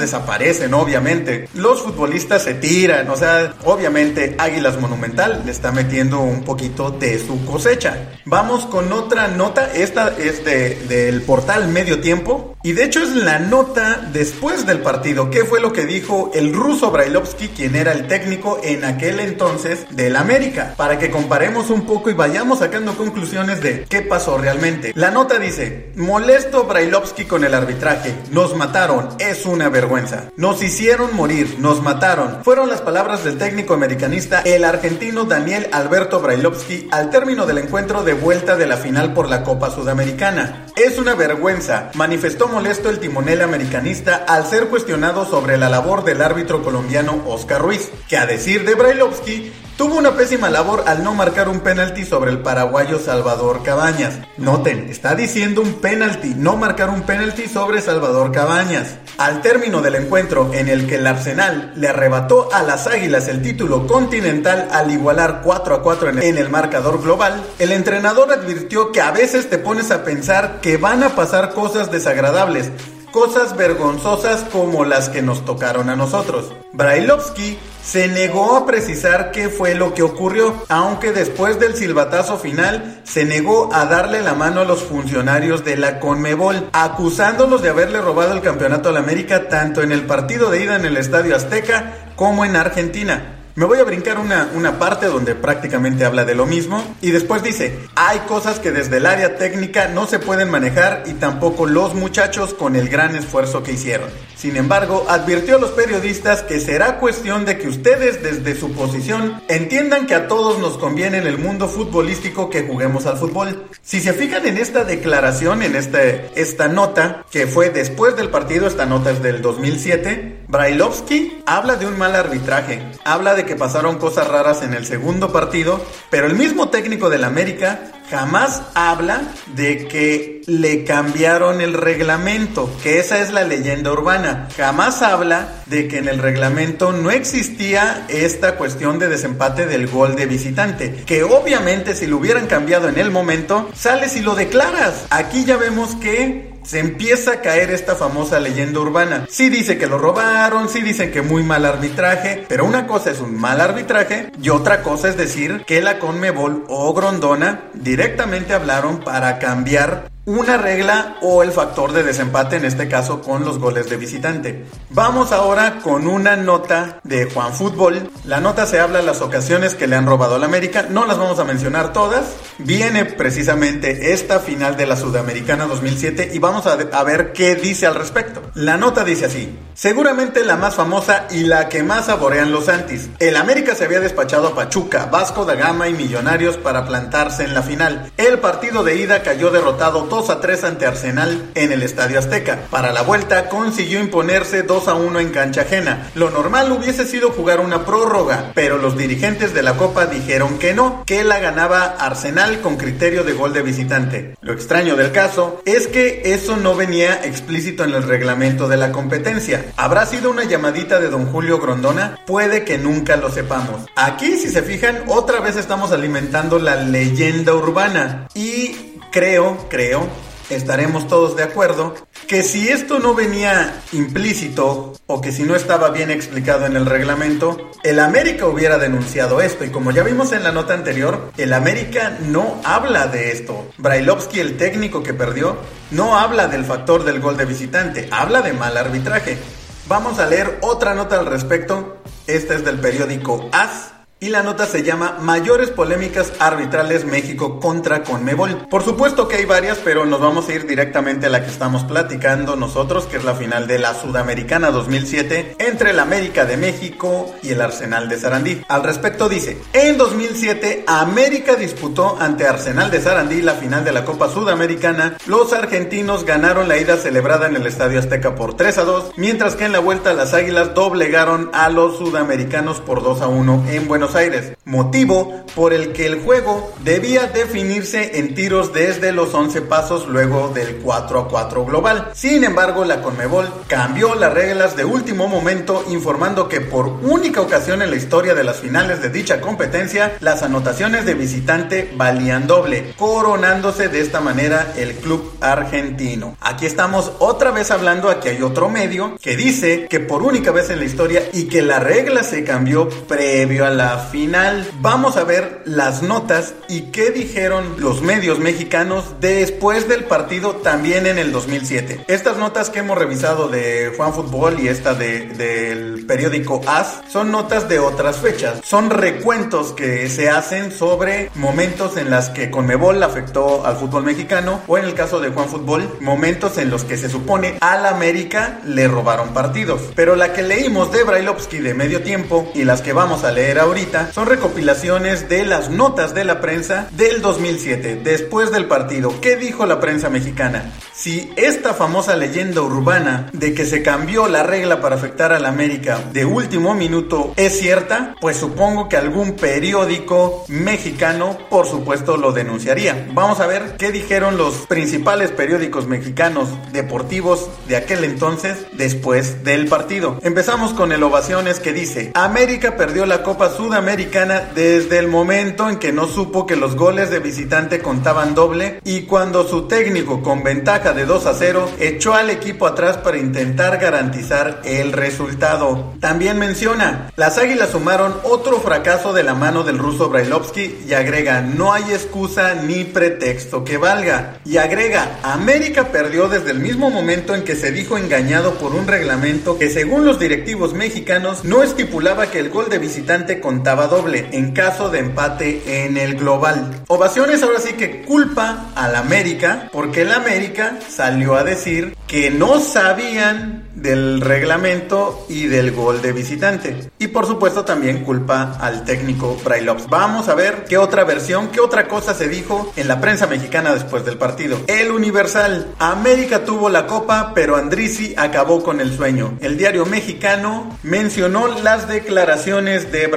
obviamente. 0.74 1.50
Los 1.54 1.82
futbolistas 1.82 2.43
se 2.43 2.54
tiran, 2.54 3.10
o 3.10 3.16
sea, 3.16 3.54
obviamente 3.66 4.36
Águilas 4.38 4.80
Monumental 4.80 5.43
le 5.45 5.52
está 5.52 5.72
metiendo 5.72 6.20
un 6.20 6.43
poquito 6.43 6.91
de 6.91 7.20
su 7.20 7.43
cosecha. 7.45 8.10
Vamos 8.26 8.66
con 8.66 8.91
otra 8.93 9.28
nota, 9.28 9.72
esta 9.74 10.16
es 10.18 10.43
de, 10.45 10.76
del 10.88 11.22
portal 11.22 11.68
Medio 11.68 12.00
Tiempo. 12.00 12.57
Y 12.68 12.74
de 12.74 12.84
hecho 12.84 13.01
es 13.01 13.15
la 13.15 13.39
nota 13.39 14.09
después 14.11 14.65
del 14.65 14.80
partido. 14.80 15.30
¿Qué 15.30 15.45
fue 15.45 15.61
lo 15.61 15.72
que 15.72 15.86
dijo 15.86 16.32
el 16.34 16.53
ruso 16.53 16.91
Brailovsky, 16.91 17.47
quien 17.47 17.78
era 17.78 17.93
el 17.93 18.07
técnico 18.07 18.59
en 18.61 18.84
aquel 18.84 19.22
entonces 19.22 19.86
del 19.91 20.18
América? 20.18 20.74
Para 20.76 20.99
que 20.99 21.09
comparemos 21.09 21.70
un 21.70 21.86
poco 21.86 22.09
y 22.09 22.13
vayamos 22.13 22.59
sacando 22.59 22.97
conclusiones 22.97 23.61
de 23.61 23.86
qué 23.88 24.01
pasó 24.01 24.38
realmente. 24.38 24.91
La 24.95 25.11
nota 25.11 25.39
dice, 25.39 25.93
molesto 25.95 26.65
Brailovsky 26.65 27.24
con 27.24 27.45
el 27.45 27.53
arbitraje. 27.53 28.13
Nos 28.32 28.53
mataron, 28.57 29.11
es 29.18 29.45
una 29.45 29.70
vergüenza. 29.70 30.26
Nos 30.36 30.61
hicieron 30.61 31.15
morir, 31.15 31.55
nos 31.59 31.82
mataron. 31.82 32.43
Fueron 32.43 32.68
las 32.68 32.82
palabras 32.82 33.24
del 33.24 33.38
técnico 33.38 33.76
americanista, 33.76 34.41
el 34.41 34.65
argentino 34.65 35.24
Daniel 35.24 35.70
Alberto 35.72 36.20
Brailovsky, 36.20 36.89
al 36.91 37.11
término 37.11 37.45
del 37.45 37.59
encuentro 37.59 38.03
de 38.03 38.11
vuelta 38.11 38.57
de 38.57 38.68
la 38.68 38.76
final 38.76 39.13
por 39.13 39.30
la 39.30 39.43
Copa 39.43 39.70
Sudamericana. 39.70 40.65
Es 40.76 40.99
una 40.99 41.15
vergüenza, 41.15 41.91
manifestó 41.93 42.57
molesto 42.58 42.89
el 42.89 42.97
timonel 42.97 43.43
americanista 43.43 44.26
al 44.28 44.47
ser 44.47 44.68
cuestionado 44.68 45.28
sobre 45.28 45.60
la 45.60 45.70
labor 45.70 46.03
del 46.03 46.24
árbitro 46.24 46.64
colombiano 46.64 47.22
Oscar 47.28 47.62
Ruiz, 47.62 47.91
que 48.10 48.18
a 48.18 48.26
decir 48.26 48.66
de 48.66 48.74
Brailovsky 48.74 49.53
Tuvo 49.78 49.95
una 49.99 50.16
pésima 50.16 50.49
labor 50.49 50.86
al 50.88 51.03
no 51.03 51.14
marcar 51.14 51.49
un 51.49 51.60
penalti 51.60 52.03
sobre 52.03 52.32
el 52.32 52.39
paraguayo 52.39 52.97
Salvador 52.97 53.62
Cabañas. 53.62 54.16
Noten, 54.38 54.89
está 54.89 55.14
diciendo 55.14 55.62
un 55.62 55.74
penalti, 55.74 56.34
no 56.36 56.58
marcar 56.58 56.89
un 56.89 57.03
penalti 57.03 57.47
sobre 57.47 57.80
Salvador 57.80 58.32
Cabañas. 58.32 58.95
Al 59.18 59.41
término 59.41 59.82
del 59.82 59.95
encuentro 59.95 60.53
en 60.53 60.70
el 60.70 60.86
que 60.86 60.97
el 60.97 61.07
Arsenal 61.07 61.74
le 61.76 61.88
arrebató 61.88 62.53
a 62.53 62.61
las 62.61 62.86
Águilas 62.86 63.28
el 63.28 63.41
título 63.41 63.88
continental 63.88 64.68
al 64.72 64.91
igualar 64.91 65.41
4 65.43 65.74
a 65.74 65.82
4 65.82 66.09
en 66.22 66.38
el 66.38 66.49
marcador 66.49 67.01
global, 67.01 67.43
el 67.57 67.72
entrenador 67.72 68.32
advirtió 68.32 68.91
que 68.91 69.01
a 69.01 69.09
veces 69.09 69.49
te 69.49 69.57
pones 69.57 69.89
a 69.89 70.03
pensar 70.03 70.61
que 70.61 70.78
van 70.78 71.01
a 71.01 71.15
pasar 71.15 71.55
cosas 71.55 71.91
desagradables, 71.91 72.70
cosas 73.11 73.57
vergonzosas 73.57 74.43
como 74.51 74.86
las 74.86 75.09
que 75.09 75.24
nos 75.24 75.43
tocaron 75.45 75.89
a 75.89 75.95
nosotros. 75.95 76.53
Brailovsky 76.74 77.57
se 77.88 78.10
negó 78.10 78.58
a 78.58 78.66
precisar 78.66 79.32
qué 79.32 79.48
fue 79.48 79.74
lo 79.74 79.94
que 79.94 80.04
ocurrió, 80.04 80.66
aunque 80.68 81.14
después 81.14 81.58
del 81.58 81.74
silbatazo 81.74 82.38
final 82.38 83.00
se 83.06 83.24
negó 83.24 83.74
a 83.74 83.86
darle 83.86 84.22
la 84.22 84.34
mano 84.34 84.60
a 84.60 84.66
los 84.66 84.84
funcionarios 84.84 85.64
de 85.64 85.78
la 85.78 86.02
Conmebol, 86.02 86.68
acusándolos 86.74 87.62
de 87.62 87.70
haberle 87.70 88.02
robado 88.02 88.34
el 88.34 88.42
campeonato 88.42 88.90
al 88.90 88.98
América 88.98 89.48
tanto 89.48 89.82
en 89.84 89.94
el 89.94 90.06
partido 90.06 90.52
de 90.52 90.66
ida 90.66 90.76
en 90.76 90.84
el 90.84 90.98
Estadio 90.98 91.34
Azteca 91.34 91.94
como 92.18 92.44
en 92.44 92.58
Argentina. 92.58 93.37
Me 93.58 93.66
voy 93.66 93.80
a 93.80 93.84
brincar 93.86 94.20
una, 94.20 94.51
una 94.53 94.78
parte 94.78 95.08
donde 95.08 95.34
prácticamente 95.34 96.05
habla 96.05 96.26
de 96.26 96.36
lo 96.36 96.45
mismo 96.45 96.95
y 97.01 97.10
después 97.10 97.41
dice, 97.41 97.80
hay 97.95 98.20
cosas 98.28 98.60
que 98.60 98.72
desde 98.72 98.97
el 98.97 99.08
área 99.08 99.36
técnica 99.38 99.88
no 99.88 100.05
se 100.05 100.20
pueden 100.20 100.51
manejar 100.51 101.05
y 101.08 101.14
tampoco 101.14 101.66
los 101.66 101.95
muchachos 101.95 102.53
con 102.53 102.76
el 102.76 102.88
gran 102.88 103.16
esfuerzo 103.16 103.64
que 103.64 103.72
hicieron. 103.72 104.12
Sin 104.36 104.58
embargo, 104.58 105.08
advirtió 105.10 105.55
a 105.55 105.60
los 105.60 105.72
periodistas 105.72 106.43
que 106.43 106.60
será 106.60 106.99
cuestión 106.99 107.45
de 107.45 107.58
que 107.58 107.68
ustedes 107.68 108.22
desde 108.22 108.55
su 108.55 108.74
posición 108.74 109.41
entiendan 109.47 110.05
que 110.05 110.14
a 110.14 110.28
todos 110.28 110.60
nos 110.60 110.78
conviene 110.78 111.18
en 111.18 111.26
el 111.26 111.39
mundo 111.39 111.68
futbolístico 111.68 112.51
que 112.51 112.62
juguemos 112.62 113.08
al 113.08 113.18
fútbol. 113.18 113.66
Si 113.82 114.01
se 114.01 114.14
fijan 114.14 114.45
en 114.45 114.58
esta 114.58 114.84
declaración, 114.84 115.64
en 115.64 115.76
este, 115.76 116.30
esta 116.36 116.68
nota, 116.68 117.26
que 117.32 117.47
fue 117.47 117.72
después 117.72 118.16
del 118.16 118.30
partido, 118.30 118.68
esta 118.68 118.86
nota 118.86 119.10
es 119.10 119.24
del 119.24 119.41
2007, 119.41 120.45
Brailovsky 120.48 121.43
habla 121.45 121.76
de 121.76 121.86
un 121.86 121.98
mal 121.98 122.16
arbitraje, 122.16 122.82
habla 123.04 123.36
de 123.36 123.45
que 123.45 123.58
pasaron 123.58 123.98
cosas 123.98 124.28
raras 124.28 124.64
en 124.64 124.74
el 124.74 124.86
segundo 124.86 125.34
partido, 125.34 125.82
pero 126.10 126.28
el 126.28 126.36
mismo 126.36 126.70
técnico 126.70 127.10
del 127.10 127.26
América 127.26 127.91
jamás 128.10 128.62
habla 128.74 129.22
de 129.56 129.88
que 129.88 130.41
le 130.45 130.86
cambiaron 130.86 131.60
el 131.60 131.74
reglamento, 131.74 132.70
que 132.82 133.00
esa 133.00 133.20
es 133.20 133.34
la 133.34 133.43
leyenda 133.43 133.91
urbana. 133.91 134.48
Jamás 134.56 135.02
habla 135.02 135.50
de 135.66 135.89
que 135.89 135.98
en 135.98 136.08
el 136.08 136.20
reglamento 136.20 136.93
no 136.93 137.12
existía 137.12 138.06
esta 138.08 138.56
cuestión 138.56 139.00
de 139.00 139.10
desempate 139.10 139.66
del 139.66 139.88
gol 139.88 140.16
de 140.16 140.26
visitante, 140.26 141.04
que 141.06 141.24
obviamente 141.24 141.93
si 141.93 142.08
lo 142.08 142.18
hubieran 142.18 142.48
cambiado 142.48 142.88
en 142.88 142.98
el 142.98 143.12
momento, 143.12 143.70
sales 143.76 144.16
y 144.16 144.22
lo 144.22 144.36
declaras. 144.36 145.06
Aquí 145.10 145.43
ya 145.43 145.58
vemos 145.58 145.95
que 145.95 146.47
se 146.68 146.80
empieza 146.80 147.32
a 147.32 147.41
caer 147.41 147.72
esta 147.72 147.95
famosa 147.95 148.41
leyenda 148.41 148.82
urbana. 148.82 149.26
Sí 149.30 149.49
dice 149.49 149.78
que 149.78 149.88
lo 149.88 149.97
robaron, 149.97 150.68
sí 150.68 150.82
dicen 150.82 151.11
que 151.11 151.22
muy 151.22 151.41
mal 151.41 151.65
arbitraje, 151.65 152.43
pero 152.49 152.65
una 152.65 152.88
cosa 152.88 153.09
es 153.09 153.22
un 153.22 153.39
mal 153.39 153.61
arbitraje 153.61 154.32
y 154.41 154.49
otra 154.49 154.84
cosa 154.84 155.07
es 155.07 155.15
decir 155.15 155.63
que 155.65 155.82
la 155.82 155.97
Conmebol 155.97 156.65
o 156.68 156.93
Grondona 156.93 157.61
directamente 157.74 158.53
hablaron 158.53 158.99
para 158.99 159.39
cambiar 159.39 160.09
una 160.28 160.57
regla 160.57 161.15
o 161.21 161.41
el 161.41 161.53
factor 161.53 161.93
de 161.93 162.03
desempate, 162.03 162.57
en 162.57 162.65
este 162.65 162.89
caso 162.89 163.21
con 163.21 163.45
los 163.45 163.59
goles 163.59 163.89
de 163.89 163.95
visitante. 163.95 164.65
Vamos 164.89 165.32
ahora 165.32 165.80
con 165.82 166.05
una 166.05 166.36
nota 166.36 166.99
de 167.05 167.32
Juan 167.32 167.53
Fútbol. 167.53 168.09
La 168.25 168.41
nota 168.41 168.65
se 168.65 168.82
habla 168.82 168.99
de 168.99 169.05
las 169.05 169.21
ocasiones 169.21 169.73
que 169.73 169.88
le 169.88 169.95
han 169.95 170.05
robado 170.05 170.36
al 170.36 170.43
América, 170.43 170.86
no 170.89 171.05
las 171.05 171.17
vamos 171.17 171.39
a 171.39 171.45
mencionar 171.45 171.93
todas. 171.93 172.25
Viene 172.57 173.05
precisamente 173.05 174.11
esta 174.11 174.39
final 174.39 174.75
de 174.75 174.86
la 174.86 174.97
Sudamericana 174.97 175.65
2007 175.65 176.32
y 176.34 176.39
vamos 176.39 176.67
a, 176.67 176.75
ver 176.75 177.32
qué 177.32 177.55
dice 177.55 177.88
al 177.88 177.95
respecto. 177.95 178.41
La 178.53 178.75
nota 178.75 179.05
dice 179.05 179.28
así, 179.28 179.57
seguramente 179.75 180.43
la 180.43 180.57
más 180.57 180.75
famosa 180.75 181.28
y 181.32 181.43
la 181.43 181.69
que 181.69 181.84
más 181.84 182.07
saborean 182.07 182.51
los 182.51 182.65
Santis. 182.65 183.07
El 183.19 183.38
América 183.38 183.75
se 183.75 183.86
había 183.86 184.01
despachado 184.01 184.47
a 184.47 184.55
Pachuca, 184.55 185.05
Vasco 185.05 185.45
da 185.45 185.55
Gama 185.55 185.88
y 185.88 185.93
Millonarios 185.93 186.57
para 186.57 186.86
plantarse 186.86 187.45
en 187.45 187.53
la 187.53 187.61
final. 187.61 188.11
El 188.17 188.39
partido 188.39 188.84
de 188.84 188.97
ida 188.97 189.23
cayó 189.23 189.51
derrotado 189.51 190.16
a 190.18 190.41
3 190.41 190.63
ante 190.63 190.88
Arsenal 190.88 191.51
en 191.53 191.72
el 191.72 191.84
Estadio 191.84 192.18
Azteca. 192.18 192.59
Para 192.72 192.91
la 192.91 193.03
vuelta 193.03 193.49
consiguió 193.49 193.99
imponerse 193.99 194.63
2 194.63 194.88
a 194.88 194.95
1 194.95 195.20
en 195.20 195.30
cancha 195.30 195.61
ajena. 195.61 196.09
Lo 196.15 196.32
normal 196.32 196.72
hubiese 196.72 197.05
sido 197.05 197.30
jugar 197.30 197.59
una 197.59 197.86
prórroga, 197.86 198.51
pero 198.55 198.80
los 198.80 198.97
dirigentes 198.97 199.53
de 199.53 199.61
la 199.61 199.78
Copa 199.78 200.07
dijeron 200.07 200.57
que 200.57 200.74
no, 200.74 201.03
que 201.05 201.24
la 201.24 201.38
ganaba 201.38 201.84
Arsenal 201.99 202.61
con 202.61 202.78
criterio 202.78 203.24
de 203.24 203.34
gol 203.34 203.53
de 203.53 203.61
visitante. 203.61 204.36
Lo 204.41 204.53
extraño 204.53 204.95
del 204.95 205.11
caso 205.11 205.61
es 205.65 205.88
que 205.88 206.22
eso 206.26 206.57
no 206.57 206.76
venía 206.76 207.24
explícito 207.24 207.84
en 207.84 207.93
el 207.93 208.03
reglamento 208.03 208.68
de 208.68 208.78
la 208.78 208.91
competencia. 208.91 209.68
¿Habrá 209.78 210.07
sido 210.07 210.32
una 210.32 210.45
llamadita 210.45 210.99
de 210.99 211.09
don 211.09 211.28
Julio 211.28 211.59
Grondona? 211.59 212.18
Puede 212.26 212.65
que 212.65 212.80
nunca 212.80 213.18
lo 213.18 213.30
sepamos. 213.30 213.86
Aquí, 213.95 214.38
si 214.38 214.49
se 214.49 214.63
fijan, 214.63 215.03
otra 215.07 215.39
vez 215.41 215.55
estamos 215.57 215.91
alimentando 215.91 216.57
la 216.57 216.76
leyenda 216.76 217.53
urbana. 217.53 218.28
Y 218.34 218.97
creo, 219.18 219.57
creo, 219.68 220.07
estaremos 220.51 221.07
todos 221.07 221.36
de 221.36 221.41
acuerdo 221.41 221.95
que 222.28 222.43
si 222.43 222.70
esto 222.70 222.99
no 222.99 223.15
venía 223.15 223.82
implícito 223.91 224.93
o 225.07 225.22
que 225.22 225.32
si 225.32 225.41
no 225.41 225.55
estaba 225.55 225.89
bien 225.89 226.11
explicado 226.11 226.68
en 226.68 226.76
el 226.76 226.86
reglamento, 226.86 227.72
el 227.84 227.99
América 227.99 228.45
hubiera 228.45 228.78
denunciado 228.78 229.41
esto 229.41 229.65
y 229.65 229.70
como 229.70 229.89
ya 229.89 230.03
vimos 230.03 230.34
en 230.34 230.43
la 230.43 230.51
nota 230.51 230.76
anterior, 230.76 231.32
el 231.36 231.53
América 231.53 232.15
no 232.28 232.61
habla 232.63 233.07
de 233.07 233.32
esto. 233.32 233.65
Brailovsky, 233.80 234.39
el 234.39 234.55
técnico 234.55 235.01
que 235.01 235.15
perdió, 235.15 235.57
no 235.89 236.15
habla 236.15 236.47
del 236.47 236.63
factor 236.63 237.03
del 237.03 237.20
gol 237.20 237.38
de 237.38 237.45
visitante, 237.45 238.07
habla 238.11 238.43
de 238.43 238.53
mal 238.53 238.78
arbitraje. 238.78 239.39
Vamos 239.88 240.20
a 240.20 240.28
leer 240.28 240.59
otra 240.61 240.93
nota 240.93 241.18
al 241.18 241.26
respecto. 241.26 241.97
Esta 242.28 242.53
es 242.53 242.63
del 242.63 242.80
periódico 242.80 243.49
AS 243.51 243.97
y 244.20 244.30
la 244.30 244.41
nota 244.41 244.65
se 244.65 244.84
llama 244.84 245.18
Mayores 245.22 245.70
polémicas 245.70 246.34
arbitrales 246.39 247.05
México 247.05 247.59
contra 247.59 248.03
Conmebol. 248.03 248.68
Por 248.70 248.84
supuesto 248.84 249.28
que 249.28 249.36
hay 249.36 249.45
varias, 249.45 249.78
pero 249.84 250.05
nos 250.05 250.20
vamos 250.20 250.49
a 250.49 250.53
ir 250.53 250.65
directamente 250.65 251.28
a 251.28 251.30
la 251.30 251.43
que 251.43 251.51
estamos 251.51 251.84
platicando 251.84 252.55
nosotros, 252.55 253.05
que 253.05 253.18
es 253.18 253.24
la 253.24 253.36
final 253.36 253.68
de 253.68 253.78
la 253.78 253.93
Sudamericana 253.93 254.72
2007 254.72 255.57
entre 255.59 255.91
el 255.91 255.99
América 255.99 256.45
de 256.45 256.57
México 256.57 257.36
y 257.43 257.49
el 257.49 257.61
Arsenal 257.61 258.09
de 258.09 258.20
Sarandí. 258.20 258.61
Al 258.68 258.84
respecto 258.84 259.30
dice, 259.30 259.61
en 259.74 259.97
2007 259.97 260.86
América 260.88 261.55
disputó 261.55 262.18
ante 262.20 262.47
Arsenal 262.47 262.89
de 262.89 263.01
Sarandí 263.01 263.41
la 263.41 263.53
final 263.53 263.86
de 263.86 263.91
la 263.91 264.03
Copa 264.03 264.30
Sudamericana. 264.30 265.18
Los 265.28 265.53
argentinos 265.53 266.26
ganaron 266.26 266.68
la 266.68 266.78
ida 266.78 266.97
celebrada 266.97 267.47
en 267.47 267.55
el 267.55 267.68
Estadio 267.68 267.99
Azteca 267.99 268.34
por 268.34 268.55
3 268.55 268.80
a 268.80 268.84
2, 268.84 269.11
mientras 269.15 269.55
que 269.55 269.65
en 269.65 269.74
la 269.74 269.80
vuelta 269.80 270.13
las 270.13 270.34
Águilas 270.34 270.74
doblegaron 270.74 271.51
a 271.53 271.70
los 271.70 271.97
sudamericanos 271.97 272.82
por 272.82 273.03
2 273.03 273.22
a 273.22 273.28
1 273.28 273.65
en 273.70 273.88
Buenos 273.88 274.07
Buenos 274.08 274.24
Aires, 274.24 274.53
motivo 274.64 275.43
por 275.53 275.74
el 275.74 275.91
que 275.91 276.05
el 276.05 276.22
juego 276.22 276.74
debía 276.84 277.26
definirse 277.26 278.20
en 278.20 278.36
tiros 278.36 278.72
desde 278.72 279.12
los 279.12 279.34
11 279.34 279.64
pasos 279.64 280.08
luego 280.08 280.47
del 280.49 280.78
4 280.78 281.20
a 281.20 281.28
4 281.28 281.66
global. 281.66 282.12
Sin 282.14 282.45
embargo, 282.45 282.86
la 282.86 283.01
Conmebol 283.01 283.49
cambió 283.68 284.16
las 284.16 284.34
reglas 284.34 284.78
de 284.78 284.86
último 284.86 285.28
momento 285.28 285.84
informando 285.89 286.47
que 286.47 286.62
por 286.62 286.88
única 286.88 287.41
ocasión 287.41 287.82
en 287.82 287.89
la 287.89 287.97
historia 287.97 288.34
de 288.34 288.45
las 288.45 288.58
finales 288.58 289.01
de 289.01 289.10
dicha 289.10 289.41
competencia, 289.41 290.16
las 290.22 290.41
anotaciones 290.41 291.05
de 291.05 291.16
visitante 291.16 291.91
valían 291.97 292.47
doble, 292.47 292.93
coronándose 292.97 293.89
de 293.89 293.99
esta 293.99 294.22
manera 294.22 294.74
el 294.78 294.93
club 294.93 295.34
argentino. 295.41 296.38
Aquí 296.39 296.66
estamos 296.66 297.12
otra 297.20 297.51
vez 297.51 297.72
hablando, 297.72 298.10
aquí 298.10 298.30
hay 298.30 298.41
otro 298.41 298.70
medio 298.70 299.18
que 299.22 299.36
dice 299.36 299.88
que 299.89 299.99
por 299.99 300.24
única 300.24 300.51
vez 300.51 300.70
en 300.70 300.80
la 300.80 300.86
historia 300.86 301.24
y 301.34 301.49
que 301.49 301.62
la 301.62 301.80
regla 301.80 302.24
se 302.24 302.45
cambió 302.45 302.88
previo 302.88 303.66
a 303.66 303.70
la 303.70 303.97
final. 303.98 304.68
Vamos 304.80 305.18
a 305.18 305.24
ver 305.24 305.62
las 305.66 306.04
notas 306.04 306.54
y 306.68 306.91
qué 306.91 307.12
dijeron 307.12 307.76
los 307.78 308.02
medios 308.02 308.39
mexicanos 308.39 309.16
después 309.20 309.88
del 309.88 310.06
partido 310.06 310.56
también 310.58 311.08
en 311.08 311.18
el 311.18 311.32
2007. 311.32 312.06
Estas 312.08 312.38
notas 312.38 312.70
que 312.70 312.80
hemos 312.80 312.98
revisado 312.98 313.48
de 313.48 313.93
Juan 313.95 314.14
Fútbol 314.14 314.60
y 314.60 314.68
esta 314.68 314.93
de, 314.93 315.28
del 315.28 316.06
periódico 316.06 316.62
AS 316.66 317.02
son 317.10 317.32
notas 317.32 317.70
de 317.70 317.80
otras 317.80 318.18
fechas. 318.18 318.60
Son 318.64 318.89
recuentos 318.89 319.74
que 319.74 320.10
se 320.10 320.30
hacen 320.30 320.72
sobre 320.72 321.30
momentos 321.36 321.98
en 321.98 322.10
las 322.10 322.30
que 322.30 322.50
Conmebol 322.50 323.02
afectó 323.04 323.66
al 323.66 323.78
fútbol 323.78 324.04
mexicano 324.04 324.62
o 324.68 324.78
en 324.78 324.86
el 324.86 324.93
caso 324.93 325.20
de 325.20 325.30
Juan 325.30 325.50
Fútbol, 325.50 325.98
momentos 326.00 326.58
en 326.58 326.70
los 326.70 326.84
que 326.84 326.98
se 326.98 327.10
supone 327.10 327.58
al 327.62 327.86
América 327.86 328.60
le 328.66 328.88
robaron 328.88 329.30
partidos. 329.30 329.82
Pero 329.95 330.16
la 330.16 330.34
que 330.34 330.43
leímos 330.43 330.91
de 330.91 331.04
Brailovsky 331.04 331.60
de 331.60 331.74
medio 331.74 332.02
tiempo 332.02 332.50
y 332.54 332.64
las 332.64 332.82
que 332.82 332.93
vamos 332.93 333.24
a 333.24 333.32
leer 333.32 333.60
ahorita 333.60 333.87
son 334.14 334.28
recopilaciones 334.28 335.30
de 335.30 335.46
las 335.46 335.70
notas 335.70 336.14
de 336.14 336.26
la 336.26 336.42
prensa 336.42 336.88
del 336.92 337.22
2007, 337.22 338.02
después 338.04 338.52
del 338.52 338.66
partido. 338.66 339.14
¿Qué 339.22 339.36
dijo 339.36 339.66
la 339.66 339.80
prensa 339.80 340.10
mexicana? 340.10 340.72
Si 340.94 341.32
esta 341.36 341.74
famosa 341.74 342.16
leyenda 342.16 342.62
urbana 342.62 343.30
de 343.32 343.54
que 343.54 343.66
se 343.66 343.84
cambió 343.84 344.28
la 344.28 344.44
regla 344.44 344.82
para 344.82 344.96
afectar 344.96 345.32
al 345.32 345.46
América 345.46 346.00
de 346.12 346.26
último 346.26 346.74
minuto 346.74 347.34
es 347.36 347.60
cierta, 347.60 348.16
pues 348.20 348.38
supongo 348.38 348.90
que 348.90 348.98
algún 348.98 349.36
periódico 349.36 350.44
mexicano 350.48 351.38
por 351.50 351.68
supuesto 351.68 352.18
lo 352.18 352.32
denunciaría. 352.32 353.08
Vamos 353.14 353.40
a 353.40 353.48
ver 353.48 353.76
qué 353.78 353.92
dijeron 353.92 354.38
los 354.38 354.66
principales 354.68 355.32
periódicos 355.32 355.88
mexicanos 355.88 356.50
deportivos 356.72 357.50
de 357.68 357.78
aquel 357.78 358.04
entonces 358.04 358.66
después 358.74 359.44
del 359.44 359.68
partido. 359.68 360.20
Empezamos 360.24 360.74
con 360.74 360.92
el 360.92 361.04
Ovaciones 361.04 361.60
que 361.60 361.74
dice, 361.74 362.12
América 362.16 362.76
perdió 362.76 363.06
la 363.06 363.24
Copa 363.24 363.50
Sudamericana 363.78 364.49
desde 364.55 364.97
el 364.97 365.07
momento 365.07 365.69
en 365.69 365.78
que 365.78 365.93
no 365.93 366.07
supo 366.07 366.47
que 366.47 366.55
los 366.55 366.75
goles 366.75 367.11
de 367.11 367.19
visitante 367.19 367.80
contaban 367.80 368.34
doble 368.34 368.80
y 368.84 369.01
cuando 369.03 369.47
su 369.47 369.67
técnico 369.67 370.23
con 370.23 370.41
ventaja 370.41 370.93
de 370.93 371.05
2 371.05 371.28
a 371.28 371.36
0 371.36 371.69
echó 371.80 372.15
al 372.15 372.32
equipo 372.32 372.65
atrás 372.65 372.97
para 372.97 373.19
intentar 373.19 373.78
garantizar 373.78 374.61
el 374.65 374.93
resultado. 374.93 375.93
También 375.99 376.39
menciona, 376.39 377.11
las 377.17 377.38
Águilas 377.38 377.69
sumaron 377.69 378.15
otro 378.23 378.59
fracaso 378.59 379.13
de 379.13 379.21
la 379.21 379.36
mano 379.36 379.63
del 379.63 379.78
ruso 379.78 380.09
Brailovsky 380.09 380.80
y 380.88 380.93
agrega, 380.93 381.41
no 381.41 381.71
hay 381.71 381.84
excusa 381.91 382.55
ni 382.55 382.84
pretexto 382.84 383.63
que 383.63 383.78
valga. 383.78 384.39
Y 384.43 384.57
agrega, 384.57 385.19
América 385.21 385.91
perdió 385.91 386.30
desde 386.30 386.49
el 386.49 386.59
mismo 386.61 386.89
momento 386.89 387.36
en 387.36 387.43
que 387.43 387.55
se 387.55 387.71
dijo 387.71 387.95
engañado 387.95 388.55
por 388.55 388.73
un 388.73 388.88
reglamento 388.88 389.59
que 389.59 389.69
según 389.69 390.03
los 390.03 390.17
directivos 390.17 390.73
mexicanos 390.73 391.43
no 391.43 391.61
estipulaba 391.61 392.32
que 392.32 392.39
el 392.39 392.49
gol 392.49 392.69
de 392.69 392.80
visitante 392.80 393.39
contaba 393.39 393.66
doble 393.76 394.30
en 394.32 394.53
caso 394.53 394.89
de 394.89 394.99
empate 394.99 395.86
en 395.86 395.97
el 395.97 396.15
global. 396.15 396.84
Ovaciones 396.88 397.43
ahora 397.43 397.59
sí 397.59 397.74
que 397.74 398.03
culpa 398.03 398.68
al 398.76 398.95
América 398.95 399.70
porque 399.72 400.01
el 400.03 400.11
América 400.11 400.80
salió 400.89 401.36
a 401.36 401.43
decir 401.43 401.95
que 402.07 402.32
no 402.32 402.59
sabían 402.59 403.68
del 403.76 404.22
reglamento 404.22 405.26
y 405.30 405.47
del 405.47 405.72
gol 405.72 406.01
de 406.01 406.13
visitante. 406.13 406.89
Y 406.97 407.07
por 407.07 407.28
supuesto 407.28 407.63
también 407.65 408.03
culpa 408.03 408.57
al 408.59 408.86
técnico 408.86 409.38
Brailops. 409.43 409.88
Vamos 409.88 410.30
a 410.30 410.36
ver 410.36 410.65
qué 410.68 410.78
otra 410.78 411.03
versión, 411.03 411.49
qué 411.49 411.59
otra 411.59 411.88
cosa 411.88 412.13
se 412.13 412.28
dijo 412.28 412.72
en 412.76 412.88
la 412.88 412.99
prensa 413.01 413.28
mexicana 413.28 413.74
después 413.74 414.05
del 414.05 414.18
partido. 414.18 414.59
El 414.68 414.91
Universal. 414.91 415.68
América 415.80 416.45
tuvo 416.45 416.70
la 416.70 416.88
copa, 416.88 417.34
pero 417.36 417.55
Andrisi 417.55 418.15
acabó 418.18 418.63
con 418.63 418.82
el 418.82 418.95
sueño. 418.95 419.38
El 419.41 419.57
diario 419.57 419.86
mexicano 419.86 420.78
mencionó 420.84 421.47
las 421.47 421.88
declaraciones 421.88 422.91
de 422.91 423.07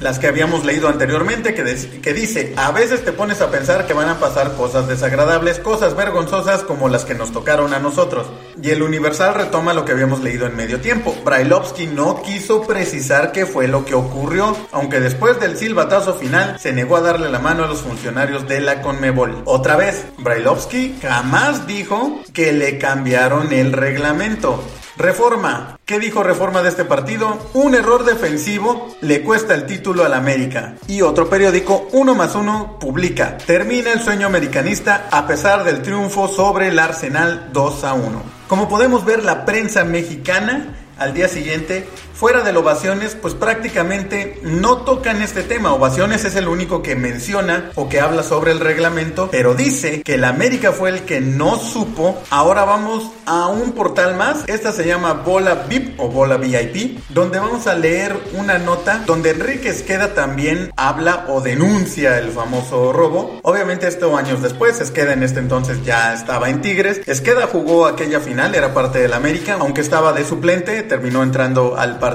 Las 0.00 0.18
que 0.18 0.28
habíamos 0.28 0.64
leído 0.64 0.88
anteriormente, 0.88 1.52
que, 1.52 1.62
que, 2.00 2.14
dice, 2.14 2.54
a 2.56 2.70
veces 2.70 3.04
te 3.04 3.12
pones 3.12 3.42
a 3.42 3.50
pensar 3.50 3.86
que 3.86 3.92
van 3.92 4.08
a 4.08 4.18
pasar 4.18 4.54
cosas 4.54 4.88
desagradables, 4.88 5.58
cosas 5.58 5.94
vergonzosas 5.94 6.62
como 6.62 6.88
las 6.88 7.04
que 7.04 7.14
nos 7.14 7.32
tocaron 7.32 7.74
a 7.74 7.80
nosotros. 7.80 8.26
Y 8.62 8.70
el 8.70 8.82
Universal 8.82 9.34
retoma 9.34 9.74
lo 9.74 9.84
que 9.84 9.92
habíamos 9.92 10.22
leído 10.22 10.46
en 10.46 10.56
medio 10.56 10.80
tiempo. 10.80 11.14
Brailovsky 11.22 11.86
no 11.86 12.22
quiso 12.22 12.62
precisar 12.62 13.30
qué 13.32 13.44
fue 13.44 13.68
lo 13.68 13.84
que 13.84 13.94
ocurrió, 13.94 14.56
aunque 14.72 15.00
después 15.00 15.38
del 15.38 15.58
silbatazo 15.58 16.14
final 16.14 16.58
se 16.58 16.72
negó 16.72 16.96
a 16.96 17.02
darle 17.02 17.28
la 17.28 17.38
mano 17.38 17.64
a 17.64 17.68
los 17.68 17.82
funcionarios 17.82 18.48
de 18.48 18.62
la 18.62 18.80
Conmebol. 18.80 19.42
Otra 19.44 19.76
vez, 19.76 20.06
Brailovsky 20.16 20.98
jamás 21.02 21.66
dijo 21.66 22.22
que 22.32 22.54
le 22.54 22.78
cambiaron 22.78 23.52
el 23.52 23.74
reglamento. 23.74 24.64
Reforma. 24.96 25.78
¿Qué 25.84 25.98
dijo 25.98 26.22
Reforma 26.22 26.62
de 26.62 26.68
este 26.68 26.84
partido? 26.84 27.38
Un 27.54 27.74
error 27.74 28.04
defensivo 28.04 28.94
le 29.00 29.22
cuesta 29.22 29.54
el 29.54 29.66
título 29.66 30.04
al 30.04 30.14
América. 30.14 30.74
Y 30.88 31.02
otro 31.02 31.30
periódico, 31.30 31.88
uno 31.92 32.14
más 32.14 32.34
uno, 32.34 32.78
publica. 32.78 33.38
Termina 33.38 33.92
el 33.92 34.00
sueño 34.00 34.26
americanista 34.26 35.08
a 35.10 35.26
pesar 35.26 35.64
del 35.64 35.82
triunfo 35.82 36.28
sobre 36.28 36.68
el 36.68 36.78
Arsenal 36.78 37.50
2 37.52 37.84
a 37.84 37.94
1. 37.94 38.22
Como 38.48 38.68
podemos 38.68 39.04
ver, 39.04 39.24
la 39.24 39.44
prensa 39.44 39.84
mexicana 39.84 40.76
al 40.98 41.14
día 41.14 41.28
siguiente 41.28 41.88
fuera 42.20 42.42
de 42.42 42.50
Ovaciones, 42.60 43.14
pues 43.14 43.32
prácticamente 43.32 44.38
no 44.42 44.82
tocan 44.82 45.22
este 45.22 45.42
tema. 45.42 45.72
Ovaciones 45.72 46.26
es 46.26 46.36
el 46.36 46.48
único 46.48 46.82
que 46.82 46.94
menciona 46.94 47.70
o 47.74 47.88
que 47.88 47.98
habla 47.98 48.22
sobre 48.22 48.52
el 48.52 48.60
reglamento, 48.60 49.30
pero 49.30 49.54
dice 49.54 50.02
que 50.02 50.16
el 50.16 50.24
América 50.24 50.72
fue 50.72 50.90
el 50.90 51.00
que 51.04 51.22
no 51.22 51.56
supo. 51.56 52.22
Ahora 52.28 52.66
vamos 52.66 53.10
a 53.24 53.46
un 53.46 53.72
portal 53.72 54.16
más. 54.16 54.44
Esta 54.48 54.72
se 54.72 54.86
llama 54.86 55.14
Bola 55.14 55.64
VIP 55.66 55.98
o 55.98 56.08
Bola 56.08 56.36
VIP, 56.36 56.98
donde 57.08 57.38
vamos 57.38 57.66
a 57.66 57.74
leer 57.74 58.14
una 58.34 58.58
nota 58.58 59.02
donde 59.06 59.30
Enrique 59.30 59.70
Esqueda 59.70 60.12
también 60.12 60.70
habla 60.76 61.24
o 61.28 61.40
denuncia 61.40 62.18
el 62.18 62.32
famoso 62.32 62.92
robo. 62.92 63.40
Obviamente 63.42 63.88
esto 63.88 64.14
años 64.14 64.42
después, 64.42 64.78
Esqueda 64.82 65.14
en 65.14 65.22
este 65.22 65.40
entonces 65.40 65.82
ya 65.86 66.12
estaba 66.12 66.50
en 66.50 66.60
Tigres. 66.60 67.00
Esqueda 67.06 67.46
jugó 67.46 67.86
aquella 67.86 68.20
final, 68.20 68.54
era 68.54 68.74
parte 68.74 68.98
del 68.98 69.14
América, 69.14 69.56
aunque 69.58 69.80
estaba 69.80 70.12
de 70.12 70.26
suplente, 70.26 70.82
terminó 70.82 71.22
entrando 71.22 71.78
al 71.78 71.98
partido 71.98 72.09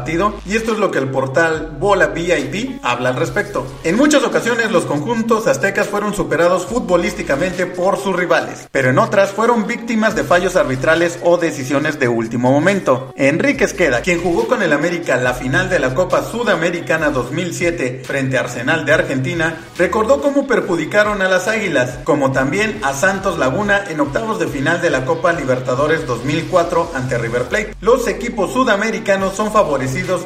y 0.45 0.55
esto 0.55 0.73
es 0.73 0.79
lo 0.79 0.91
que 0.91 0.99
el 0.99 1.09
portal 1.09 1.77
Bola 1.79 2.07
VIP 2.07 2.79
habla 2.83 3.09
al 3.09 3.15
respecto. 3.15 3.65
En 3.83 3.95
muchas 3.95 4.23
ocasiones 4.23 4.71
los 4.71 4.85
conjuntos 4.85 5.47
aztecas 5.47 5.87
fueron 5.87 6.13
superados 6.13 6.65
futbolísticamente 6.65 7.65
por 7.65 7.97
sus 7.97 8.15
rivales, 8.15 8.67
pero 8.71 8.89
en 8.89 8.99
otras 8.99 9.31
fueron 9.31 9.67
víctimas 9.67 10.15
de 10.15 10.23
fallos 10.23 10.55
arbitrales 10.55 11.19
o 11.23 11.37
decisiones 11.37 11.99
de 11.99 12.07
último 12.07 12.51
momento. 12.51 13.13
Enrique 13.15 13.63
Esqueda, 13.63 14.01
quien 14.01 14.21
jugó 14.21 14.47
con 14.47 14.61
el 14.61 14.73
América 14.73 15.17
la 15.17 15.33
final 15.33 15.69
de 15.69 15.79
la 15.79 15.93
Copa 15.93 16.23
Sudamericana 16.23 17.09
2007 17.09 18.01
frente 18.05 18.37
a 18.37 18.41
Arsenal 18.41 18.85
de 18.85 18.93
Argentina, 18.93 19.57
recordó 19.77 20.21
cómo 20.21 20.47
perjudicaron 20.47 21.21
a 21.21 21.29
las 21.29 21.47
Águilas, 21.47 21.99
como 22.03 22.31
también 22.31 22.79
a 22.83 22.93
Santos 22.93 23.37
Laguna 23.37 23.83
en 23.89 23.99
octavos 23.99 24.39
de 24.39 24.47
final 24.47 24.81
de 24.81 24.89
la 24.89 25.05
Copa 25.05 25.33
Libertadores 25.33 26.05
2004 26.05 26.91
ante 26.93 27.17
River 27.17 27.43
Plate. 27.43 27.75
Los 27.81 28.07
equipos 28.07 28.53
sudamericanos 28.53 29.35
son 29.35 29.51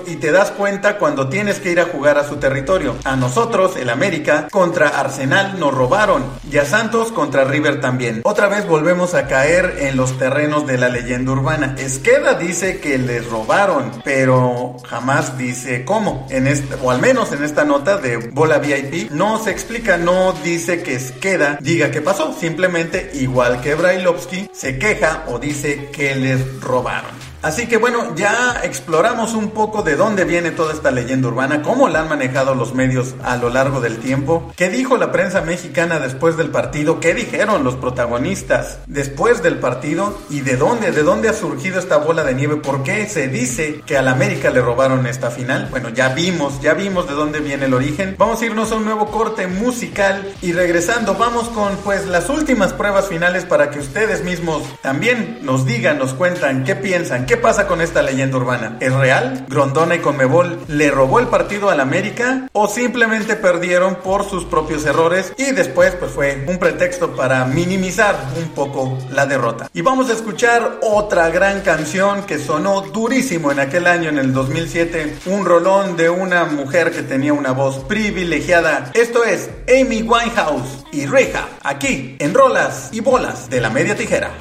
y 0.07 0.15
te 0.15 0.31
das 0.31 0.51
cuenta 0.51 0.97
cuando 0.97 1.27
tienes 1.27 1.59
que 1.59 1.71
ir 1.71 1.79
a 1.79 1.85
jugar 1.85 2.17
a 2.17 2.27
su 2.27 2.37
territorio. 2.37 2.95
A 3.03 3.15
nosotros, 3.15 3.75
el 3.75 3.89
América, 3.89 4.47
contra 4.51 4.87
Arsenal 4.87 5.59
nos 5.59 5.73
robaron 5.73 6.23
y 6.49 6.57
a 6.57 6.65
Santos 6.65 7.11
contra 7.11 7.43
River 7.43 7.81
también. 7.81 8.21
Otra 8.23 8.47
vez 8.47 8.67
volvemos 8.67 9.13
a 9.13 9.27
caer 9.27 9.75
en 9.79 9.97
los 9.97 10.17
terrenos 10.17 10.65
de 10.65 10.77
la 10.77 10.89
leyenda 10.89 11.33
urbana. 11.33 11.75
Esqueda 11.77 12.35
dice 12.35 12.79
que 12.79 12.97
les 12.97 13.29
robaron, 13.29 13.91
pero 14.03 14.77
jamás 14.87 15.37
dice 15.37 15.83
cómo. 15.83 16.25
En 16.29 16.47
este, 16.47 16.75
o 16.81 16.91
al 16.91 16.99
menos 16.99 17.31
en 17.31 17.43
esta 17.43 17.65
nota 17.65 17.97
de 17.97 18.17
Bola 18.17 18.59
VIP 18.59 19.11
no 19.11 19.43
se 19.43 19.51
explica, 19.51 19.97
no 19.97 20.33
dice 20.43 20.83
que 20.83 20.95
Esqueda 20.95 21.57
diga 21.61 21.91
qué 21.91 22.01
pasó. 22.01 22.33
Simplemente, 22.33 23.11
igual 23.15 23.61
que 23.61 23.75
Brailovsky, 23.75 24.49
se 24.53 24.79
queja 24.79 25.25
o 25.27 25.37
dice 25.37 25.89
que 25.91 26.15
les 26.15 26.61
robaron. 26.61 27.28
Así 27.41 27.67
que 27.67 27.77
bueno, 27.77 28.15
ya 28.15 28.59
exploramos 28.63 29.33
un 29.33 29.51
poco 29.51 29.81
de 29.81 29.95
dónde 29.95 30.25
viene 30.25 30.51
toda 30.51 30.73
esta 30.73 30.91
leyenda 30.91 31.29
urbana, 31.29 31.61
cómo 31.61 31.87
la 31.87 32.01
han 32.01 32.09
manejado 32.09 32.53
los 32.53 32.73
medios 32.73 33.15
a 33.23 33.37
lo 33.37 33.49
largo 33.49 33.79
del 33.79 33.99
tiempo, 33.99 34.51
qué 34.57 34.69
dijo 34.69 34.97
la 34.97 35.13
prensa 35.13 35.41
mexicana 35.41 35.99
después 35.99 36.35
del 36.35 36.49
partido, 36.49 36.99
qué 36.99 37.13
dijeron 37.13 37.63
los 37.63 37.75
protagonistas 37.75 38.79
después 38.87 39.41
del 39.41 39.57
partido 39.59 40.17
y 40.29 40.41
de 40.41 40.57
dónde, 40.57 40.91
de 40.91 41.03
dónde 41.03 41.29
ha 41.29 41.33
surgido 41.33 41.79
esta 41.79 41.95
bola 41.95 42.25
de 42.25 42.33
nieve, 42.33 42.57
por 42.57 42.83
qué 42.83 43.07
se 43.07 43.29
dice 43.29 43.81
que 43.85 43.97
al 43.97 44.09
América 44.09 44.49
le 44.49 44.61
robaron 44.61 45.07
esta 45.07 45.31
final. 45.31 45.67
Bueno, 45.71 45.89
ya 45.89 46.09
vimos, 46.09 46.59
ya 46.61 46.73
vimos 46.73 47.07
de 47.07 47.13
dónde 47.13 47.39
viene 47.39 47.65
el 47.65 47.73
origen. 47.73 48.15
Vamos 48.17 48.41
a 48.41 48.45
irnos 48.45 48.71
a 48.73 48.75
un 48.75 48.83
nuevo 48.83 49.11
corte 49.11 49.47
musical 49.47 50.29
y 50.41 50.51
regresando 50.51 51.15
vamos 51.15 51.47
con 51.49 51.77
pues 51.77 52.05
las 52.05 52.29
últimas 52.29 52.73
pruebas 52.73 53.07
finales 53.07 53.45
para 53.45 53.69
que 53.69 53.79
ustedes 53.79 54.25
mismos 54.25 54.63
también 54.81 55.39
nos 55.41 55.65
digan, 55.65 55.97
nos 55.97 56.13
cuentan 56.13 56.65
qué 56.65 56.75
piensan, 56.75 57.25
¿Qué 57.29 57.37
pasa 57.37 57.67
con 57.67 57.79
esta 57.79 58.01
leyenda 58.01 58.37
urbana? 58.37 58.77
¿Es 58.79 58.91
real? 58.91 59.45
¿Grondona 59.47 59.93
y 59.93 59.99
Conmebol 59.99 60.61
le 60.67 60.89
robó 60.89 61.19
el 61.19 61.27
partido 61.27 61.69
al 61.69 61.79
América? 61.79 62.49
¿O 62.53 62.67
simplemente 62.67 63.35
perdieron 63.35 63.97
por 63.97 64.27
sus 64.27 64.45
propios 64.45 64.83
errores 64.87 65.31
y 65.37 65.51
después 65.51 65.93
pues 65.93 66.11
fue 66.11 66.43
un 66.47 66.57
pretexto 66.57 67.15
para 67.15 67.45
minimizar 67.45 68.15
un 68.35 68.49
poco 68.55 68.97
la 69.11 69.27
derrota? 69.27 69.69
Y 69.75 69.83
vamos 69.83 70.09
a 70.09 70.13
escuchar 70.13 70.79
otra 70.81 71.29
gran 71.29 71.61
canción 71.61 72.23
que 72.23 72.39
sonó 72.39 72.81
durísimo 72.81 73.51
en 73.51 73.59
aquel 73.59 73.85
año, 73.85 74.09
en 74.09 74.17
el 74.17 74.33
2007, 74.33 75.17
un 75.27 75.45
rolón 75.45 75.97
de 75.97 76.09
una 76.09 76.45
mujer 76.45 76.89
que 76.91 77.03
tenía 77.03 77.33
una 77.33 77.51
voz 77.51 77.77
privilegiada. 77.83 78.89
Esto 78.95 79.23
es 79.23 79.51
Amy 79.69 80.01
Winehouse 80.01 80.83
y 80.91 81.05
Reja, 81.05 81.47
aquí 81.61 82.15
en 82.17 82.33
Rolas 82.33 82.89
y 82.91 83.01
Bolas 83.01 83.51
de 83.51 83.61
la 83.61 83.69
Media 83.69 83.95
Tijera. 83.95 84.31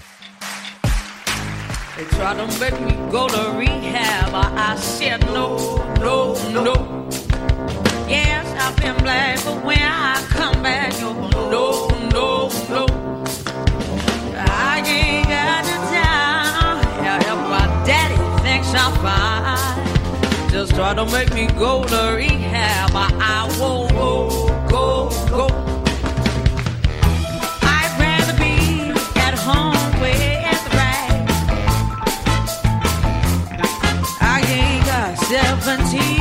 They 1.99 2.05
tried 2.05 2.36
to 2.36 2.61
make 2.61 2.80
me 2.80 2.92
go 3.11 3.26
to 3.26 3.59
rehab. 3.59 4.32
I, 4.32 4.70
I 4.70 4.76
said 4.76 5.20
no, 5.32 5.57
no, 5.96 6.32
no. 6.49 7.09
Yes, 8.09 8.46
I've 8.62 8.76
been 8.76 8.94
black, 9.03 9.44
but 9.44 9.64
when 9.64 9.82
I 9.82 10.24
come 10.30 10.62
back, 10.62 10.92
you 11.01 11.12
no, 11.12 11.88
no, 12.12 12.51
no. 12.70 12.86
I 14.36 14.80
ain't 14.86 15.26
got 15.26 15.64
the 15.64 15.76
time. 15.90 17.03
Yeah, 17.03 17.18
if 17.18 17.38
my 17.51 17.66
daddy 17.84 18.14
thinks 18.44 18.72
I'm 18.72 18.94
fine, 19.03 20.51
just 20.53 20.76
try 20.76 20.94
to 20.94 21.05
make 21.07 21.34
me 21.34 21.49
go 21.59 21.82
to 21.82 22.14
rehab. 22.14 22.92
I, 22.94 23.11
I 23.20 23.59
won't 23.59 23.90
go, 23.90 24.28
go, 24.68 25.11
go. 25.30 25.46
I'd 27.62 27.90
rather 27.99 28.38
be 28.38 28.92
at 29.18 29.34
home 29.36 29.77
seventeen. 35.28 36.17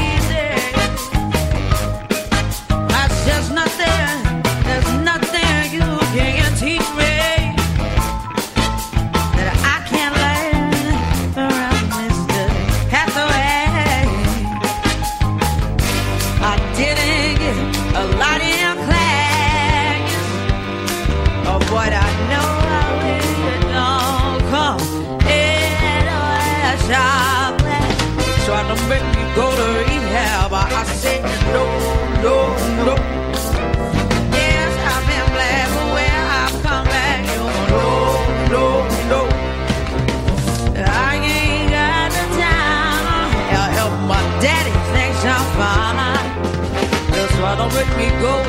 Try 47.88 47.96
to 47.96 47.98
make 47.98 48.14
me 48.14 48.22
go 48.22 48.47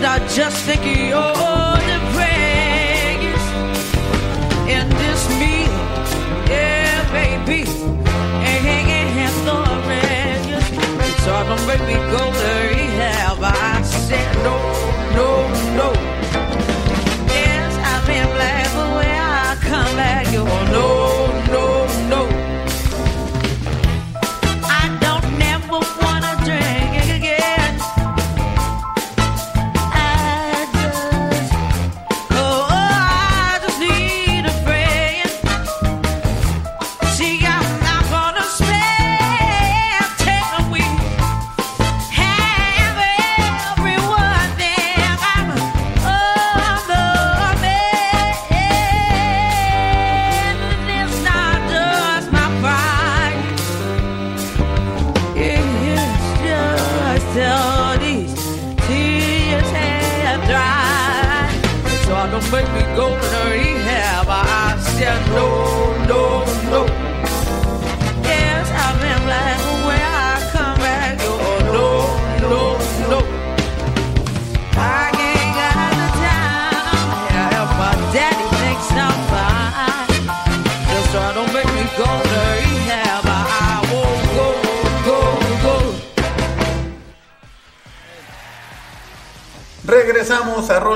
not 0.00 0.28
just 0.30 0.64
thinking, 0.64 1.12
oh. 1.12 1.49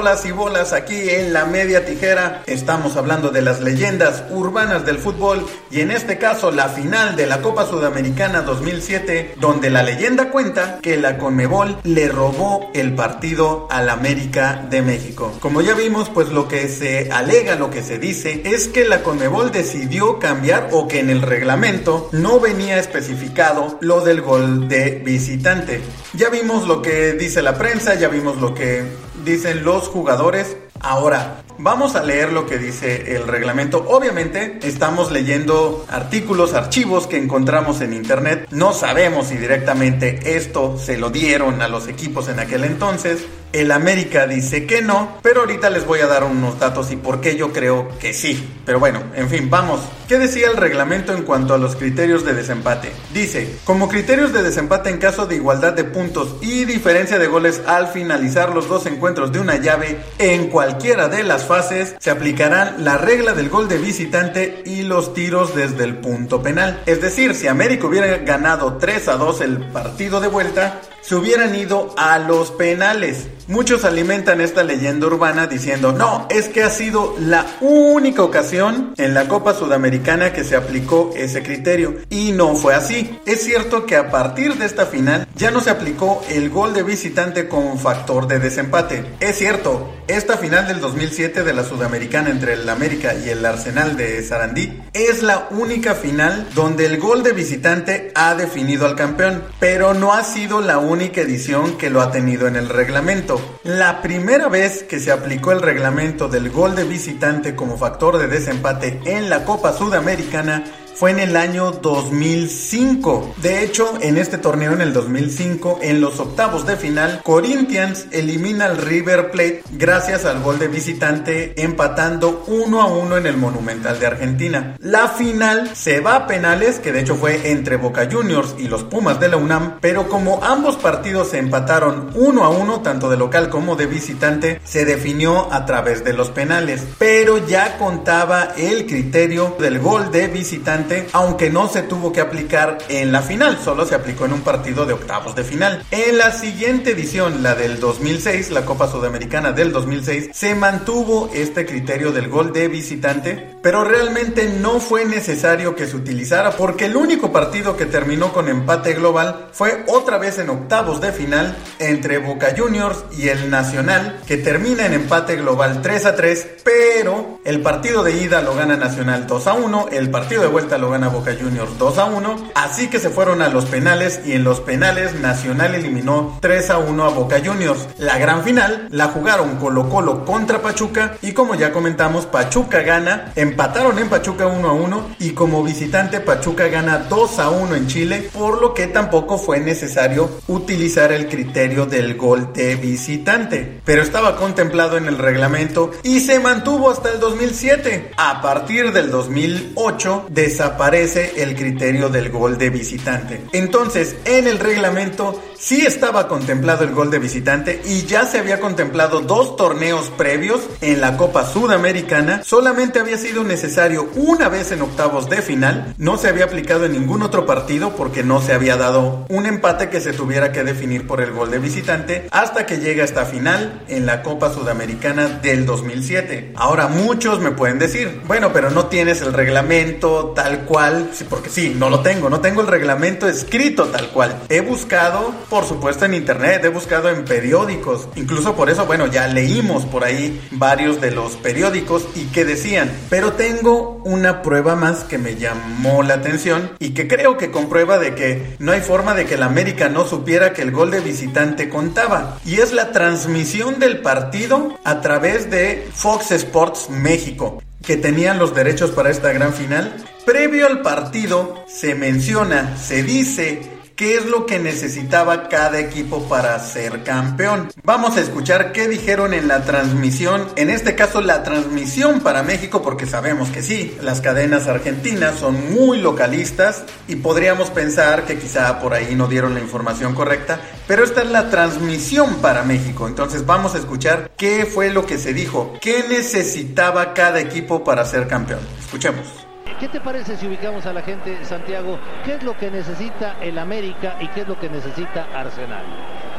Y 0.04 0.32
Bolas 0.32 0.74
aquí 0.74 1.08
en 1.08 1.32
la 1.32 1.46
media 1.46 1.86
tijera. 1.86 2.42
Estamos 2.44 2.96
hablando 2.96 3.30
de 3.30 3.40
las 3.40 3.62
leyendas 3.62 4.22
urbanas 4.28 4.84
del 4.84 4.98
fútbol 4.98 5.46
y 5.70 5.80
en 5.80 5.90
este 5.90 6.18
caso 6.18 6.50
la 6.50 6.68
final 6.68 7.16
de 7.16 7.26
la 7.26 7.40
Copa 7.40 7.64
Sudamericana 7.64 8.42
2007 8.42 9.36
donde 9.40 9.70
la 9.70 9.82
leyenda 9.82 10.30
cuenta 10.30 10.78
que 10.82 10.98
la 10.98 11.16
Conmebol 11.16 11.78
le 11.84 12.08
robó 12.10 12.70
el 12.74 12.94
partido 12.94 13.66
al 13.70 13.88
América 13.88 14.66
de 14.68 14.82
México. 14.82 15.32
Como 15.40 15.62
ya 15.62 15.72
vimos 15.72 16.10
pues 16.10 16.28
lo 16.28 16.48
que 16.48 16.68
se 16.68 17.10
alega, 17.10 17.56
lo 17.56 17.70
que 17.70 17.82
se 17.82 17.98
dice 17.98 18.42
es 18.44 18.68
que 18.68 18.84
la 18.84 19.02
Conmebol 19.02 19.52
decidió 19.52 20.18
cambiar 20.18 20.68
o 20.72 20.86
que 20.86 21.00
en 21.00 21.08
el 21.08 21.22
reglamento 21.22 22.10
no 22.12 22.40
venía 22.40 22.78
especificado 22.78 23.78
lo 23.80 24.02
del 24.02 24.20
gol 24.20 24.68
de 24.68 25.02
visitante. 25.02 25.80
Ya 26.12 26.28
vimos 26.28 26.68
lo 26.68 26.82
que 26.82 27.14
dice 27.14 27.40
la 27.40 27.56
prensa, 27.56 27.94
ya 27.94 28.08
vimos 28.08 28.36
lo 28.36 28.54
que 28.54 28.84
dicen 29.24 29.64
los 29.64 29.88
jugadores. 29.88 30.56
Ahora, 30.80 31.42
vamos 31.58 31.96
a 31.96 32.02
leer 32.02 32.32
lo 32.32 32.46
que 32.46 32.58
dice 32.58 33.16
el 33.16 33.26
reglamento. 33.26 33.84
Obviamente, 33.88 34.58
estamos 34.62 35.10
leyendo 35.10 35.84
artículos, 35.88 36.52
archivos 36.52 37.06
que 37.06 37.16
encontramos 37.16 37.80
en 37.80 37.94
internet. 37.94 38.46
No 38.50 38.72
sabemos 38.72 39.28
si 39.28 39.36
directamente 39.36 40.36
esto 40.36 40.78
se 40.78 40.98
lo 40.98 41.10
dieron 41.10 41.62
a 41.62 41.68
los 41.68 41.88
equipos 41.88 42.28
en 42.28 42.38
aquel 42.38 42.64
entonces. 42.64 43.24
El 43.54 43.70
América 43.70 44.26
dice 44.26 44.66
que 44.66 44.82
no, 44.82 45.16
pero 45.22 45.42
ahorita 45.42 45.70
les 45.70 45.86
voy 45.86 46.00
a 46.00 46.08
dar 46.08 46.24
unos 46.24 46.58
datos 46.58 46.90
y 46.90 46.96
por 46.96 47.20
qué 47.20 47.36
yo 47.36 47.52
creo 47.52 47.88
que 48.00 48.12
sí. 48.12 48.44
Pero 48.66 48.80
bueno, 48.80 49.00
en 49.14 49.30
fin, 49.30 49.48
vamos. 49.48 49.80
¿Qué 50.08 50.18
decía 50.18 50.48
el 50.48 50.56
reglamento 50.56 51.14
en 51.14 51.22
cuanto 51.22 51.54
a 51.54 51.58
los 51.58 51.76
criterios 51.76 52.24
de 52.24 52.34
desempate? 52.34 52.90
Dice, 53.12 53.54
como 53.64 53.88
criterios 53.88 54.32
de 54.32 54.42
desempate 54.42 54.90
en 54.90 54.98
caso 54.98 55.26
de 55.26 55.36
igualdad 55.36 55.72
de 55.72 55.84
puntos 55.84 56.34
y 56.40 56.64
diferencia 56.64 57.20
de 57.20 57.28
goles 57.28 57.62
al 57.64 57.86
finalizar 57.86 58.52
los 58.52 58.68
dos 58.68 58.86
encuentros 58.86 59.30
de 59.30 59.38
una 59.38 59.54
llave 59.54 59.98
en 60.18 60.48
cualquiera 60.48 61.06
de 61.06 61.22
las 61.22 61.44
fases, 61.44 61.94
se 62.00 62.10
aplicarán 62.10 62.82
la 62.82 62.98
regla 62.98 63.34
del 63.34 63.50
gol 63.50 63.68
de 63.68 63.78
visitante 63.78 64.64
y 64.66 64.82
los 64.82 65.14
tiros 65.14 65.54
desde 65.54 65.84
el 65.84 65.98
punto 65.98 66.42
penal. 66.42 66.82
Es 66.86 67.00
decir, 67.00 67.36
si 67.36 67.46
América 67.46 67.86
hubiera 67.86 68.16
ganado 68.16 68.78
3 68.78 69.06
a 69.06 69.16
2 69.16 69.40
el 69.42 69.58
partido 69.70 70.18
de 70.18 70.26
vuelta, 70.26 70.80
se 71.04 71.14
hubieran 71.14 71.54
ido 71.54 71.94
a 71.98 72.18
los 72.18 72.50
penales. 72.50 73.26
Muchos 73.46 73.84
alimentan 73.84 74.40
esta 74.40 74.62
leyenda 74.62 75.06
urbana 75.06 75.46
diciendo, 75.46 75.92
no, 75.92 76.26
es 76.30 76.48
que 76.48 76.62
ha 76.62 76.70
sido 76.70 77.14
la 77.20 77.44
única 77.60 78.22
ocasión 78.22 78.94
en 78.96 79.12
la 79.12 79.28
Copa 79.28 79.52
Sudamericana 79.52 80.32
que 80.32 80.44
se 80.44 80.56
aplicó 80.56 81.12
ese 81.14 81.42
criterio. 81.42 81.96
Y 82.08 82.32
no 82.32 82.56
fue 82.56 82.74
así. 82.74 83.18
Es 83.26 83.44
cierto 83.44 83.84
que 83.84 83.96
a 83.96 84.10
partir 84.10 84.54
de 84.54 84.64
esta 84.64 84.86
final 84.86 85.28
ya 85.36 85.50
no 85.50 85.60
se 85.60 85.68
aplicó 85.68 86.24
el 86.30 86.48
gol 86.48 86.72
de 86.72 86.84
visitante 86.84 87.48
como 87.48 87.76
factor 87.76 88.26
de 88.26 88.38
desempate. 88.38 89.04
Es 89.20 89.36
cierto, 89.36 89.92
esta 90.08 90.38
final 90.38 90.66
del 90.66 90.80
2007 90.80 91.44
de 91.44 91.52
la 91.52 91.64
Sudamericana 91.64 92.30
entre 92.30 92.54
el 92.54 92.66
América 92.66 93.14
y 93.14 93.28
el 93.28 93.44
Arsenal 93.44 93.98
de 93.98 94.22
Sarandí 94.22 94.80
es 94.94 95.22
la 95.22 95.48
única 95.50 95.94
final 95.94 96.48
donde 96.54 96.86
el 96.86 96.98
gol 96.98 97.22
de 97.22 97.32
visitante 97.32 98.10
ha 98.14 98.34
definido 98.34 98.86
al 98.86 98.96
campeón, 98.96 99.42
pero 99.60 99.92
no 99.92 100.14
ha 100.14 100.24
sido 100.24 100.62
la 100.62 100.78
única 100.78 100.93
edición 101.00 101.76
que 101.76 101.90
lo 101.90 102.00
ha 102.00 102.10
tenido 102.10 102.46
en 102.46 102.56
el 102.56 102.68
reglamento. 102.68 103.40
La 103.62 104.02
primera 104.02 104.48
vez 104.48 104.82
que 104.82 105.00
se 105.00 105.12
aplicó 105.12 105.52
el 105.52 105.60
reglamento 105.60 106.28
del 106.28 106.50
gol 106.50 106.74
de 106.74 106.84
visitante 106.84 107.54
como 107.54 107.76
factor 107.76 108.18
de 108.18 108.28
desempate 108.28 109.00
en 109.04 109.28
la 109.28 109.44
Copa 109.44 109.72
Sudamericana 109.72 110.64
fue 110.94 111.10
en 111.10 111.20
el 111.20 111.36
año 111.36 111.72
2005. 111.72 113.34
De 113.42 113.64
hecho, 113.64 113.94
en 114.00 114.16
este 114.16 114.38
torneo 114.38 114.72
en 114.72 114.80
el 114.80 114.92
2005, 114.92 115.80
en 115.82 116.00
los 116.00 116.20
octavos 116.20 116.66
de 116.66 116.76
final, 116.76 117.20
Corinthians 117.22 118.06
elimina 118.12 118.66
al 118.66 118.78
River 118.78 119.30
Plate 119.30 119.62
gracias 119.72 120.24
al 120.24 120.42
gol 120.42 120.58
de 120.58 120.68
visitante 120.68 121.54
empatando 121.62 122.44
1 122.46 122.82
a 122.82 122.86
1 122.86 123.16
en 123.16 123.26
el 123.26 123.36
Monumental 123.36 123.98
de 123.98 124.06
Argentina. 124.06 124.76
La 124.80 125.08
final 125.08 125.70
se 125.74 126.00
va 126.00 126.16
a 126.16 126.26
penales, 126.26 126.78
que 126.78 126.92
de 126.92 127.00
hecho 127.00 127.16
fue 127.16 127.50
entre 127.50 127.76
Boca 127.76 128.08
Juniors 128.10 128.54
y 128.58 128.68
los 128.68 128.84
Pumas 128.84 129.18
de 129.20 129.28
la 129.28 129.36
UNAM, 129.36 129.78
pero 129.80 130.08
como 130.08 130.42
ambos 130.44 130.76
partidos 130.76 131.30
se 131.30 131.38
empataron 131.38 132.10
1 132.14 132.44
a 132.44 132.48
1, 132.50 132.80
tanto 132.80 133.10
de 133.10 133.16
local 133.16 133.48
como 133.48 133.76
de 133.76 133.86
visitante, 133.86 134.60
se 134.64 134.84
definió 134.84 135.52
a 135.52 135.66
través 135.66 136.04
de 136.04 136.12
los 136.12 136.30
penales. 136.30 136.84
Pero 136.98 137.46
ya 137.46 137.78
contaba 137.78 138.54
el 138.56 138.86
criterio 138.86 139.56
del 139.58 139.78
gol 139.78 140.10
de 140.10 140.28
visitante, 140.28 140.83
aunque 141.12 141.50
no 141.50 141.68
se 141.68 141.82
tuvo 141.82 142.12
que 142.12 142.20
aplicar 142.20 142.78
en 142.88 143.12
la 143.12 143.22
final, 143.22 143.58
solo 143.62 143.86
se 143.86 143.94
aplicó 143.94 144.24
en 144.24 144.34
un 144.34 144.40
partido 144.40 144.86
de 144.86 144.94
octavos 144.94 145.34
de 145.34 145.44
final. 145.44 145.82
En 145.90 146.18
la 146.18 146.32
siguiente 146.32 146.92
edición, 146.92 147.42
la 147.42 147.54
del 147.54 147.80
2006, 147.80 148.50
la 148.50 148.64
Copa 148.64 148.90
Sudamericana 148.90 149.52
del 149.52 149.72
2006, 149.72 150.30
se 150.32 150.54
mantuvo 150.54 151.30
este 151.32 151.66
criterio 151.66 152.12
del 152.12 152.28
gol 152.28 152.52
de 152.52 152.68
visitante, 152.68 153.56
pero 153.62 153.84
realmente 153.84 154.48
no 154.48 154.80
fue 154.80 155.04
necesario 155.04 155.74
que 155.74 155.86
se 155.86 155.96
utilizara 155.96 156.52
porque 156.52 156.86
el 156.86 156.96
único 156.96 157.32
partido 157.32 157.76
que 157.76 157.86
terminó 157.86 158.32
con 158.32 158.48
empate 158.48 158.94
global 158.94 159.48
fue 159.52 159.84
otra 159.86 160.18
vez 160.18 160.38
en 160.38 160.50
octavos 160.50 161.00
de 161.00 161.12
final 161.12 161.56
entre 161.78 162.18
Boca 162.18 162.54
Juniors 162.56 163.04
y 163.16 163.28
el 163.28 163.50
Nacional, 163.50 164.20
que 164.26 164.36
termina 164.36 164.86
en 164.86 164.94
empate 164.94 165.36
global 165.36 165.80
3 165.82 166.06
a 166.06 166.16
3, 166.16 166.48
pero 166.64 167.40
el 167.44 167.60
partido 167.60 168.02
de 168.02 168.16
ida 168.22 168.42
lo 168.42 168.54
gana 168.54 168.76
Nacional 168.76 169.26
2 169.26 169.46
a 169.46 169.54
1, 169.54 169.88
el 169.92 170.10
partido 170.10 170.42
de 170.42 170.48
vuelta 170.48 170.73
lo 170.78 170.90
gana 170.90 171.08
Boca 171.08 171.34
Juniors 171.38 171.78
2 171.78 171.98
a 171.98 172.04
1, 172.06 172.50
así 172.54 172.88
que 172.88 172.98
se 172.98 173.10
fueron 173.10 173.42
a 173.42 173.48
los 173.48 173.64
penales 173.66 174.20
y 174.24 174.32
en 174.32 174.44
los 174.44 174.60
penales 174.60 175.14
Nacional 175.20 175.74
eliminó 175.74 176.38
3 176.40 176.70
a 176.70 176.78
1 176.78 177.04
a 177.04 177.08
Boca 177.10 177.40
Juniors. 177.44 177.88
La 177.98 178.18
gran 178.18 178.44
final 178.44 178.88
la 178.90 179.08
jugaron 179.08 179.56
Colo 179.56 179.88
Colo 179.88 180.24
contra 180.24 180.62
Pachuca 180.62 181.16
y 181.22 181.32
como 181.32 181.54
ya 181.54 181.72
comentamos 181.72 182.26
Pachuca 182.26 182.80
gana, 182.80 183.32
empataron 183.36 183.98
en 183.98 184.08
Pachuca 184.08 184.46
1 184.46 184.68
a 184.68 184.72
1 184.72 185.06
y 185.18 185.30
como 185.30 185.62
visitante 185.62 186.20
Pachuca 186.20 186.68
gana 186.68 187.06
2 187.08 187.38
a 187.38 187.50
1 187.50 187.74
en 187.74 187.86
Chile, 187.86 188.30
por 188.32 188.60
lo 188.60 188.74
que 188.74 188.86
tampoco 188.86 189.38
fue 189.38 189.60
necesario 189.60 190.30
utilizar 190.48 191.12
el 191.12 191.28
criterio 191.28 191.86
del 191.86 192.16
gol 192.16 192.52
de 192.52 192.76
visitante, 192.76 193.80
pero 193.84 194.02
estaba 194.02 194.36
contemplado 194.36 194.96
en 194.96 195.06
el 195.06 195.18
reglamento 195.18 195.90
y 196.02 196.20
se 196.20 196.40
mantuvo 196.40 196.90
hasta 196.90 197.10
el 197.10 197.20
2007. 197.20 198.12
A 198.16 198.42
partir 198.42 198.92
del 198.92 199.10
2008 199.10 200.26
desaparece 200.64 201.42
el 201.42 201.54
criterio 201.54 202.08
del 202.08 202.30
gol 202.30 202.56
de 202.56 202.70
visitante. 202.70 203.42
Entonces, 203.52 204.16
en 204.24 204.46
el 204.46 204.58
reglamento 204.58 205.42
sí 205.64 205.80
estaba 205.86 206.28
contemplado 206.28 206.84
el 206.84 206.92
gol 206.92 207.10
de 207.10 207.18
visitante 207.18 207.80
y 207.86 208.04
ya 208.04 208.26
se 208.26 208.38
había 208.38 208.60
contemplado 208.60 209.20
dos 209.20 209.56
torneos 209.56 210.10
previos 210.10 210.60
en 210.82 211.00
la 211.00 211.16
Copa 211.16 211.46
Sudamericana. 211.46 212.42
Solamente 212.44 213.00
había 213.00 213.16
sido 213.16 213.44
necesario 213.44 214.10
una 214.14 214.50
vez 214.50 214.72
en 214.72 214.82
octavos 214.82 215.30
de 215.30 215.40
final. 215.40 215.94
No 215.96 216.18
se 216.18 216.28
había 216.28 216.44
aplicado 216.44 216.84
en 216.84 216.92
ningún 216.92 217.22
otro 217.22 217.46
partido 217.46 217.96
porque 217.96 218.22
no 218.22 218.42
se 218.42 218.52
había 218.52 218.76
dado 218.76 219.24
un 219.30 219.46
empate 219.46 219.88
que 219.88 220.02
se 220.02 220.12
tuviera 220.12 220.52
que 220.52 220.64
definir 220.64 221.06
por 221.06 221.22
el 221.22 221.32
gol 221.32 221.50
de 221.50 221.58
visitante 221.60 222.28
hasta 222.30 222.66
que 222.66 222.80
llega 222.80 223.02
esta 223.02 223.24
final 223.24 223.84
en 223.88 224.04
la 224.04 224.22
Copa 224.22 224.52
Sudamericana 224.52 225.28
del 225.28 225.64
2007. 225.64 226.52
Ahora 226.56 226.88
muchos 226.88 227.40
me 227.40 227.52
pueden 227.52 227.78
decir, 227.78 228.20
bueno, 228.26 228.52
pero 228.52 228.68
no 228.68 228.88
tienes 228.88 229.22
el 229.22 229.32
reglamento 229.32 230.34
tal 230.36 230.66
cual, 230.66 231.08
porque 231.30 231.48
sí, 231.48 231.74
no 231.74 231.88
lo 231.88 232.00
tengo, 232.00 232.28
no 232.28 232.40
tengo 232.40 232.60
el 232.60 232.66
reglamento 232.66 233.26
escrito 233.26 233.86
tal 233.86 234.10
cual. 234.10 234.42
He 234.50 234.60
buscado, 234.60 235.32
por 235.54 235.66
supuesto, 235.66 236.04
en 236.04 236.14
internet, 236.14 236.64
he 236.64 236.68
buscado 236.68 237.10
en 237.10 237.24
periódicos, 237.24 238.08
incluso 238.16 238.56
por 238.56 238.70
eso, 238.70 238.86
bueno, 238.86 239.06
ya 239.06 239.28
leímos 239.28 239.86
por 239.86 240.02
ahí 240.02 240.44
varios 240.50 241.00
de 241.00 241.12
los 241.12 241.36
periódicos 241.36 242.08
y 242.16 242.24
que 242.24 242.44
decían, 242.44 242.90
pero 243.08 243.34
tengo 243.34 244.02
una 244.04 244.42
prueba 244.42 244.74
más 244.74 245.04
que 245.04 245.16
me 245.16 245.36
llamó 245.36 246.02
la 246.02 246.14
atención 246.14 246.72
y 246.80 246.90
que 246.90 247.06
creo 247.06 247.36
que 247.36 247.52
comprueba 247.52 247.98
de 247.98 248.16
que 248.16 248.56
no 248.58 248.72
hay 248.72 248.80
forma 248.80 249.14
de 249.14 249.26
que 249.26 249.36
la 249.36 249.46
América 249.46 249.88
no 249.88 250.04
supiera 250.08 250.52
que 250.52 250.62
el 250.62 250.72
gol 250.72 250.90
de 250.90 250.98
visitante 250.98 251.68
contaba 251.68 252.40
y 252.44 252.56
es 252.56 252.72
la 252.72 252.90
transmisión 252.90 253.78
del 253.78 253.98
partido 253.98 254.76
a 254.82 255.02
través 255.02 255.52
de 255.52 255.88
Fox 255.94 256.32
Sports 256.32 256.90
México 256.90 257.62
que 257.86 257.96
tenían 257.96 258.40
los 258.40 258.56
derechos 258.56 258.90
para 258.90 259.10
esta 259.10 259.32
gran 259.32 259.52
final. 259.52 259.94
Previo 260.24 260.66
al 260.66 260.80
partido 260.80 261.62
se 261.68 261.94
menciona, 261.94 262.76
se 262.76 263.02
dice 263.02 263.73
qué 263.96 264.16
es 264.16 264.26
lo 264.26 264.46
que 264.46 264.58
necesitaba 264.58 265.48
cada 265.48 265.78
equipo 265.78 266.28
para 266.28 266.58
ser 266.58 267.02
campeón. 267.02 267.70
Vamos 267.84 268.16
a 268.16 268.20
escuchar 268.20 268.72
qué 268.72 268.88
dijeron 268.88 269.34
en 269.34 269.48
la 269.48 269.64
transmisión, 269.64 270.48
en 270.56 270.70
este 270.70 270.94
caso 270.94 271.20
la 271.20 271.42
transmisión 271.42 272.20
para 272.20 272.42
México, 272.42 272.82
porque 272.82 273.06
sabemos 273.06 273.50
que 273.50 273.62
sí, 273.62 273.96
las 274.02 274.20
cadenas 274.20 274.66
argentinas 274.66 275.38
son 275.38 275.72
muy 275.72 275.98
localistas 275.98 276.84
y 277.08 277.16
podríamos 277.16 277.70
pensar 277.70 278.24
que 278.24 278.38
quizá 278.38 278.80
por 278.80 278.94
ahí 278.94 279.14
no 279.14 279.28
dieron 279.28 279.54
la 279.54 279.60
información 279.60 280.14
correcta, 280.14 280.60
pero 280.86 281.04
esta 281.04 281.22
es 281.22 281.30
la 281.30 281.50
transmisión 281.50 282.36
para 282.36 282.64
México. 282.64 283.06
Entonces 283.06 283.46
vamos 283.46 283.74
a 283.74 283.78
escuchar 283.78 284.30
qué 284.36 284.66
fue 284.66 284.90
lo 284.90 285.06
que 285.06 285.18
se 285.18 285.32
dijo, 285.32 285.72
qué 285.80 286.04
necesitaba 286.08 287.14
cada 287.14 287.40
equipo 287.40 287.84
para 287.84 288.04
ser 288.04 288.26
campeón. 288.26 288.60
Escuchemos. 288.80 289.43
¿Qué 289.80 289.88
te 289.88 290.00
parece 290.00 290.36
si 290.36 290.46
ubicamos 290.46 290.86
a 290.86 290.92
la 290.92 291.02
gente, 291.02 291.44
Santiago? 291.44 291.98
¿Qué 292.24 292.34
es 292.34 292.44
lo 292.44 292.56
que 292.56 292.70
necesita 292.70 293.36
el 293.40 293.58
América 293.58 294.16
y 294.20 294.28
qué 294.28 294.42
es 294.42 294.48
lo 294.48 294.58
que 294.58 294.68
necesita 294.68 295.26
Arsenal? 295.34 295.82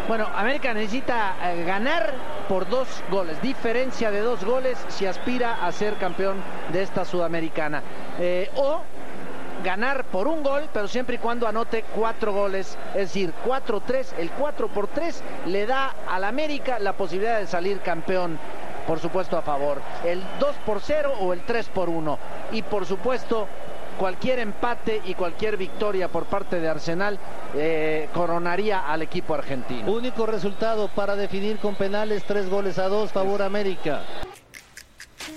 Bueno, 0.07 0.27
América 0.33 0.73
necesita 0.73 1.36
eh, 1.43 1.63
ganar 1.65 2.13
por 2.47 2.69
dos 2.69 2.88
goles, 3.11 3.41
diferencia 3.41 4.09
de 4.09 4.21
dos 4.21 4.45
goles 4.45 4.77
si 4.88 5.05
aspira 5.05 5.65
a 5.65 5.71
ser 5.73 5.95
campeón 5.95 6.38
de 6.71 6.81
esta 6.81 7.03
sudamericana. 7.03 7.83
Eh, 8.19 8.49
o 8.55 8.81
ganar 9.65 10.05
por 10.05 10.27
un 10.29 10.41
gol, 10.41 10.69
pero 10.71 10.88
siempre 10.88 11.15
y 11.15 11.19
cuando 11.19 11.45
anote 11.45 11.83
cuatro 11.93 12.31
goles, 12.31 12.77
es 12.89 13.01
decir, 13.13 13.33
4-3, 13.45 14.13
el 14.17 14.29
4 14.31 14.67
por 14.69 14.88
3 14.88 15.23
le 15.47 15.65
da 15.65 15.93
al 16.09 16.23
América 16.23 16.79
la 16.79 16.93
posibilidad 16.93 17.39
de 17.39 17.47
salir 17.47 17.79
campeón 17.79 18.39
por 18.88 18.99
supuesto 18.99 19.38
a 19.38 19.41
favor. 19.41 19.81
El 20.03 20.21
2 20.39 20.55
por 20.65 20.81
0 20.81 21.13
o 21.21 21.33
el 21.33 21.41
3 21.41 21.67
por 21.69 21.89
1. 21.89 22.19
Y 22.51 22.61
por 22.61 22.86
supuesto, 22.86 23.47
cualquier 23.97 24.39
empate 24.39 25.01
y 25.05 25.13
cualquier 25.13 25.57
victoria 25.57 26.07
por 26.07 26.25
parte 26.25 26.59
de 26.59 26.69
Arsenal 26.69 27.19
eh, 27.55 28.09
coronaría 28.13 28.79
al 28.79 29.01
equipo 29.01 29.33
argentino. 29.33 29.91
Único 29.91 30.25
resultado 30.25 30.88
para 30.89 31.15
definir 31.15 31.57
con 31.57 31.75
penales, 31.75 32.23
tres 32.23 32.49
goles 32.49 32.77
a 32.77 32.88
dos, 32.88 33.11
favor 33.11 33.41
América. 33.41 34.01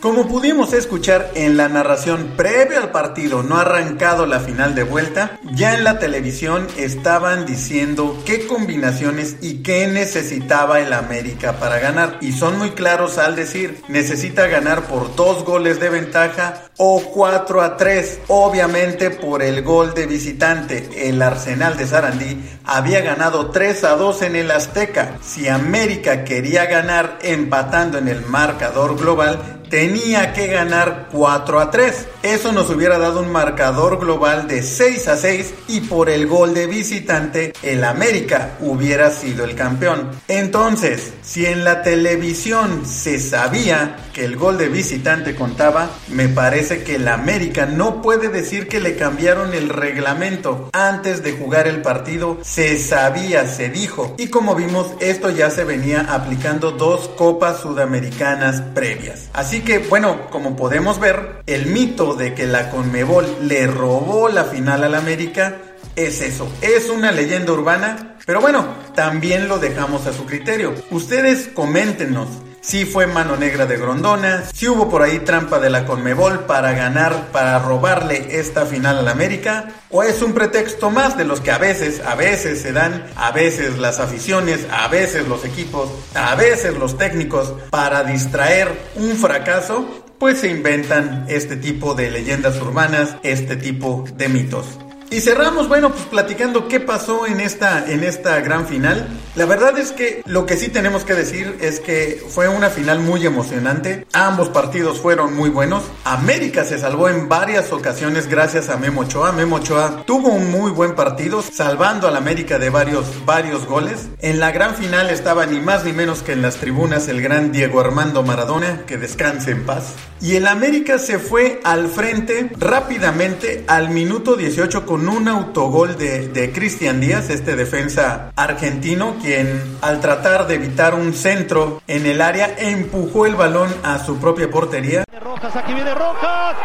Como 0.00 0.28
pudimos 0.28 0.72
escuchar 0.74 1.32
en 1.34 1.56
la 1.56 1.68
narración 1.68 2.34
previa 2.36 2.78
al 2.78 2.92
partido, 2.92 3.42
no 3.42 3.56
arrancado 3.56 4.26
la 4.26 4.38
final 4.38 4.76
de 4.76 4.84
vuelta, 4.84 5.40
ya 5.52 5.74
en 5.74 5.82
la 5.82 5.98
televisión 5.98 6.68
estaban 6.76 7.46
diciendo 7.46 8.16
qué 8.24 8.46
combinaciones 8.46 9.36
y 9.40 9.62
qué 9.64 9.88
necesitaba 9.88 10.78
el 10.78 10.92
América 10.92 11.54
para 11.54 11.80
ganar. 11.80 12.18
Y 12.20 12.32
son 12.32 12.58
muy 12.58 12.70
claros 12.70 13.18
al 13.18 13.34
decir, 13.34 13.82
necesita 13.88 14.46
ganar 14.46 14.82
por 14.82 15.16
dos 15.16 15.44
goles 15.44 15.80
de 15.80 15.90
ventaja 15.90 16.62
o 16.76 17.02
4 17.12 17.60
a 17.60 17.76
3, 17.76 18.20
obviamente 18.28 19.10
por 19.10 19.42
el 19.42 19.62
gol 19.62 19.94
de 19.94 20.06
visitante. 20.06 21.08
El 21.08 21.20
Arsenal 21.20 21.76
de 21.76 21.88
Sarandí 21.88 22.40
había 22.64 23.00
ganado 23.00 23.50
3 23.50 23.82
a 23.82 23.96
2 23.96 24.22
en 24.22 24.36
el 24.36 24.50
Azteca. 24.52 25.18
Si 25.20 25.48
América 25.48 26.22
quería 26.22 26.66
ganar 26.66 27.18
empatando 27.22 27.98
en 27.98 28.06
el 28.06 28.24
marcador 28.26 28.96
global, 28.96 29.57
tenía 29.70 30.32
que 30.32 30.46
ganar 30.46 31.08
4 31.12 31.60
a 31.60 31.70
3. 31.70 32.06
Eso 32.22 32.52
nos 32.52 32.70
hubiera 32.70 32.98
dado 32.98 33.20
un 33.20 33.30
marcador 33.30 33.98
global 33.98 34.48
de 34.48 34.62
6 34.62 35.08
a 35.08 35.16
6 35.16 35.54
y 35.68 35.80
por 35.82 36.10
el 36.10 36.26
gol 36.26 36.54
de 36.54 36.66
visitante 36.66 37.52
el 37.62 37.84
América 37.84 38.56
hubiera 38.60 39.10
sido 39.10 39.44
el 39.44 39.54
campeón. 39.54 40.10
Entonces, 40.28 41.12
si 41.22 41.46
en 41.46 41.64
la 41.64 41.82
televisión 41.82 42.86
se 42.86 43.18
sabía 43.20 43.96
que 44.12 44.24
el 44.24 44.36
gol 44.36 44.58
de 44.58 44.68
visitante 44.68 45.34
contaba, 45.34 45.90
me 46.08 46.28
parece 46.28 46.82
que 46.82 46.96
el 46.96 47.08
América 47.08 47.66
no 47.66 48.02
puede 48.02 48.28
decir 48.28 48.68
que 48.68 48.80
le 48.80 48.96
cambiaron 48.96 49.54
el 49.54 49.68
reglamento 49.68 50.70
antes 50.72 51.22
de 51.22 51.32
jugar 51.32 51.68
el 51.68 51.82
partido. 51.82 52.38
Se 52.42 52.78
sabía, 52.78 53.46
se 53.46 53.68
dijo. 53.68 54.14
Y 54.18 54.28
como 54.28 54.54
vimos, 54.54 54.92
esto 55.00 55.30
ya 55.30 55.50
se 55.50 55.64
venía 55.64 56.06
aplicando 56.08 56.72
dos 56.72 57.08
copas 57.08 57.60
sudamericanas 57.60 58.62
previas. 58.74 59.28
Así 59.32 59.57
que, 59.60 59.78
bueno, 59.78 60.28
como 60.30 60.56
podemos 60.56 60.98
ver, 60.98 61.42
el 61.46 61.66
mito 61.66 62.14
de 62.14 62.34
que 62.34 62.46
la 62.46 62.70
Conmebol 62.70 63.26
le 63.48 63.66
robó 63.66 64.28
la 64.28 64.44
final 64.44 64.84
al 64.84 64.94
América 64.94 65.56
es 65.96 66.20
eso, 66.20 66.48
es 66.60 66.90
una 66.90 67.12
leyenda 67.12 67.52
urbana, 67.52 68.16
pero 68.24 68.40
bueno, 68.40 68.66
también 68.94 69.48
lo 69.48 69.58
dejamos 69.58 70.06
a 70.06 70.12
su 70.12 70.26
criterio. 70.26 70.74
Ustedes 70.90 71.48
coméntenos 71.48 72.28
si 72.60 72.84
fue 72.84 73.06
mano 73.06 73.36
negra 73.36 73.66
de 73.66 73.76
Grondona, 73.76 74.44
si 74.52 74.68
hubo 74.68 74.88
por 74.88 75.02
ahí 75.02 75.20
trampa 75.20 75.58
de 75.58 75.70
la 75.70 75.84
Conmebol 75.84 76.40
para 76.46 76.72
ganar, 76.72 77.28
para 77.32 77.58
robarle 77.58 78.38
esta 78.38 78.66
final 78.66 78.98
al 78.98 79.08
América, 79.08 79.68
o 79.90 80.02
es 80.02 80.22
un 80.22 80.32
pretexto 80.32 80.90
más 80.90 81.16
de 81.16 81.24
los 81.24 81.40
que 81.40 81.50
a 81.50 81.58
veces, 81.58 82.00
a 82.04 82.14
veces 82.14 82.60
se 82.60 82.72
dan, 82.72 83.06
a 83.16 83.32
veces 83.32 83.78
las 83.78 84.00
aficiones, 84.00 84.66
a 84.70 84.88
veces 84.88 85.26
los 85.28 85.44
equipos, 85.44 85.90
a 86.14 86.34
veces 86.34 86.76
los 86.76 86.98
técnicos, 86.98 87.54
para 87.70 88.04
distraer 88.04 88.68
un 88.96 89.16
fracaso, 89.16 90.04
pues 90.18 90.40
se 90.40 90.48
inventan 90.48 91.26
este 91.28 91.56
tipo 91.56 91.94
de 91.94 92.10
leyendas 92.10 92.60
urbanas, 92.60 93.16
este 93.22 93.56
tipo 93.56 94.04
de 94.16 94.28
mitos. 94.28 94.66
Y 95.10 95.20
cerramos, 95.20 95.68
bueno, 95.68 95.90
pues 95.90 96.04
platicando 96.04 96.68
qué 96.68 96.80
pasó 96.80 97.26
en 97.26 97.40
esta, 97.40 97.90
en 97.90 98.04
esta 98.04 98.40
gran 98.40 98.66
final. 98.66 99.08
La 99.36 99.46
verdad 99.46 99.78
es 99.78 99.92
que 99.92 100.22
lo 100.26 100.44
que 100.44 100.58
sí 100.58 100.68
tenemos 100.68 101.04
que 101.04 101.14
decir 101.14 101.56
es 101.60 101.80
que 101.80 102.22
fue 102.28 102.48
una 102.48 102.68
final 102.68 103.00
muy 103.00 103.24
emocionante. 103.24 104.06
Ambos 104.12 104.50
partidos 104.50 105.00
fueron 105.00 105.34
muy 105.34 105.48
buenos. 105.48 105.84
América 106.04 106.64
se 106.64 106.78
salvó 106.78 107.08
en 107.08 107.26
varias 107.26 107.72
ocasiones 107.72 108.28
gracias 108.28 108.68
a 108.68 108.76
Memo 108.76 109.02
Ochoa. 109.02 109.32
Memo 109.32 109.56
Ochoa 109.56 110.02
tuvo 110.04 110.28
un 110.28 110.50
muy 110.50 110.72
buen 110.72 110.94
partido, 110.94 111.40
salvando 111.40 112.06
al 112.06 112.16
América 112.16 112.58
de 112.58 112.68
varios, 112.68 113.06
varios 113.24 113.64
goles. 113.64 114.08
En 114.20 114.38
la 114.40 114.50
gran 114.50 114.74
final 114.74 115.08
estaba 115.08 115.46
ni 115.46 115.58
más 115.58 115.84
ni 115.84 115.94
menos 115.94 116.22
que 116.22 116.32
en 116.32 116.42
las 116.42 116.56
tribunas 116.56 117.08
el 117.08 117.22
gran 117.22 117.50
Diego 117.50 117.80
Armando 117.80 118.22
Maradona, 118.22 118.82
que 118.86 118.98
descanse 118.98 119.52
en 119.52 119.64
paz. 119.64 119.94
Y 120.20 120.34
el 120.34 120.48
América 120.48 120.98
se 120.98 121.18
fue 121.18 121.60
al 121.62 121.88
frente 121.88 122.50
rápidamente 122.58 123.64
al 123.68 123.88
minuto 123.90 124.34
18 124.34 124.84
con 124.84 124.97
un 125.06 125.28
autogol 125.28 125.98
de, 125.98 126.28
de 126.28 126.50
Cristian 126.52 127.00
Díaz, 127.00 127.28
este 127.30 127.54
defensa 127.54 128.32
argentino, 128.34 129.16
quien 129.20 129.76
al 129.82 130.00
tratar 130.00 130.46
de 130.46 130.54
evitar 130.54 130.94
un 130.94 131.12
centro 131.12 131.80
en 131.86 132.06
el 132.06 132.20
área 132.20 132.50
empujó 132.58 133.26
el 133.26 133.36
balón 133.36 133.68
a 133.84 133.98
su 133.98 134.18
propia 134.18 134.50
portería. 134.50 135.04
Rojas, 135.20 135.54
aquí 135.54 135.74
viene 135.74 135.94
Rojas. 135.94 136.56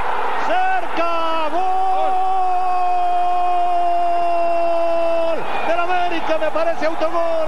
Cerca, 0.48 1.50
gol 1.52 1.64
del 5.68 5.80
América, 5.80 6.38
me 6.40 6.50
parece 6.52 6.86
autogol. 6.86 7.44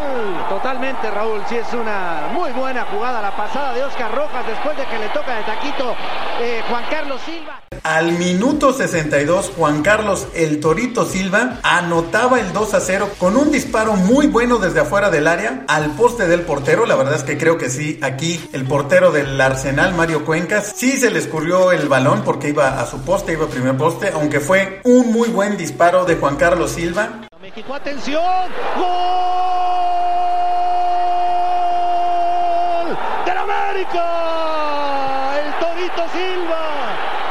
Totalmente, 0.49 1.09
Raúl. 1.11 1.41
Sí, 1.47 1.55
es 1.57 1.73
una 1.73 2.27
muy 2.33 2.51
buena 2.51 2.85
jugada 2.85 3.21
la 3.21 3.35
pasada 3.35 3.73
de 3.73 3.83
Oscar 3.83 4.13
Rojas 4.13 4.45
después 4.45 4.77
de 4.77 4.85
que 4.85 4.99
le 4.99 5.09
toca 5.09 5.35
de 5.35 5.43
taquito 5.43 5.95
eh, 6.41 6.61
Juan 6.69 6.83
Carlos 6.89 7.21
Silva. 7.21 7.59
Al 7.85 8.13
minuto 8.13 8.73
62, 8.73 9.51
Juan 9.55 9.83
Carlos 9.83 10.27
El 10.33 10.59
Torito 10.59 11.05
Silva 11.05 11.59
anotaba 11.61 12.39
el 12.39 12.51
2 12.51 12.73
a 12.73 12.79
0 12.79 13.11
con 13.19 13.37
un 13.37 13.51
disparo 13.51 13.93
muy 13.93 14.25
bueno 14.25 14.57
desde 14.57 14.79
afuera 14.79 15.11
del 15.11 15.27
área 15.27 15.65
al 15.67 15.91
poste 15.91 16.27
del 16.27 16.41
portero. 16.41 16.87
La 16.87 16.95
verdad 16.95 17.13
es 17.13 17.21
que 17.23 17.37
creo 17.37 17.59
que 17.59 17.69
sí, 17.69 17.99
aquí 18.01 18.43
el 18.53 18.65
portero 18.65 19.11
del 19.11 19.39
Arsenal, 19.39 19.93
Mario 19.93 20.25
Cuencas, 20.25 20.73
sí 20.75 20.93
se 20.93 21.11
le 21.11 21.19
escurrió 21.19 21.71
el 21.71 21.87
balón 21.87 22.23
porque 22.25 22.49
iba 22.49 22.81
a 22.81 22.87
su 22.87 23.01
poste, 23.01 23.33
iba 23.33 23.45
a 23.45 23.49
primer 23.49 23.77
poste, 23.77 24.09
aunque 24.11 24.39
fue 24.39 24.81
un 24.83 25.11
muy 25.11 25.29
buen 25.29 25.55
disparo 25.55 26.05
de 26.05 26.15
Juan 26.15 26.37
Carlos 26.37 26.71
Silva. 26.71 27.27
México, 27.39 27.71
atención. 27.71 28.49
Gol 28.77 28.87
del 33.27 33.37
América. 33.37 34.03
El 35.37 35.53
Torito 35.59 36.03
Silva 36.11 36.65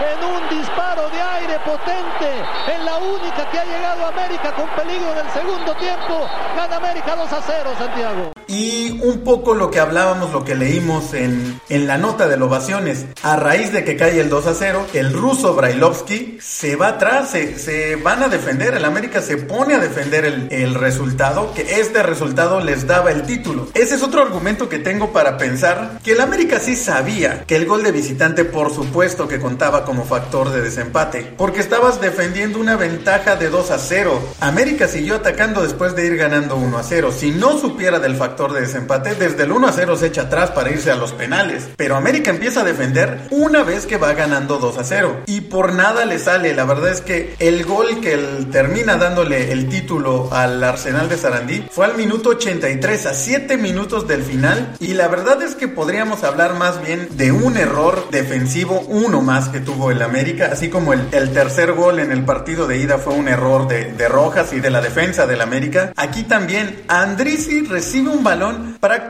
en 0.00 0.24
un 0.24 0.48
disparo 0.48 1.08
de 1.10 1.20
aire 1.20 1.58
potente. 1.64 2.30
En 2.74 2.84
la 2.84 2.96
única 2.98 3.48
que 3.50 3.58
ha 3.58 3.64
llegado 3.64 4.04
a 4.04 4.08
América 4.08 4.52
con 4.54 4.68
peligro 4.70 5.14
del 5.14 5.30
segundo 5.30 5.74
tiempo. 5.76 6.28
Gana 6.56 6.76
América 6.76 7.16
2 7.16 7.32
a 7.32 7.40
0, 7.40 7.70
Santiago. 7.78 8.32
Y 8.46 9.00
un 9.02 9.13
poco 9.24 9.54
lo 9.54 9.70
que 9.70 9.80
hablábamos, 9.80 10.32
lo 10.32 10.44
que 10.44 10.54
leímos 10.54 11.14
en, 11.14 11.60
en 11.68 11.86
la 11.86 11.98
nota 11.98 12.28
de 12.28 12.36
ovaciones. 12.44 13.06
A 13.22 13.36
raíz 13.36 13.72
de 13.72 13.84
que 13.84 13.96
cae 13.96 14.20
el 14.20 14.28
2 14.28 14.46
a 14.46 14.54
0, 14.54 14.86
el 14.94 15.12
ruso 15.12 15.54
Brailovsky 15.54 16.38
se 16.40 16.76
va 16.76 16.88
atrás, 16.88 17.30
se, 17.30 17.58
se 17.58 17.96
van 17.96 18.22
a 18.22 18.28
defender. 18.28 18.74
El 18.74 18.84
América 18.84 19.20
se 19.20 19.36
pone 19.36 19.74
a 19.74 19.78
defender 19.78 20.24
el, 20.24 20.48
el 20.50 20.74
resultado, 20.74 21.52
que 21.54 21.80
este 21.80 22.02
resultado 22.02 22.60
les 22.60 22.86
daba 22.86 23.10
el 23.10 23.22
título. 23.22 23.68
Ese 23.74 23.96
es 23.96 24.02
otro 24.02 24.22
argumento 24.22 24.68
que 24.68 24.78
tengo 24.78 25.12
para 25.12 25.36
pensar 25.36 25.98
que 26.04 26.12
el 26.12 26.20
América 26.20 26.60
sí 26.60 26.76
sabía 26.76 27.44
que 27.46 27.56
el 27.56 27.66
gol 27.66 27.82
de 27.82 27.92
visitante, 27.92 28.44
por 28.44 28.72
supuesto, 28.72 29.26
que 29.26 29.40
contaba 29.40 29.84
como 29.84 30.04
factor 30.04 30.50
de 30.50 30.60
desempate, 30.60 31.32
porque 31.36 31.60
estabas 31.60 32.00
defendiendo 32.00 32.58
una 32.58 32.76
ventaja 32.76 33.36
de 33.36 33.48
2 33.48 33.70
a 33.70 33.78
0. 33.78 34.20
América 34.40 34.88
siguió 34.88 35.16
atacando 35.16 35.62
después 35.62 35.96
de 35.96 36.06
ir 36.06 36.16
ganando 36.16 36.56
1 36.56 36.78
a 36.78 36.82
0. 36.82 37.12
Si 37.16 37.30
no 37.30 37.58
supiera 37.58 37.98
del 37.98 38.16
factor 38.16 38.52
de 38.52 38.60
desempate, 38.62 39.13
desde 39.18 39.44
el 39.44 39.52
1 39.52 39.66
a 39.66 39.72
0 39.72 39.96
se 39.96 40.06
echa 40.06 40.22
atrás 40.22 40.50
para 40.50 40.70
irse 40.70 40.90
a 40.90 40.96
los 40.96 41.12
penales. 41.12 41.68
Pero 41.76 41.96
América 41.96 42.30
empieza 42.30 42.60
a 42.60 42.64
defender 42.64 43.28
una 43.30 43.62
vez 43.62 43.86
que 43.86 43.96
va 43.96 44.12
ganando 44.14 44.58
2 44.58 44.78
a 44.78 44.84
0. 44.84 45.22
Y 45.26 45.42
por 45.42 45.72
nada 45.72 46.04
le 46.04 46.18
sale. 46.18 46.54
La 46.54 46.64
verdad 46.64 46.90
es 46.90 47.00
que 47.00 47.34
el 47.38 47.64
gol 47.64 48.00
que 48.00 48.16
termina 48.50 48.96
dándole 48.96 49.52
el 49.52 49.68
título 49.68 50.28
al 50.32 50.62
Arsenal 50.62 51.08
de 51.08 51.16
Sarandí 51.16 51.64
fue 51.70 51.86
al 51.86 51.96
minuto 51.96 52.30
83, 52.30 53.06
a 53.06 53.14
7 53.14 53.56
minutos 53.56 54.06
del 54.06 54.22
final. 54.22 54.76
Y 54.80 54.94
la 54.94 55.08
verdad 55.08 55.42
es 55.42 55.54
que 55.54 55.68
podríamos 55.68 56.24
hablar 56.24 56.54
más 56.54 56.82
bien 56.84 57.08
de 57.16 57.32
un 57.32 57.56
error 57.56 58.08
defensivo, 58.10 58.80
uno 58.88 59.20
más 59.22 59.48
que 59.48 59.60
tuvo 59.60 59.90
el 59.90 60.02
América. 60.02 60.50
Así 60.52 60.68
como 60.68 60.92
el, 60.92 61.08
tercer 61.32 61.72
gol 61.72 61.98
en 61.98 62.12
el 62.12 62.24
partido 62.24 62.66
de 62.66 62.78
ida 62.78 62.98
fue 62.98 63.14
un 63.14 63.28
error 63.28 63.68
de, 63.68 63.92
de 63.92 64.08
Rojas 64.08 64.52
y 64.52 64.60
de 64.60 64.70
la 64.70 64.80
defensa 64.80 65.26
del 65.26 65.40
América. 65.40 65.92
Aquí 65.96 66.22
también 66.24 66.82
Andrisi 66.88 67.62
recibe 67.62 68.10
un 68.10 68.22
balón 68.22 68.76
prácticamente 68.80 69.03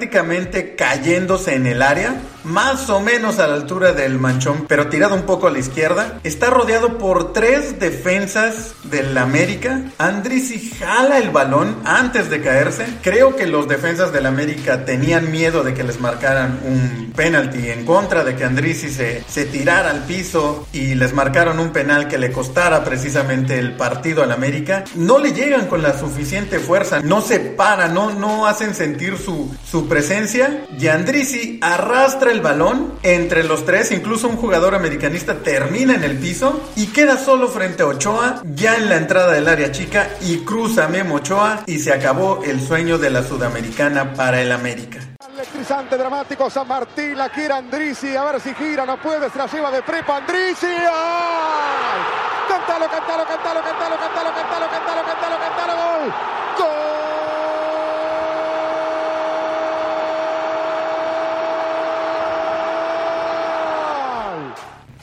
cayéndose 0.77 1.55
en 1.55 1.67
el 1.67 1.83
área, 1.83 2.15
más 2.45 2.91
o 2.91 3.01
menos 3.01 3.39
a 3.39 3.47
la 3.47 3.55
altura 3.55 3.93
del 3.93 4.19
manchón, 4.19 4.67
pero 4.69 4.89
tirado 4.89 5.15
un 5.15 5.23
poco 5.23 5.47
a 5.47 5.51
la 5.51 5.59
izquierda. 5.59 6.21
Está 6.23 6.51
rodeado 6.51 6.99
por 6.99 7.33
tres 7.33 7.79
defensas 7.81 8.75
del 8.85 9.17
América. 9.17 9.83
Andrisi 9.99 10.71
jala 10.71 11.19
el 11.19 11.31
balón 11.31 11.77
antes 11.85 12.31
de 12.31 12.41
caerse. 12.41 12.87
Creo 13.03 13.37
que 13.37 13.47
los 13.47 13.69
defensas 13.69 14.13
del 14.13 14.27
América 14.27 14.85
tenían 14.85 15.31
miedo 15.31 15.63
de 15.63 15.75
que 15.75 15.85
les 15.85 16.01
marcaran 16.01 16.61
un 16.65 17.13
penalti 17.17 17.71
en 17.71 17.85
contra 17.85 18.25
de 18.25 18.37
que 18.37 18.45
Andrisi 18.45 18.91
se, 18.91 19.25
se 19.27 19.47
tirara 19.47 19.91
al 19.91 20.05
piso 20.05 20.67
y 20.73 20.95
les 20.95 21.13
marcaron 21.13 21.59
un 21.61 21.71
penal 21.71 22.09
que 22.09 22.19
le 22.19 22.33
costara 22.33 22.85
precisamente 22.85 23.59
el 23.59 23.77
partido 23.77 24.23
al 24.23 24.33
América. 24.33 24.85
No 24.95 25.19
le 25.19 25.33
llegan 25.33 25.67
con 25.67 25.83
la 25.83 25.99
suficiente 25.99 26.59
fuerza, 26.59 27.01
no 27.01 27.21
se 27.21 27.41
paran, 27.41 27.95
no, 27.95 28.11
no 28.13 28.47
hacen 28.47 28.75
sentir 28.75 29.17
su, 29.17 29.55
su 29.65 29.89
presencia. 29.89 30.67
Y 30.79 30.89
Andrisi 30.89 31.59
arrastra 31.63 32.34
el 32.35 32.41
balón 32.41 32.95
entre 33.03 33.45
los 33.45 33.65
tres, 33.65 33.93
incluso 33.93 34.29
un 34.29 34.37
jugador 34.37 34.75
americanista 34.75 35.39
termina 35.39 35.95
en 35.95 36.03
el 36.05 36.19
piso 36.19 36.61
y 36.77 36.89
queda 36.89 37.17
solo 37.17 37.49
frente 37.49 37.85
a 37.85 37.87
Ochoa, 37.87 38.43
ya 38.45 38.77
en 38.77 38.89
la 38.89 38.97
entrada 38.97 39.33
del 39.33 39.49
área 39.49 39.71
chica 39.71 40.11
y 40.21 40.39
cruza 40.39 40.89
Memo 40.89 41.17
Ochoa 41.17 41.63
y 41.67 41.79
se 41.79 41.93
acabó 41.93 42.43
el 42.45 42.61
sueño 42.61 42.99
de 42.99 43.11
la 43.11 43.23
sudamericana 43.23 44.13
para 44.15 44.43
el 44.43 44.51
América. 44.53 44.99
Le 45.35 45.41
electrizante, 45.41 45.97
dramático. 45.97 46.51
San 46.51 46.67
Martín 46.67 47.17
la 47.17 47.29
quiere 47.29 47.55
Andrisi. 47.55 48.17
A 48.17 48.25
ver 48.25 48.41
si 48.41 48.55
gira, 48.55 48.85
no 48.85 49.01
puede, 49.01 49.31
se 49.31 49.39
la 49.39 49.47
lleva 49.47 49.71
de 49.71 49.83
prepa 49.83 50.17
Andrisi. 50.19 50.67
¡Ay! 50.67 52.01
Cántalo, 52.49 52.89
cántalo, 52.91 53.25
cántalo, 53.27 53.61
cántalo, 53.63 53.97
cántalo, 53.99 54.31
cántalo, 54.35 54.67
cántalo, 54.71 55.03
cántalo, 55.07 55.39
cántalo, 55.39 55.73
gol. 55.75 56.13
¡Gol! 56.59 56.95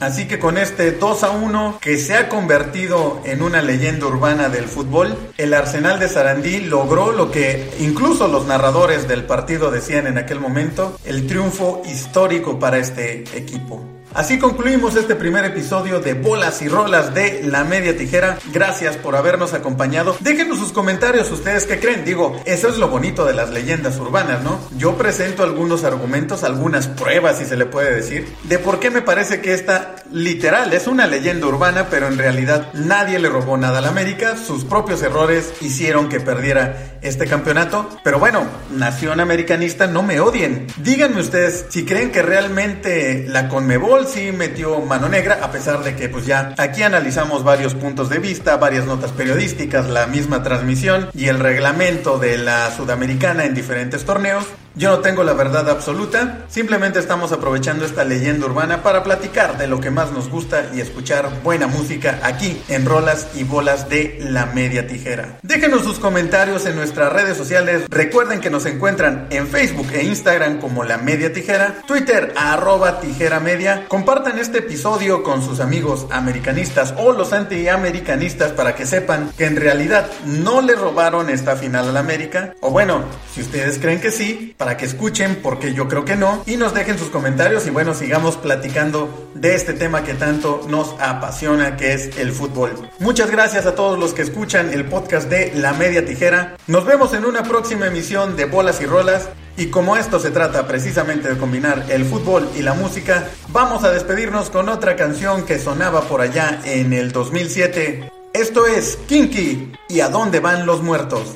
Así 0.02 0.26
que 0.26 0.40
con 0.40 0.58
este 0.58 0.90
2 0.90 1.22
a 1.22 1.30
1 1.30 1.78
que 1.80 1.96
se 1.96 2.16
ha 2.16 2.28
convertido 2.28 3.22
en 3.24 3.40
una 3.40 3.62
leyenda 3.62 4.06
urbana 4.06 4.48
del 4.48 4.64
fútbol, 4.64 5.16
el 5.38 5.54
Arsenal 5.54 6.00
de 6.00 6.08
Sarandí 6.08 6.58
logró 6.58 7.12
lo 7.12 7.30
que 7.30 7.70
incluso 7.78 8.26
los 8.26 8.44
narradores 8.44 9.06
del 9.06 9.22
partido 9.26 9.70
decían 9.70 10.08
en 10.08 10.18
aquel 10.18 10.40
momento, 10.40 10.98
el 11.04 11.28
triunfo 11.28 11.82
histórico 11.84 12.58
para 12.58 12.78
este 12.78 13.22
equipo. 13.38 13.80
Así 14.14 14.38
concluimos 14.38 14.94
este 14.96 15.14
primer 15.14 15.46
episodio 15.46 16.00
de 16.00 16.12
Bolas 16.12 16.60
y 16.60 16.68
Rolas 16.68 17.14
de 17.14 17.44
La 17.44 17.64
Media 17.64 17.96
Tijera. 17.96 18.38
Gracias 18.52 18.98
por 18.98 19.16
habernos 19.16 19.54
acompañado. 19.54 20.14
Déjenos 20.20 20.58
sus 20.58 20.70
comentarios, 20.70 21.30
ustedes 21.30 21.64
qué 21.64 21.80
creen. 21.80 22.04
Digo, 22.04 22.38
eso 22.44 22.68
es 22.68 22.76
lo 22.76 22.88
bonito 22.88 23.24
de 23.24 23.32
las 23.32 23.48
leyendas 23.48 23.96
urbanas, 23.98 24.42
¿no? 24.42 24.60
Yo 24.76 24.98
presento 24.98 25.44
algunos 25.44 25.84
argumentos, 25.84 26.44
algunas 26.44 26.88
pruebas, 26.88 27.38
si 27.38 27.46
se 27.46 27.56
le 27.56 27.64
puede 27.64 27.94
decir, 27.94 28.28
de 28.42 28.58
por 28.58 28.80
qué 28.80 28.90
me 28.90 29.00
parece 29.00 29.40
que 29.40 29.54
esta 29.54 29.96
literal 30.12 30.74
es 30.74 30.86
una 30.86 31.06
leyenda 31.06 31.46
urbana, 31.46 31.86
pero 31.88 32.08
en 32.08 32.18
realidad 32.18 32.68
nadie 32.74 33.18
le 33.18 33.30
robó 33.30 33.56
nada 33.56 33.78
a 33.78 33.80
la 33.80 33.88
América. 33.88 34.36
Sus 34.36 34.66
propios 34.66 35.02
errores 35.02 35.54
hicieron 35.62 36.10
que 36.10 36.20
perdiera 36.20 36.98
este 37.00 37.26
campeonato. 37.26 37.88
Pero 38.04 38.18
bueno, 38.18 38.44
nación 38.70 39.20
americanista, 39.20 39.86
no 39.86 40.02
me 40.02 40.20
odien. 40.20 40.66
Díganme 40.76 41.20
ustedes 41.20 41.64
si 41.70 41.86
creen 41.86 42.12
que 42.12 42.20
realmente 42.20 43.24
la 43.26 43.48
Conmebol 43.48 44.01
sí 44.06 44.32
metió 44.32 44.80
mano 44.80 45.08
negra, 45.08 45.40
a 45.42 45.50
pesar 45.50 45.82
de 45.82 45.94
que 45.96 46.08
pues 46.08 46.26
ya 46.26 46.54
aquí 46.58 46.82
analizamos 46.82 47.44
varios 47.44 47.74
puntos 47.74 48.08
de 48.08 48.18
vista, 48.18 48.56
varias 48.56 48.86
notas 48.86 49.12
periodísticas, 49.12 49.88
la 49.88 50.06
misma 50.06 50.42
transmisión 50.42 51.08
y 51.14 51.26
el 51.26 51.38
reglamento 51.38 52.18
de 52.18 52.38
la 52.38 52.70
sudamericana 52.70 53.44
en 53.44 53.54
diferentes 53.54 54.04
torneos. 54.04 54.46
Yo 54.74 54.88
no 54.88 55.00
tengo 55.00 55.22
la 55.22 55.34
verdad 55.34 55.68
absoluta, 55.68 56.46
simplemente 56.48 56.98
estamos 56.98 57.30
aprovechando 57.30 57.84
esta 57.84 58.04
leyenda 58.04 58.46
urbana 58.46 58.82
para 58.82 59.02
platicar 59.02 59.58
de 59.58 59.66
lo 59.66 59.80
que 59.80 59.90
más 59.90 60.12
nos 60.12 60.30
gusta 60.30 60.70
y 60.72 60.80
escuchar 60.80 61.42
buena 61.42 61.66
música 61.66 62.20
aquí 62.22 62.62
en 62.68 62.86
Rolas 62.86 63.28
y 63.34 63.44
Bolas 63.44 63.90
de 63.90 64.18
la 64.20 64.46
Media 64.46 64.86
Tijera. 64.86 65.38
Déjenos 65.42 65.82
sus 65.82 65.98
comentarios 65.98 66.64
en 66.64 66.76
nuestras 66.76 67.12
redes 67.12 67.36
sociales, 67.36 67.82
recuerden 67.90 68.40
que 68.40 68.48
nos 68.48 68.64
encuentran 68.64 69.26
en 69.28 69.46
Facebook 69.46 69.88
e 69.92 70.04
Instagram 70.04 70.58
como 70.58 70.84
La 70.84 70.96
Media 70.96 71.34
Tijera, 71.34 71.82
Twitter 71.86 72.32
arroba 72.34 72.98
tijera 72.98 73.40
media, 73.40 73.84
compartan 73.88 74.38
este 74.38 74.58
episodio 74.58 75.22
con 75.22 75.42
sus 75.42 75.60
amigos 75.60 76.06
americanistas 76.10 76.94
o 76.96 77.12
los 77.12 77.34
antiamericanistas 77.34 78.52
para 78.52 78.74
que 78.74 78.86
sepan 78.86 79.30
que 79.36 79.44
en 79.44 79.56
realidad 79.56 80.10
no 80.24 80.62
le 80.62 80.76
robaron 80.76 81.28
esta 81.28 81.56
final 81.56 81.90
a 81.90 81.92
la 81.92 82.00
América, 82.00 82.54
o 82.60 82.70
bueno, 82.70 83.02
si 83.34 83.42
ustedes 83.42 83.78
creen 83.78 84.00
que 84.00 84.10
sí, 84.10 84.54
para 84.62 84.76
que 84.76 84.84
escuchen, 84.84 85.40
porque 85.42 85.74
yo 85.74 85.88
creo 85.88 86.04
que 86.04 86.14
no, 86.14 86.44
y 86.46 86.56
nos 86.56 86.72
dejen 86.72 86.96
sus 86.96 87.08
comentarios 87.08 87.66
y 87.66 87.70
bueno, 87.70 87.94
sigamos 87.94 88.36
platicando 88.36 89.28
de 89.34 89.56
este 89.56 89.72
tema 89.72 90.04
que 90.04 90.14
tanto 90.14 90.64
nos 90.68 90.94
apasiona, 91.00 91.76
que 91.76 91.94
es 91.94 92.16
el 92.16 92.30
fútbol. 92.30 92.70
Muchas 93.00 93.28
gracias 93.28 93.66
a 93.66 93.74
todos 93.74 93.98
los 93.98 94.14
que 94.14 94.22
escuchan 94.22 94.72
el 94.72 94.84
podcast 94.84 95.28
de 95.28 95.52
La 95.56 95.72
Media 95.72 96.06
Tijera. 96.06 96.56
Nos 96.68 96.84
vemos 96.84 97.12
en 97.12 97.24
una 97.24 97.42
próxima 97.42 97.88
emisión 97.88 98.36
de 98.36 98.44
Bolas 98.44 98.80
y 98.80 98.86
Rolas. 98.86 99.30
Y 99.56 99.66
como 99.66 99.96
esto 99.96 100.20
se 100.20 100.30
trata 100.30 100.68
precisamente 100.68 101.28
de 101.28 101.38
combinar 101.38 101.86
el 101.88 102.04
fútbol 102.04 102.48
y 102.56 102.62
la 102.62 102.74
música, 102.74 103.30
vamos 103.48 103.82
a 103.82 103.90
despedirnos 103.90 104.48
con 104.48 104.68
otra 104.68 104.94
canción 104.94 105.44
que 105.44 105.58
sonaba 105.58 106.02
por 106.02 106.20
allá 106.20 106.60
en 106.64 106.92
el 106.92 107.10
2007. 107.10 108.12
Esto 108.32 108.68
es 108.68 108.96
Kinky 109.08 109.72
y 109.88 110.00
a 110.00 110.08
dónde 110.08 110.38
van 110.38 110.66
los 110.66 110.84
muertos. 110.84 111.34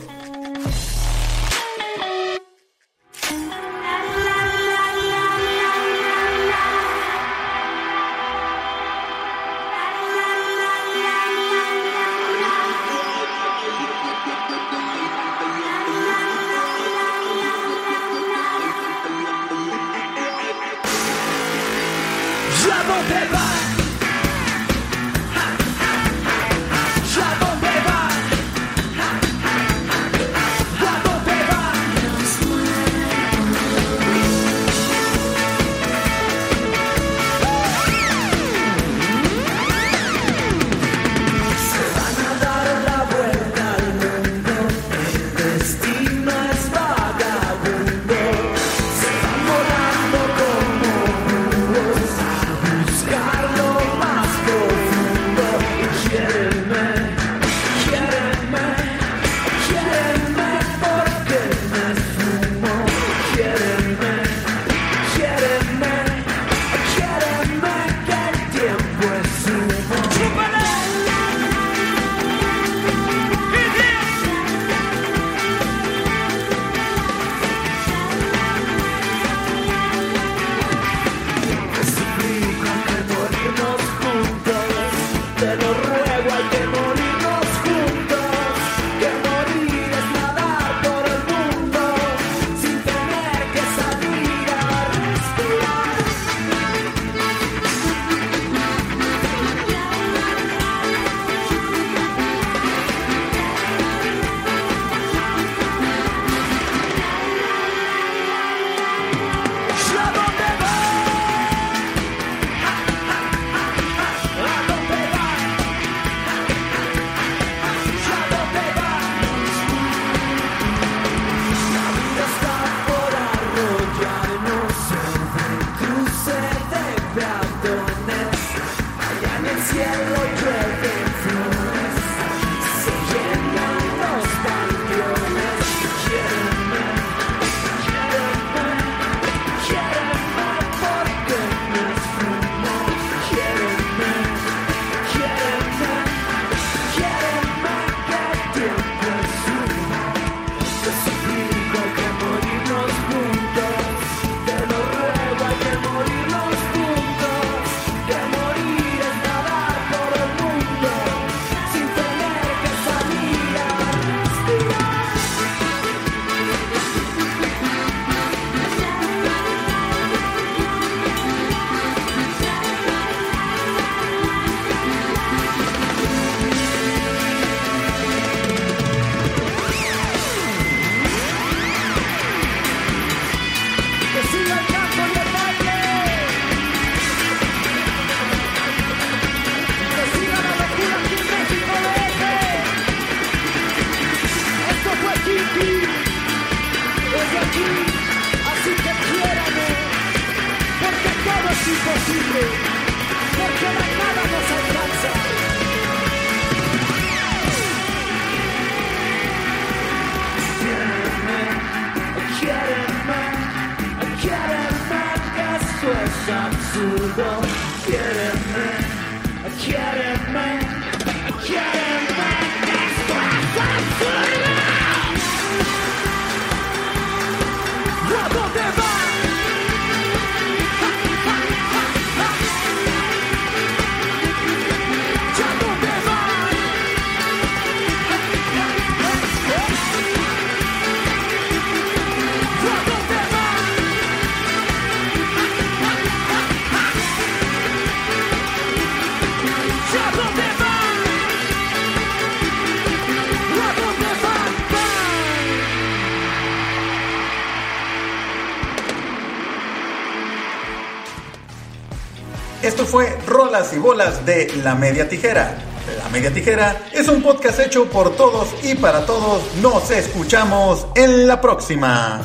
Y 263.56 263.78
Bolas 263.78 264.26
de 264.26 264.52
La 264.62 264.74
Media 264.74 265.08
Tijera. 265.08 265.56
La 265.98 266.10
Media 266.10 266.30
Tijera 266.30 266.76
es 266.92 267.08
un 267.08 267.22
podcast 267.22 267.58
hecho 267.60 267.86
por 267.86 268.14
todos 268.14 268.48
y 268.62 268.74
para 268.74 269.06
todos. 269.06 269.42
Nos 269.62 269.90
escuchamos 269.90 270.86
en 270.94 271.26
la 271.26 271.40
próxima. 271.40 272.20